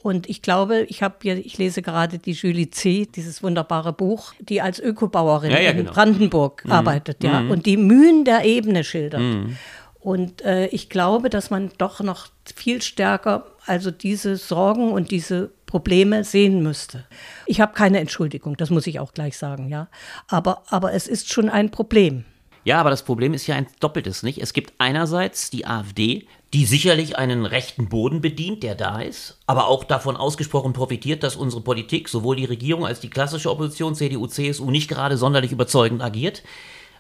Und 0.04 0.30
ich 0.30 0.42
glaube, 0.42 0.84
ich 0.84 1.02
habe 1.02 1.16
hier, 1.22 1.38
ich 1.38 1.58
lese 1.58 1.82
gerade 1.82 2.20
die 2.20 2.34
Julie 2.34 2.70
C., 2.70 3.08
dieses 3.14 3.42
wunderbare 3.42 3.94
Buch, 3.94 4.34
die 4.40 4.62
als 4.62 4.80
Ökobauerin 4.80 5.52
ja, 5.52 5.60
ja, 5.60 5.72
in 5.72 5.78
genau. 5.78 5.92
Brandenburg 5.92 6.64
mhm. 6.66 6.72
arbeitet, 6.72 7.24
ja, 7.24 7.42
mhm. 7.42 7.52
und 7.52 7.66
die 7.66 7.78
Mühen 7.78 8.24
der 8.24 8.46
Ebene 8.46 8.84
schildert. 8.84 9.22
Mhm. 9.22 9.58
Und 10.00 10.42
äh, 10.44 10.68
ich 10.68 10.90
glaube, 10.90 11.30
dass 11.30 11.50
man 11.50 11.72
doch 11.78 12.00
noch 12.00 12.28
viel 12.56 12.82
stärker 12.82 13.46
also 13.68 13.92
diese 13.92 14.38
Sorgen 14.38 14.92
und 14.92 15.12
diese 15.12 15.52
Probleme 15.66 16.24
sehen 16.24 16.64
müsste. 16.64 17.06
Ich 17.46 17.60
habe 17.60 17.74
keine 17.74 18.00
Entschuldigung, 18.00 18.56
das 18.56 18.70
muss 18.70 18.88
ich 18.88 19.00
auch 19.00 19.14
gleich 19.14 19.38
sagen, 19.38 19.68
ja. 19.68 19.90
Aber, 20.28 20.64
aber 20.70 20.94
es 20.94 21.08
ist 21.08 21.32
schon 21.32 21.50
ein 21.50 21.70
Problem. 21.70 22.24
Ja, 22.64 22.80
aber 22.80 22.90
das 22.90 23.04
Problem 23.04 23.34
ist 23.34 23.48
ja 23.48 23.56
ein 23.56 23.68
doppeltes, 23.80 24.24
nicht? 24.24 24.42
Es 24.42 24.54
gibt 24.54 24.74
einerseits 24.78 25.50
die 25.50 25.66
AfD, 25.66 26.28
die 26.54 26.66
sicherlich 26.66 27.18
einen 27.18 27.46
rechten 27.46 27.90
Boden 27.90 28.22
bedient, 28.22 28.64
der 28.64 28.76
da 28.76 29.02
ist, 29.02 29.38
aber 29.48 29.68
auch 29.68 29.84
davon 29.84 30.16
ausgesprochen 30.16 30.74
profitiert, 30.74 31.24
dass 31.24 31.36
unsere 31.36 31.62
Politik, 31.62 32.08
sowohl 32.08 32.38
die 32.38 32.46
Regierung 32.46 32.86
als 32.86 33.00
die 33.00 33.10
klassische 33.10 33.52
Opposition, 33.52 33.96
CDU, 33.96 34.28
CSU, 34.28 34.72
nicht 34.72 34.88
gerade 34.88 35.18
sonderlich 35.18 35.52
überzeugend 35.52 36.02
agiert. 36.02 36.44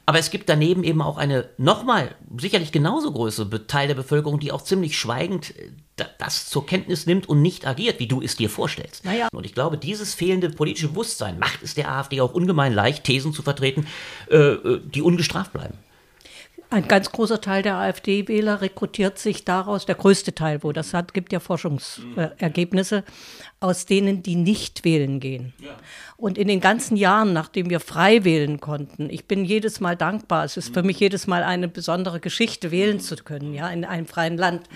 Aber 0.05 0.19
es 0.19 0.31
gibt 0.31 0.47
daneben 0.47 0.85
eben 0.85 1.01
auch 1.01 1.17
eine 1.17 1.49
nochmal 1.57 2.15
sicherlich 2.37 2.71
genauso 2.71 3.11
große 3.11 3.49
Teil 3.67 3.89
der 3.89 3.95
Bevölkerung, 3.95 4.39
die 4.39 4.53
auch 4.53 4.61
ziemlich 4.61 4.97
schweigend 4.97 5.53
äh, 5.57 6.05
das 6.17 6.47
zur 6.49 6.65
Kenntnis 6.65 7.05
nimmt 7.05 7.27
und 7.27 7.41
nicht 7.41 7.67
agiert, 7.67 7.99
wie 7.99 8.07
du 8.07 8.21
es 8.21 8.37
dir 8.37 8.49
vorstellst. 8.49 9.03
Naja. 9.03 9.27
Und 9.33 9.45
ich 9.45 9.53
glaube, 9.53 9.77
dieses 9.77 10.13
fehlende 10.13 10.49
politische 10.49 10.89
Bewusstsein 10.89 11.39
macht 11.39 11.61
es 11.61 11.75
der 11.75 11.91
AfD 11.91 12.21
auch 12.21 12.33
ungemein 12.33 12.73
leicht, 12.73 13.03
Thesen 13.03 13.33
zu 13.33 13.43
vertreten, 13.43 13.85
äh, 14.29 14.37
äh 14.37 14.81
die 14.85 15.01
ungestraft 15.01 15.51
bleiben. 15.51 15.77
Ein 16.69 16.87
ganz 16.87 17.11
großer 17.11 17.39
Teil 17.39 17.63
der 17.63 17.75
AfD-Wähler 17.75 18.59
rekrutiert 18.61 19.17
sich 19.19 19.45
daraus, 19.45 19.85
der 19.85 19.95
größte 19.95 20.35
Teil, 20.35 20.63
wo 20.63 20.73
das 20.73 20.93
hat, 20.93 21.13
gibt 21.13 21.31
ja 21.31 21.39
Forschungsergebnisse, 21.39 23.05
aus 23.61 23.85
denen, 23.85 24.21
die 24.21 24.35
nicht 24.35 24.83
wählen 24.83 25.21
gehen. 25.21 25.53
Ja. 25.59 25.77
Und 26.17 26.37
in 26.37 26.49
den 26.49 26.59
ganzen 26.59 26.97
Jahren, 26.97 27.31
nachdem 27.31 27.69
wir 27.69 27.79
frei 27.79 28.25
wählen 28.25 28.59
konnten, 28.59 29.09
ich 29.09 29.25
bin 29.25 29.45
jedes 29.45 29.79
Mal 29.79 29.95
dankbar. 29.95 30.43
Es 30.43 30.57
ist 30.57 30.73
für 30.73 30.83
mich 30.83 30.99
jedes 30.99 31.25
Mal 31.25 31.43
eine 31.43 31.69
besondere 31.69 32.19
Geschichte, 32.19 32.69
wählen 32.69 32.99
zu 32.99 33.15
können, 33.15 33.53
ja, 33.53 33.69
in 33.69 33.85
einem 33.85 34.05
freien 34.05 34.37
Land. 34.37 34.67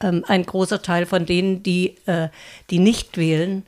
Ähm, 0.00 0.24
ein 0.26 0.46
großer 0.46 0.80
Teil 0.80 1.04
von 1.04 1.26
denen, 1.26 1.62
die, 1.62 1.96
äh, 2.06 2.28
die 2.70 2.78
nicht 2.78 3.18
wählen, 3.18 3.66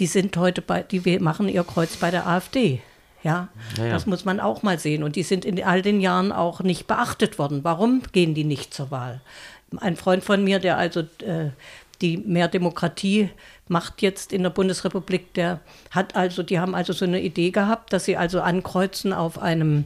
die 0.00 0.06
sind 0.06 0.36
heute 0.36 0.62
bei, 0.62 0.82
die 0.82 1.18
machen 1.20 1.48
ihr 1.48 1.62
Kreuz 1.62 1.96
bei 1.96 2.10
der 2.10 2.26
AfD. 2.26 2.82
Ja, 3.24 3.48
ja, 3.78 3.88
das 3.88 4.06
muss 4.06 4.24
man 4.24 4.38
auch 4.38 4.62
mal 4.62 4.78
sehen. 4.78 5.02
Und 5.02 5.16
die 5.16 5.22
sind 5.22 5.44
in 5.44 5.62
all 5.64 5.82
den 5.82 6.00
Jahren 6.00 6.30
auch 6.30 6.60
nicht 6.60 6.86
beachtet 6.86 7.38
worden. 7.38 7.64
Warum 7.64 8.02
gehen 8.12 8.34
die 8.34 8.44
nicht 8.44 8.72
zur 8.72 8.90
Wahl? 8.90 9.22
Ein 9.78 9.96
Freund 9.96 10.22
von 10.22 10.44
mir, 10.44 10.58
der 10.60 10.76
also 10.76 11.00
äh, 11.00 11.50
die 12.02 12.18
mehr 12.18 12.48
Demokratie 12.48 13.30
macht 13.66 14.02
jetzt 14.02 14.32
in 14.32 14.42
der 14.42 14.50
Bundesrepublik, 14.50 15.32
der 15.34 15.60
hat 15.90 16.16
also, 16.16 16.42
die 16.42 16.60
haben 16.60 16.74
also 16.74 16.92
so 16.92 17.06
eine 17.06 17.22
Idee 17.22 17.50
gehabt, 17.50 17.92
dass 17.92 18.04
sie 18.04 18.16
also 18.16 18.42
ankreuzen 18.42 19.12
auf 19.12 19.40
einem, 19.40 19.84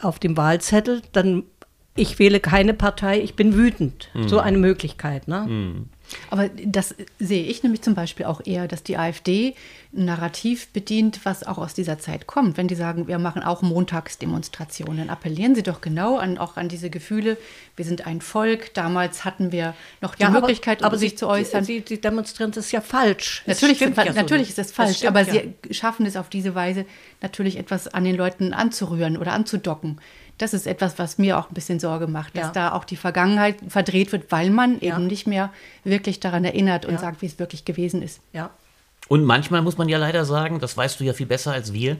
auf 0.00 0.20
dem 0.20 0.36
Wahlzettel, 0.36 1.02
dann 1.12 1.42
ich 1.96 2.18
wähle 2.18 2.40
keine 2.40 2.74
Partei, 2.74 3.20
ich 3.20 3.34
bin 3.34 3.54
wütend. 3.54 4.10
Mhm. 4.14 4.28
So 4.28 4.38
eine 4.38 4.58
Möglichkeit. 4.58 5.28
Ne? 5.28 5.46
Mhm. 5.48 5.88
Aber 6.30 6.48
das 6.48 6.94
sehe 7.18 7.44
ich 7.44 7.62
nämlich 7.62 7.82
zum 7.82 7.94
Beispiel 7.94 8.26
auch 8.26 8.40
eher, 8.44 8.68
dass 8.68 8.82
die 8.82 8.96
AfD 8.96 9.54
ein 9.96 10.04
Narrativ 10.04 10.68
bedient, 10.68 11.20
was 11.24 11.44
auch 11.44 11.58
aus 11.58 11.74
dieser 11.74 11.98
Zeit 11.98 12.26
kommt. 12.26 12.56
Wenn 12.56 12.68
die 12.68 12.74
sagen, 12.74 13.08
wir 13.08 13.18
machen 13.18 13.42
auch 13.42 13.62
Montagsdemonstrationen, 13.62 15.10
appellieren 15.10 15.54
sie 15.54 15.62
doch 15.62 15.80
genau 15.80 16.18
an, 16.18 16.38
auch 16.38 16.56
an 16.56 16.68
diese 16.68 16.90
Gefühle, 16.90 17.38
wir 17.76 17.84
sind 17.84 18.06
ein 18.06 18.20
Volk, 18.20 18.74
damals 18.74 19.24
hatten 19.24 19.52
wir 19.52 19.74
noch 20.00 20.14
die 20.14 20.22
ja, 20.22 20.30
Möglichkeit, 20.30 20.82
aber, 20.82 20.94
um 20.94 20.98
sich 21.00 21.16
zu 21.16 21.28
äußern. 21.28 21.64
Sie, 21.64 21.82
sie 21.86 22.00
demonstrieren 22.00 22.52
das 22.52 22.66
ist 22.66 22.72
ja 22.72 22.80
falsch. 22.80 23.42
Natürlich, 23.46 23.80
ja 23.80 23.88
natürlich 23.88 24.48
so 24.48 24.50
ist 24.50 24.58
das 24.58 24.72
falsch, 24.72 25.00
das 25.00 25.08
aber 25.08 25.22
ja. 25.22 25.42
sie 25.68 25.74
schaffen 25.74 26.06
es 26.06 26.16
auf 26.16 26.28
diese 26.28 26.54
Weise, 26.54 26.86
natürlich 27.22 27.56
etwas 27.58 27.88
an 27.88 28.04
den 28.04 28.16
Leuten 28.16 28.52
anzurühren 28.52 29.16
oder 29.16 29.32
anzudocken 29.32 30.00
das 30.38 30.52
ist 30.52 30.66
etwas, 30.66 30.98
was 30.98 31.18
mir 31.18 31.38
auch 31.38 31.48
ein 31.50 31.54
bisschen 31.54 31.80
Sorge 31.80 32.06
macht, 32.06 32.36
dass 32.36 32.48
ja. 32.48 32.52
da 32.52 32.72
auch 32.72 32.84
die 32.84 32.96
Vergangenheit 32.96 33.56
verdreht 33.68 34.12
wird, 34.12 34.30
weil 34.30 34.50
man 34.50 34.80
ja. 34.80 34.96
eben 34.96 35.06
nicht 35.06 35.26
mehr 35.26 35.52
wirklich 35.84 36.20
daran 36.20 36.44
erinnert 36.44 36.84
und 36.84 36.94
ja. 36.94 36.98
sagt, 36.98 37.22
wie 37.22 37.26
es 37.26 37.38
wirklich 37.38 37.64
gewesen 37.64 38.02
ist. 38.02 38.20
Ja. 38.32 38.50
Und 39.08 39.24
manchmal 39.24 39.62
muss 39.62 39.78
man 39.78 39.88
ja 39.88 39.98
leider 39.98 40.24
sagen, 40.24 40.58
das 40.58 40.76
weißt 40.76 41.00
du 41.00 41.04
ja 41.04 41.12
viel 41.12 41.26
besser 41.26 41.52
als 41.52 41.72
wir, 41.72 41.96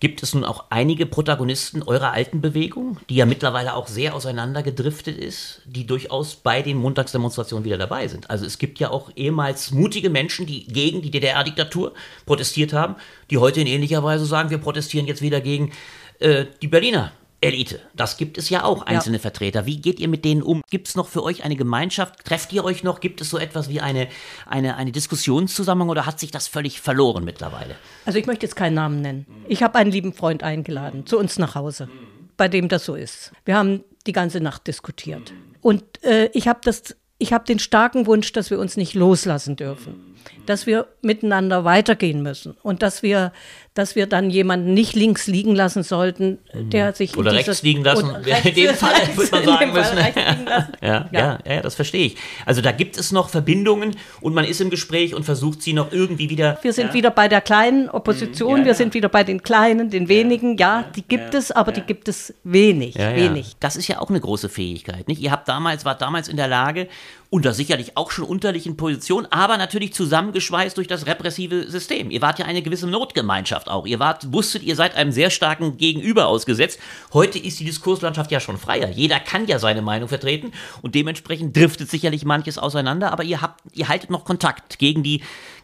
gibt 0.00 0.22
es 0.22 0.34
nun 0.34 0.44
auch 0.44 0.64
einige 0.68 1.06
Protagonisten 1.06 1.82
eurer 1.84 2.12
alten 2.12 2.40
Bewegung, 2.40 2.98
die 3.08 3.14
ja 3.14 3.24
mittlerweile 3.24 3.74
auch 3.74 3.86
sehr 3.86 4.16
auseinandergedriftet 4.16 5.16
ist, 5.16 5.62
die 5.64 5.86
durchaus 5.86 6.34
bei 6.34 6.60
den 6.60 6.76
Montagsdemonstrationen 6.76 7.64
wieder 7.64 7.78
dabei 7.78 8.08
sind. 8.08 8.28
Also 8.28 8.44
es 8.44 8.58
gibt 8.58 8.80
ja 8.80 8.90
auch 8.90 9.10
ehemals 9.14 9.70
mutige 9.70 10.10
Menschen, 10.10 10.44
die 10.44 10.66
gegen 10.66 11.02
die 11.02 11.12
DDR-Diktatur 11.12 11.94
protestiert 12.26 12.72
haben, 12.72 12.96
die 13.30 13.38
heute 13.38 13.60
in 13.60 13.68
ähnlicher 13.68 14.02
Weise 14.02 14.26
sagen, 14.26 14.50
wir 14.50 14.58
protestieren 14.58 15.06
jetzt 15.06 15.22
wieder 15.22 15.40
gegen 15.40 15.70
äh, 16.18 16.46
die 16.60 16.68
Berliner 16.68 17.12
Elite. 17.42 17.80
Das 17.94 18.16
gibt 18.16 18.38
es 18.38 18.48
ja 18.50 18.64
auch, 18.64 18.82
einzelne 18.86 19.16
ja. 19.16 19.22
Vertreter. 19.22 19.66
Wie 19.66 19.80
geht 19.80 20.00
ihr 20.00 20.08
mit 20.08 20.24
denen 20.24 20.42
um? 20.42 20.62
Gibt 20.70 20.88
es 20.88 20.94
noch 20.94 21.08
für 21.08 21.22
euch 21.22 21.44
eine 21.44 21.56
Gemeinschaft? 21.56 22.24
Trefft 22.24 22.52
ihr 22.52 22.64
euch 22.64 22.82
noch? 22.82 23.00
Gibt 23.00 23.20
es 23.20 23.30
so 23.30 23.38
etwas 23.38 23.68
wie 23.68 23.80
eine, 23.80 24.08
eine, 24.46 24.76
eine 24.76 24.92
Diskussionszusammenhang 24.92 25.88
oder 25.90 26.06
hat 26.06 26.20
sich 26.20 26.30
das 26.30 26.48
völlig 26.48 26.80
verloren 26.80 27.24
mittlerweile? 27.24 27.76
Also 28.06 28.18
ich 28.18 28.26
möchte 28.26 28.46
jetzt 28.46 28.54
keinen 28.54 28.74
Namen 28.74 29.00
nennen. 29.00 29.26
Ich 29.48 29.62
habe 29.62 29.76
einen 29.78 29.90
lieben 29.90 30.12
Freund 30.12 30.42
eingeladen 30.42 31.06
zu 31.06 31.18
uns 31.18 31.38
nach 31.38 31.54
Hause, 31.54 31.88
bei 32.36 32.48
dem 32.48 32.68
das 32.68 32.84
so 32.84 32.94
ist. 32.94 33.32
Wir 33.44 33.56
haben 33.56 33.82
die 34.06 34.12
ganze 34.12 34.40
Nacht 34.40 34.66
diskutiert. 34.66 35.32
Und 35.60 36.02
äh, 36.04 36.30
ich 36.32 36.48
habe 36.48 36.60
das 36.62 36.96
ich 37.18 37.32
habe 37.32 37.44
den 37.44 37.60
starken 37.60 38.06
Wunsch, 38.06 38.32
dass 38.32 38.50
wir 38.50 38.58
uns 38.58 38.76
nicht 38.76 38.94
loslassen 38.94 39.54
dürfen 39.54 40.16
dass 40.46 40.66
wir 40.66 40.86
miteinander 41.02 41.64
weitergehen 41.64 42.22
müssen 42.22 42.56
und 42.62 42.82
dass 42.82 43.02
wir, 43.02 43.32
dass 43.74 43.96
wir 43.96 44.06
dann 44.06 44.30
jemanden 44.30 44.74
nicht 44.74 44.94
links 44.94 45.26
liegen 45.26 45.54
lassen 45.54 45.82
sollten, 45.82 46.38
der 46.54 46.90
mhm. 46.90 46.94
sich 46.94 47.16
oder 47.16 47.32
rechts 47.32 47.62
liegen 47.62 47.84
lassen. 47.84 48.10
in 48.44 48.54
dem 48.54 48.74
Fall 48.74 48.94
würde 49.14 49.30
man 49.30 49.44
sagen 49.58 49.72
müssen. 49.72 49.96
ja, 50.80 51.08
ja. 51.10 51.10
Ja, 51.12 51.38
ja, 51.46 51.60
das 51.60 51.74
verstehe 51.74 52.06
ich. 52.06 52.16
Also 52.46 52.60
da 52.60 52.72
gibt 52.72 52.96
es 52.96 53.12
noch 53.12 53.28
Verbindungen 53.28 53.96
und 54.20 54.34
man 54.34 54.44
ist 54.44 54.60
im 54.60 54.70
Gespräch 54.70 55.14
und 55.14 55.24
versucht 55.24 55.62
sie 55.62 55.72
noch 55.72 55.92
irgendwie 55.92 56.30
wieder. 56.30 56.58
Wir 56.62 56.72
sind 56.72 56.88
ja. 56.88 56.94
wieder 56.94 57.10
bei 57.10 57.28
der 57.28 57.40
kleinen 57.40 57.88
Opposition, 57.88 58.60
mhm. 58.60 58.64
wir 58.64 58.74
sind 58.74 58.94
wieder 58.94 59.08
bei 59.08 59.24
den 59.24 59.42
kleinen, 59.42 59.90
den 59.90 60.08
wenigen. 60.08 60.56
Ja, 60.56 60.84
die 60.94 61.02
gibt 61.02 61.34
es, 61.34 61.50
aber 61.50 61.72
die 61.72 61.82
gibt 61.82 62.08
es 62.08 62.34
wenig, 62.44 62.96
wenig. 62.96 63.56
Das 63.60 63.76
ist 63.76 63.88
ja 63.88 64.00
auch 64.00 64.10
eine 64.10 64.20
große 64.20 64.48
Fähigkeit, 64.48 65.08
nicht? 65.08 65.20
Ihr 65.20 65.30
habt 65.30 65.48
damals, 65.48 65.84
wart 65.84 66.02
damals 66.02 66.28
in 66.28 66.36
der 66.36 66.48
Lage 66.48 66.88
unter 67.32 67.54
sicherlich 67.54 67.96
auch 67.96 68.10
schon 68.10 68.26
unterlichen 68.26 68.76
Positionen, 68.76 69.26
aber 69.30 69.56
natürlich 69.56 69.94
zusammengeschweißt 70.32 70.76
durch 70.76 70.88
das 70.88 71.06
repressive 71.06 71.70
System. 71.70 72.10
Ihr 72.10 72.22
wart 72.22 72.38
ja 72.38 72.46
eine 72.46 72.62
gewisse 72.62 72.86
Notgemeinschaft 72.86 73.68
auch. 73.68 73.86
Ihr 73.86 73.98
wart, 73.98 74.32
wusstet, 74.32 74.62
ihr 74.62 74.76
seid 74.76 74.94
einem 74.96 75.12
sehr 75.12 75.30
starken 75.30 75.76
Gegenüber 75.76 76.26
ausgesetzt. 76.26 76.80
Heute 77.12 77.38
ist 77.38 77.60
die 77.60 77.64
Diskurslandschaft 77.64 78.30
ja 78.30 78.40
schon 78.40 78.58
freier. 78.58 78.88
Jeder 78.88 79.20
kann 79.20 79.46
ja 79.46 79.58
seine 79.58 79.82
Meinung 79.82 80.08
vertreten 80.08 80.52
und 80.80 80.94
dementsprechend 80.94 81.56
driftet 81.56 81.90
sicherlich 81.90 82.24
manches 82.24 82.58
auseinander, 82.58 83.12
aber 83.12 83.24
ihr 83.24 83.40
habt, 83.40 83.60
ihr 83.72 83.88
haltet 83.88 84.10
noch 84.10 84.24
Kontakt 84.24 84.78
gegen 84.78 85.02
die 85.02 85.22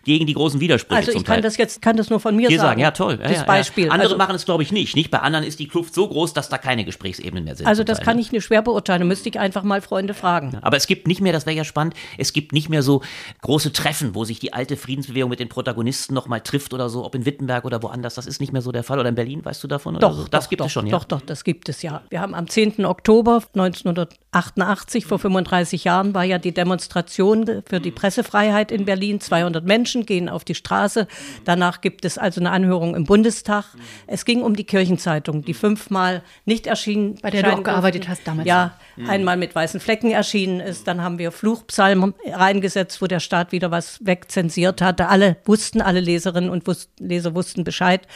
gegen 0.08 0.26
die 0.26 0.32
großen 0.32 0.58
Widersprüche. 0.58 0.98
Also 0.98 1.10
ich 1.12 1.24
kann 1.24 1.34
Teil. 1.34 1.42
das 1.42 1.58
jetzt 1.58 1.82
kann 1.82 1.96
das 1.96 2.08
nur 2.08 2.18
von 2.18 2.34
mir 2.34 2.48
Hier 2.48 2.58
sagen. 2.58 2.68
sagen. 2.68 2.80
Ja, 2.80 2.90
toll. 2.92 3.18
Das 3.18 3.32
ja, 3.32 3.44
Beispiel. 3.44 3.86
Ja. 3.86 3.90
Andere 3.92 4.08
also, 4.08 4.16
machen 4.16 4.34
es, 4.34 4.46
glaube 4.46 4.62
ich, 4.62 4.72
nicht. 4.72 4.96
Nicht 4.96 5.10
bei 5.10 5.18
anderen 5.18 5.44
ist 5.44 5.58
die 5.58 5.68
Kluft 5.68 5.94
so 5.94 6.08
groß, 6.08 6.32
dass 6.32 6.48
da 6.48 6.56
keine 6.56 6.84
Gesprächsebenen 6.84 7.44
mehr 7.44 7.54
sind. 7.54 7.66
Also 7.66 7.84
das 7.84 8.00
kann 8.00 8.18
ich 8.18 8.32
nicht 8.32 8.44
schwer 8.44 8.62
beurteilen. 8.62 9.06
Müsste 9.06 9.28
ich 9.28 9.38
einfach 9.38 9.62
mal 9.62 9.82
Freunde 9.82 10.14
fragen. 10.14 10.56
Aber 10.62 10.76
es 10.78 10.86
gibt 10.86 11.06
nicht 11.06 11.20
mehr, 11.20 11.32
das 11.32 11.44
wäre 11.44 11.56
ja 11.56 11.64
spannend, 11.64 11.94
es 12.16 12.32
gibt 12.32 12.52
nicht 12.52 12.70
mehr 12.70 12.82
so 12.82 13.02
große 13.42 13.72
Treffen, 13.72 14.14
wo 14.14 14.24
sich 14.24 14.38
die 14.38 14.54
alte 14.54 14.76
Friedensbewegung 14.76 15.28
mit 15.28 15.40
den 15.40 15.50
Protagonisten 15.50 16.14
noch 16.14 16.26
mal 16.26 16.40
trifft 16.40 16.72
oder 16.72 16.88
so, 16.88 17.04
ob 17.04 17.14
in 17.14 17.26
Wittenberg 17.26 17.66
oder 17.66 17.82
woanders. 17.82 18.14
Das 18.14 18.26
ist 18.26 18.40
nicht 18.40 18.52
mehr 18.52 18.62
so 18.62 18.72
der 18.72 18.82
Fall. 18.82 18.98
Oder 18.98 19.10
in 19.10 19.14
Berlin, 19.14 19.44
weißt 19.44 19.62
du 19.62 19.68
davon? 19.68 19.98
Doch, 19.98 20.14
so? 20.14 20.24
das 20.24 20.44
doch, 20.44 20.50
gibt 20.50 20.60
doch, 20.60 20.66
es 20.66 20.72
schon, 20.72 20.86
ja. 20.86 20.92
Doch, 20.92 21.04
doch, 21.04 21.20
das 21.20 21.44
gibt 21.44 21.68
es 21.68 21.82
ja. 21.82 22.02
Wir 22.08 22.20
haben 22.20 22.34
am 22.34 22.48
10. 22.48 22.86
Oktober 22.86 23.42
1988, 23.54 25.04
vor 25.04 25.18
35 25.18 25.84
Jahren, 25.84 26.14
war 26.14 26.24
ja 26.24 26.38
die 26.38 26.52
Demonstration 26.52 27.62
für 27.66 27.80
die 27.80 27.90
Pressefreiheit 27.90 28.72
in 28.72 28.86
Berlin. 28.86 29.20
200 29.20 29.64
Menschen 29.64 29.97
gehen 30.06 30.28
auf 30.28 30.44
die 30.44 30.54
Straße. 30.54 31.06
Danach 31.44 31.80
gibt 31.80 32.04
es 32.04 32.18
also 32.18 32.40
eine 32.40 32.50
Anhörung 32.50 32.94
im 32.94 33.04
Bundestag. 33.04 33.64
Es 34.06 34.24
ging 34.24 34.42
um 34.42 34.56
die 34.56 34.64
Kirchenzeitung, 34.64 35.42
die 35.42 35.54
fünfmal 35.54 36.22
nicht 36.44 36.66
erschienen. 36.66 37.16
Bei 37.22 37.30
der 37.30 37.42
du 37.42 37.52
auch 37.52 37.62
gearbeitet 37.62 38.08
hast 38.08 38.26
damals. 38.26 38.46
Ja, 38.46 38.78
mhm. 38.96 39.10
einmal 39.10 39.36
mit 39.36 39.54
weißen 39.54 39.80
Flecken 39.80 40.10
erschienen 40.10 40.60
ist. 40.60 40.86
Dann 40.86 41.02
haben 41.02 41.18
wir 41.18 41.32
Fluchpsalmen 41.32 42.14
reingesetzt, 42.26 43.00
wo 43.02 43.06
der 43.06 43.20
Staat 43.20 43.52
wieder 43.52 43.70
was 43.70 44.04
wegzensiert 44.04 44.80
hatte. 44.80 45.08
Alle 45.08 45.36
wussten, 45.44 45.80
alle 45.80 46.00
Leserinnen 46.00 46.50
und 46.50 46.64
Leser 46.98 47.34
wussten 47.34 47.64
Bescheid. 47.64 48.06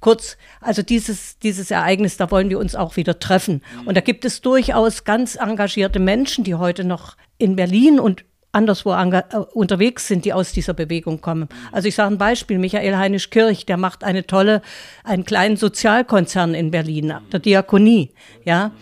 Kurz, 0.00 0.36
also 0.60 0.82
dieses, 0.82 1.38
dieses 1.38 1.70
Ereignis, 1.70 2.16
da 2.16 2.30
wollen 2.30 2.50
wir 2.50 2.58
uns 2.58 2.74
auch 2.74 2.96
wieder 2.96 3.18
treffen. 3.18 3.62
Und 3.84 3.96
da 3.96 4.00
gibt 4.00 4.24
es 4.24 4.40
durchaus 4.40 5.04
ganz 5.04 5.36
engagierte 5.36 5.98
Menschen, 5.98 6.44
die 6.44 6.54
heute 6.54 6.84
noch 6.84 7.16
in 7.38 7.56
Berlin 7.56 8.00
und 8.00 8.24
anderswo 8.56 8.92
äh, 8.94 9.22
unterwegs 9.52 10.08
sind, 10.08 10.24
die 10.24 10.32
aus 10.32 10.52
dieser 10.52 10.74
Bewegung 10.74 11.20
kommen. 11.20 11.48
Also 11.70 11.88
ich 11.88 11.94
sage 11.94 12.14
ein 12.14 12.18
Beispiel, 12.18 12.58
Michael 12.58 12.96
Heinisch 12.96 13.30
Kirch, 13.30 13.66
der 13.66 13.76
macht 13.76 14.02
eine 14.02 14.26
tolle, 14.26 14.62
einen 15.04 15.24
kleinen 15.24 15.56
Sozialkonzern 15.56 16.54
in 16.54 16.70
Berlin, 16.70 17.14
der 17.30 17.40
Diakonie, 17.40 18.10
ja 18.44 18.72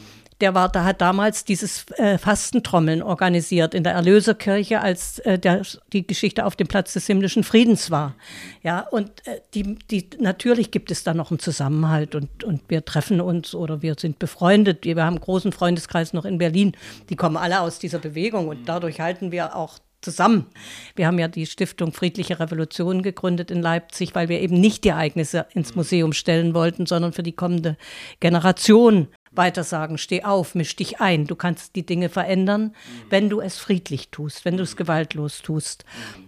der 0.41 0.55
war, 0.55 0.69
da 0.69 0.85
hat 0.85 1.01
damals 1.01 1.45
dieses 1.45 1.87
äh, 1.93 2.19
Fastentrommeln 2.19 3.03
organisiert 3.03 3.75
in 3.75 3.85
der 3.85 3.93
Erlöserkirche, 3.93 4.81
als 4.81 5.19
äh, 5.21 5.39
der, 5.39 5.63
die 5.93 6.07
Geschichte 6.07 6.45
auf 6.45 6.57
dem 6.57 6.67
Platz 6.67 6.93
des 6.93 7.07
himmlischen 7.07 7.45
Friedens 7.45 7.91
war. 7.91 8.15
Ja, 8.63 8.81
und 8.81 9.27
äh, 9.27 9.41
die, 9.55 9.77
die, 9.91 10.11
natürlich 10.19 10.71
gibt 10.71 10.91
es 10.91 11.05
da 11.05 11.15
noch 11.15 11.31
einen 11.31 11.39
Zusammenhalt 11.39 12.15
und, 12.15 12.45
und 12.45 12.63
wir 12.69 12.85
treffen 12.85 13.21
uns 13.21 13.55
oder 13.55 13.83
wir 13.83 13.95
sind 13.99 14.19
befreundet. 14.19 14.85
Wir 14.85 14.97
haben 14.97 15.15
einen 15.15 15.21
großen 15.21 15.53
Freundeskreis 15.53 16.13
noch 16.13 16.25
in 16.25 16.39
Berlin. 16.39 16.73
Die 17.11 17.17
kommen 17.17 17.37
alle 17.37 17.61
aus 17.61 17.79
dieser 17.79 17.99
Bewegung 17.99 18.49
und 18.49 18.69
dadurch 18.69 19.01
halten 19.01 19.31
wir 19.31 19.55
auch 19.55 19.79
zusammen. 20.05 20.47
Wir 20.95 21.07
haben 21.07 21.19
ja 21.19 21.29
die 21.29 21.47
Stiftung 21.47 21.93
Friedliche 21.93 22.39
Revolution 22.39 23.03
gegründet 23.03 23.51
in 23.51 23.63
Leipzig, 23.63 24.15
weil 24.15 24.29
wir 24.29 24.41
eben 24.41 24.61
nicht 24.61 24.85
die 24.85 24.91
Ereignisse 24.91 25.47
ins 25.55 25.75
Museum 25.75 26.13
stellen 26.13 26.55
wollten, 26.55 26.87
sondern 26.87 27.13
für 27.13 27.23
die 27.23 27.33
kommende 27.33 27.77
Generation 28.21 29.09
weiter 29.37 29.65
sagen, 29.65 29.99
steh 29.99 30.25
auf, 30.25 30.55
misch 30.55 30.77
dich 30.77 31.01
ein. 31.01 31.27
Du 31.27 31.37
kannst 31.37 31.77
die 31.77 31.87
Dinge 31.87 32.09
verändern, 32.09 32.75
wenn 33.11 33.29
du 33.29 33.41
es 33.41 33.59
friedlich 33.59 34.09
tust, 34.11 34.45
wenn 34.45 34.57
du 34.57 34.63
es 34.63 34.77
gewaltlos 34.77 35.43
tust. 35.43 35.85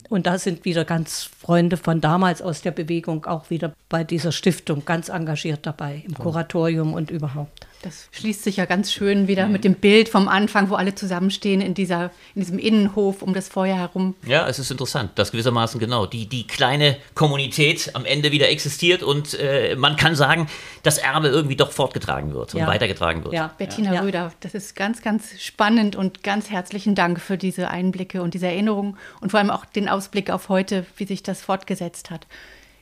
Und 0.09 0.27
da 0.27 0.39
sind 0.39 0.65
wieder 0.65 0.85
ganz 0.85 1.25
Freunde 1.25 1.77
von 1.77 2.01
damals 2.01 2.43
aus 2.43 2.63
der 2.63 2.71
Bewegung 2.71 3.27
auch 3.27 3.51
wieder 3.51 3.75
bei 3.89 4.05
dieser 4.05 4.33
Stiftung 4.33 4.85
ganz 4.85 5.09
engagiert 5.09 5.61
dabei, 5.67 6.03
im 6.07 6.15
Kuratorium 6.15 6.95
und 6.95 7.11
überhaupt. 7.11 7.66
Das 7.87 8.09
schließt 8.11 8.43
sich 8.43 8.57
ja 8.57 8.64
ganz 8.64 8.93
schön 8.93 9.28
wieder 9.28 9.47
mit 9.47 9.62
dem 9.62 9.74
Bild 9.74 10.09
vom 10.09 10.26
Anfang, 10.26 10.70
wo 10.70 10.74
alle 10.74 10.97
zusammenstehen 10.97 11.61
in, 11.61 11.72
dieser, 11.72 12.11
in 12.34 12.41
diesem 12.41 12.59
Innenhof 12.59 13.22
um 13.22 13.32
das 13.32 13.49
Feuer 13.49 13.76
herum. 13.76 14.16
Ja, 14.26 14.49
es 14.49 14.59
ist 14.59 14.72
interessant, 14.72 15.12
dass 15.14 15.30
gewissermaßen 15.30 15.78
genau 15.78 16.05
die, 16.05 16.26
die 16.26 16.49
kleine 16.49 16.97
Kommunität 17.14 17.93
am 17.95 18.05
Ende 18.05 18.32
wieder 18.32 18.49
existiert 18.49 19.05
und 19.05 19.39
äh, 19.39 19.76
man 19.76 19.95
kann 19.95 20.16
sagen, 20.16 20.49
das 20.82 20.99
Erbe 20.99 21.28
irgendwie 21.28 21.55
doch 21.55 21.70
fortgetragen 21.70 22.34
wird 22.34 22.55
ja. 22.55 22.64
und 22.64 22.66
weitergetragen 22.66 23.22
wird. 23.22 23.34
Ja, 23.34 23.55
Bettina 23.57 23.95
ja. 23.95 24.01
Röder, 24.01 24.32
das 24.41 24.55
ist 24.55 24.74
ganz, 24.74 25.01
ganz 25.01 25.41
spannend 25.41 25.95
und 25.95 26.24
ganz 26.24 26.51
herzlichen 26.51 26.97
Dank 26.97 27.20
für 27.20 27.39
diese 27.39 27.70
Einblicke 27.70 28.20
und 28.20 28.34
diese 28.34 28.49
Erinnerungen 28.49 28.97
und 29.20 29.30
vor 29.30 29.39
allem 29.39 29.51
auch 29.51 29.64
den 29.64 29.89
Ausblick 29.89 30.30
auf 30.30 30.49
heute, 30.49 30.87
wie 30.97 31.05
sich 31.05 31.22
das 31.22 31.41
fortgesetzt 31.41 32.11
hat. 32.11 32.26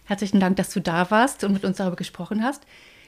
Herzlichen 0.07 0.41
Dank, 0.41 0.57
dass 0.57 0.71
du 0.71 0.81
da 0.81 1.11
warst 1.11 1.45
und 1.45 1.53
mit 1.53 1.67
uns 1.67 1.77
darüber 1.77 1.97
gesprochen 1.97 2.43
hast. 2.43 2.63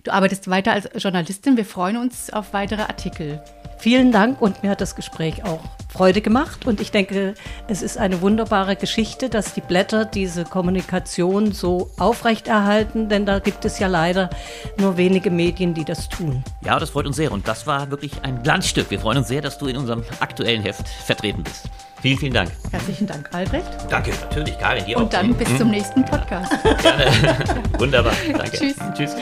Du 0.04 0.12
arbeitest 0.12 0.48
weiter 0.48 0.72
als 0.72 0.88
Journalistin. 0.96 1.56
Wir 1.56 1.64
freuen 1.64 1.96
uns 1.96 2.32
auf 2.32 2.52
weitere 2.52 2.82
Artikel. 2.82 3.42
Vielen 3.78 4.10
Dank 4.10 4.40
und 4.40 4.62
mir 4.62 4.70
hat 4.70 4.80
das 4.80 4.96
Gespräch 4.96 5.44
auch 5.44 5.60
Freude 5.88 6.20
gemacht 6.20 6.66
und 6.66 6.80
ich 6.80 6.90
denke, 6.90 7.34
es 7.68 7.82
ist 7.82 7.98
eine 7.98 8.20
wunderbare 8.20 8.76
Geschichte, 8.76 9.28
dass 9.28 9.54
die 9.54 9.60
Blätter 9.60 10.04
diese 10.04 10.44
Kommunikation 10.44 11.52
so 11.52 11.90
aufrechterhalten, 11.98 13.08
denn 13.08 13.26
da 13.26 13.38
gibt 13.38 13.64
es 13.64 13.78
ja 13.78 13.86
leider 13.86 14.30
nur 14.78 14.96
wenige 14.96 15.30
Medien, 15.30 15.74
die 15.74 15.84
das 15.84 16.08
tun. 16.08 16.42
Ja, 16.64 16.78
das 16.78 16.90
freut 16.90 17.06
uns 17.06 17.16
sehr 17.16 17.32
und 17.32 17.46
das 17.48 17.66
war 17.66 17.90
wirklich 17.90 18.12
ein 18.22 18.42
Glanzstück. 18.42 18.90
Wir 18.90 18.98
freuen 18.98 19.18
uns 19.18 19.28
sehr, 19.28 19.42
dass 19.42 19.58
du 19.58 19.66
in 19.66 19.76
unserem 19.76 20.02
aktuellen 20.20 20.62
Heft 20.62 20.88
vertreten 20.88 21.42
bist. 21.42 21.68
Vielen, 22.00 22.18
vielen 22.18 22.34
Dank. 22.34 22.50
Herzlichen 22.70 23.06
Dank, 23.06 23.28
Albrecht. 23.34 23.66
Danke, 23.88 24.10
natürlich, 24.10 24.58
Karin, 24.58 24.84
dir 24.84 24.98
Und 24.98 25.04
auch. 25.04 25.10
dann 25.10 25.34
bis 25.34 25.48
hm? 25.48 25.58
zum 25.58 25.70
nächsten 25.70 26.04
Podcast. 26.04 26.52
Gerne. 26.82 27.10
Wunderbar. 27.78 28.12
Danke. 28.36 28.56
Tschüss. 28.56 28.76
Tschüss. 28.94 29.16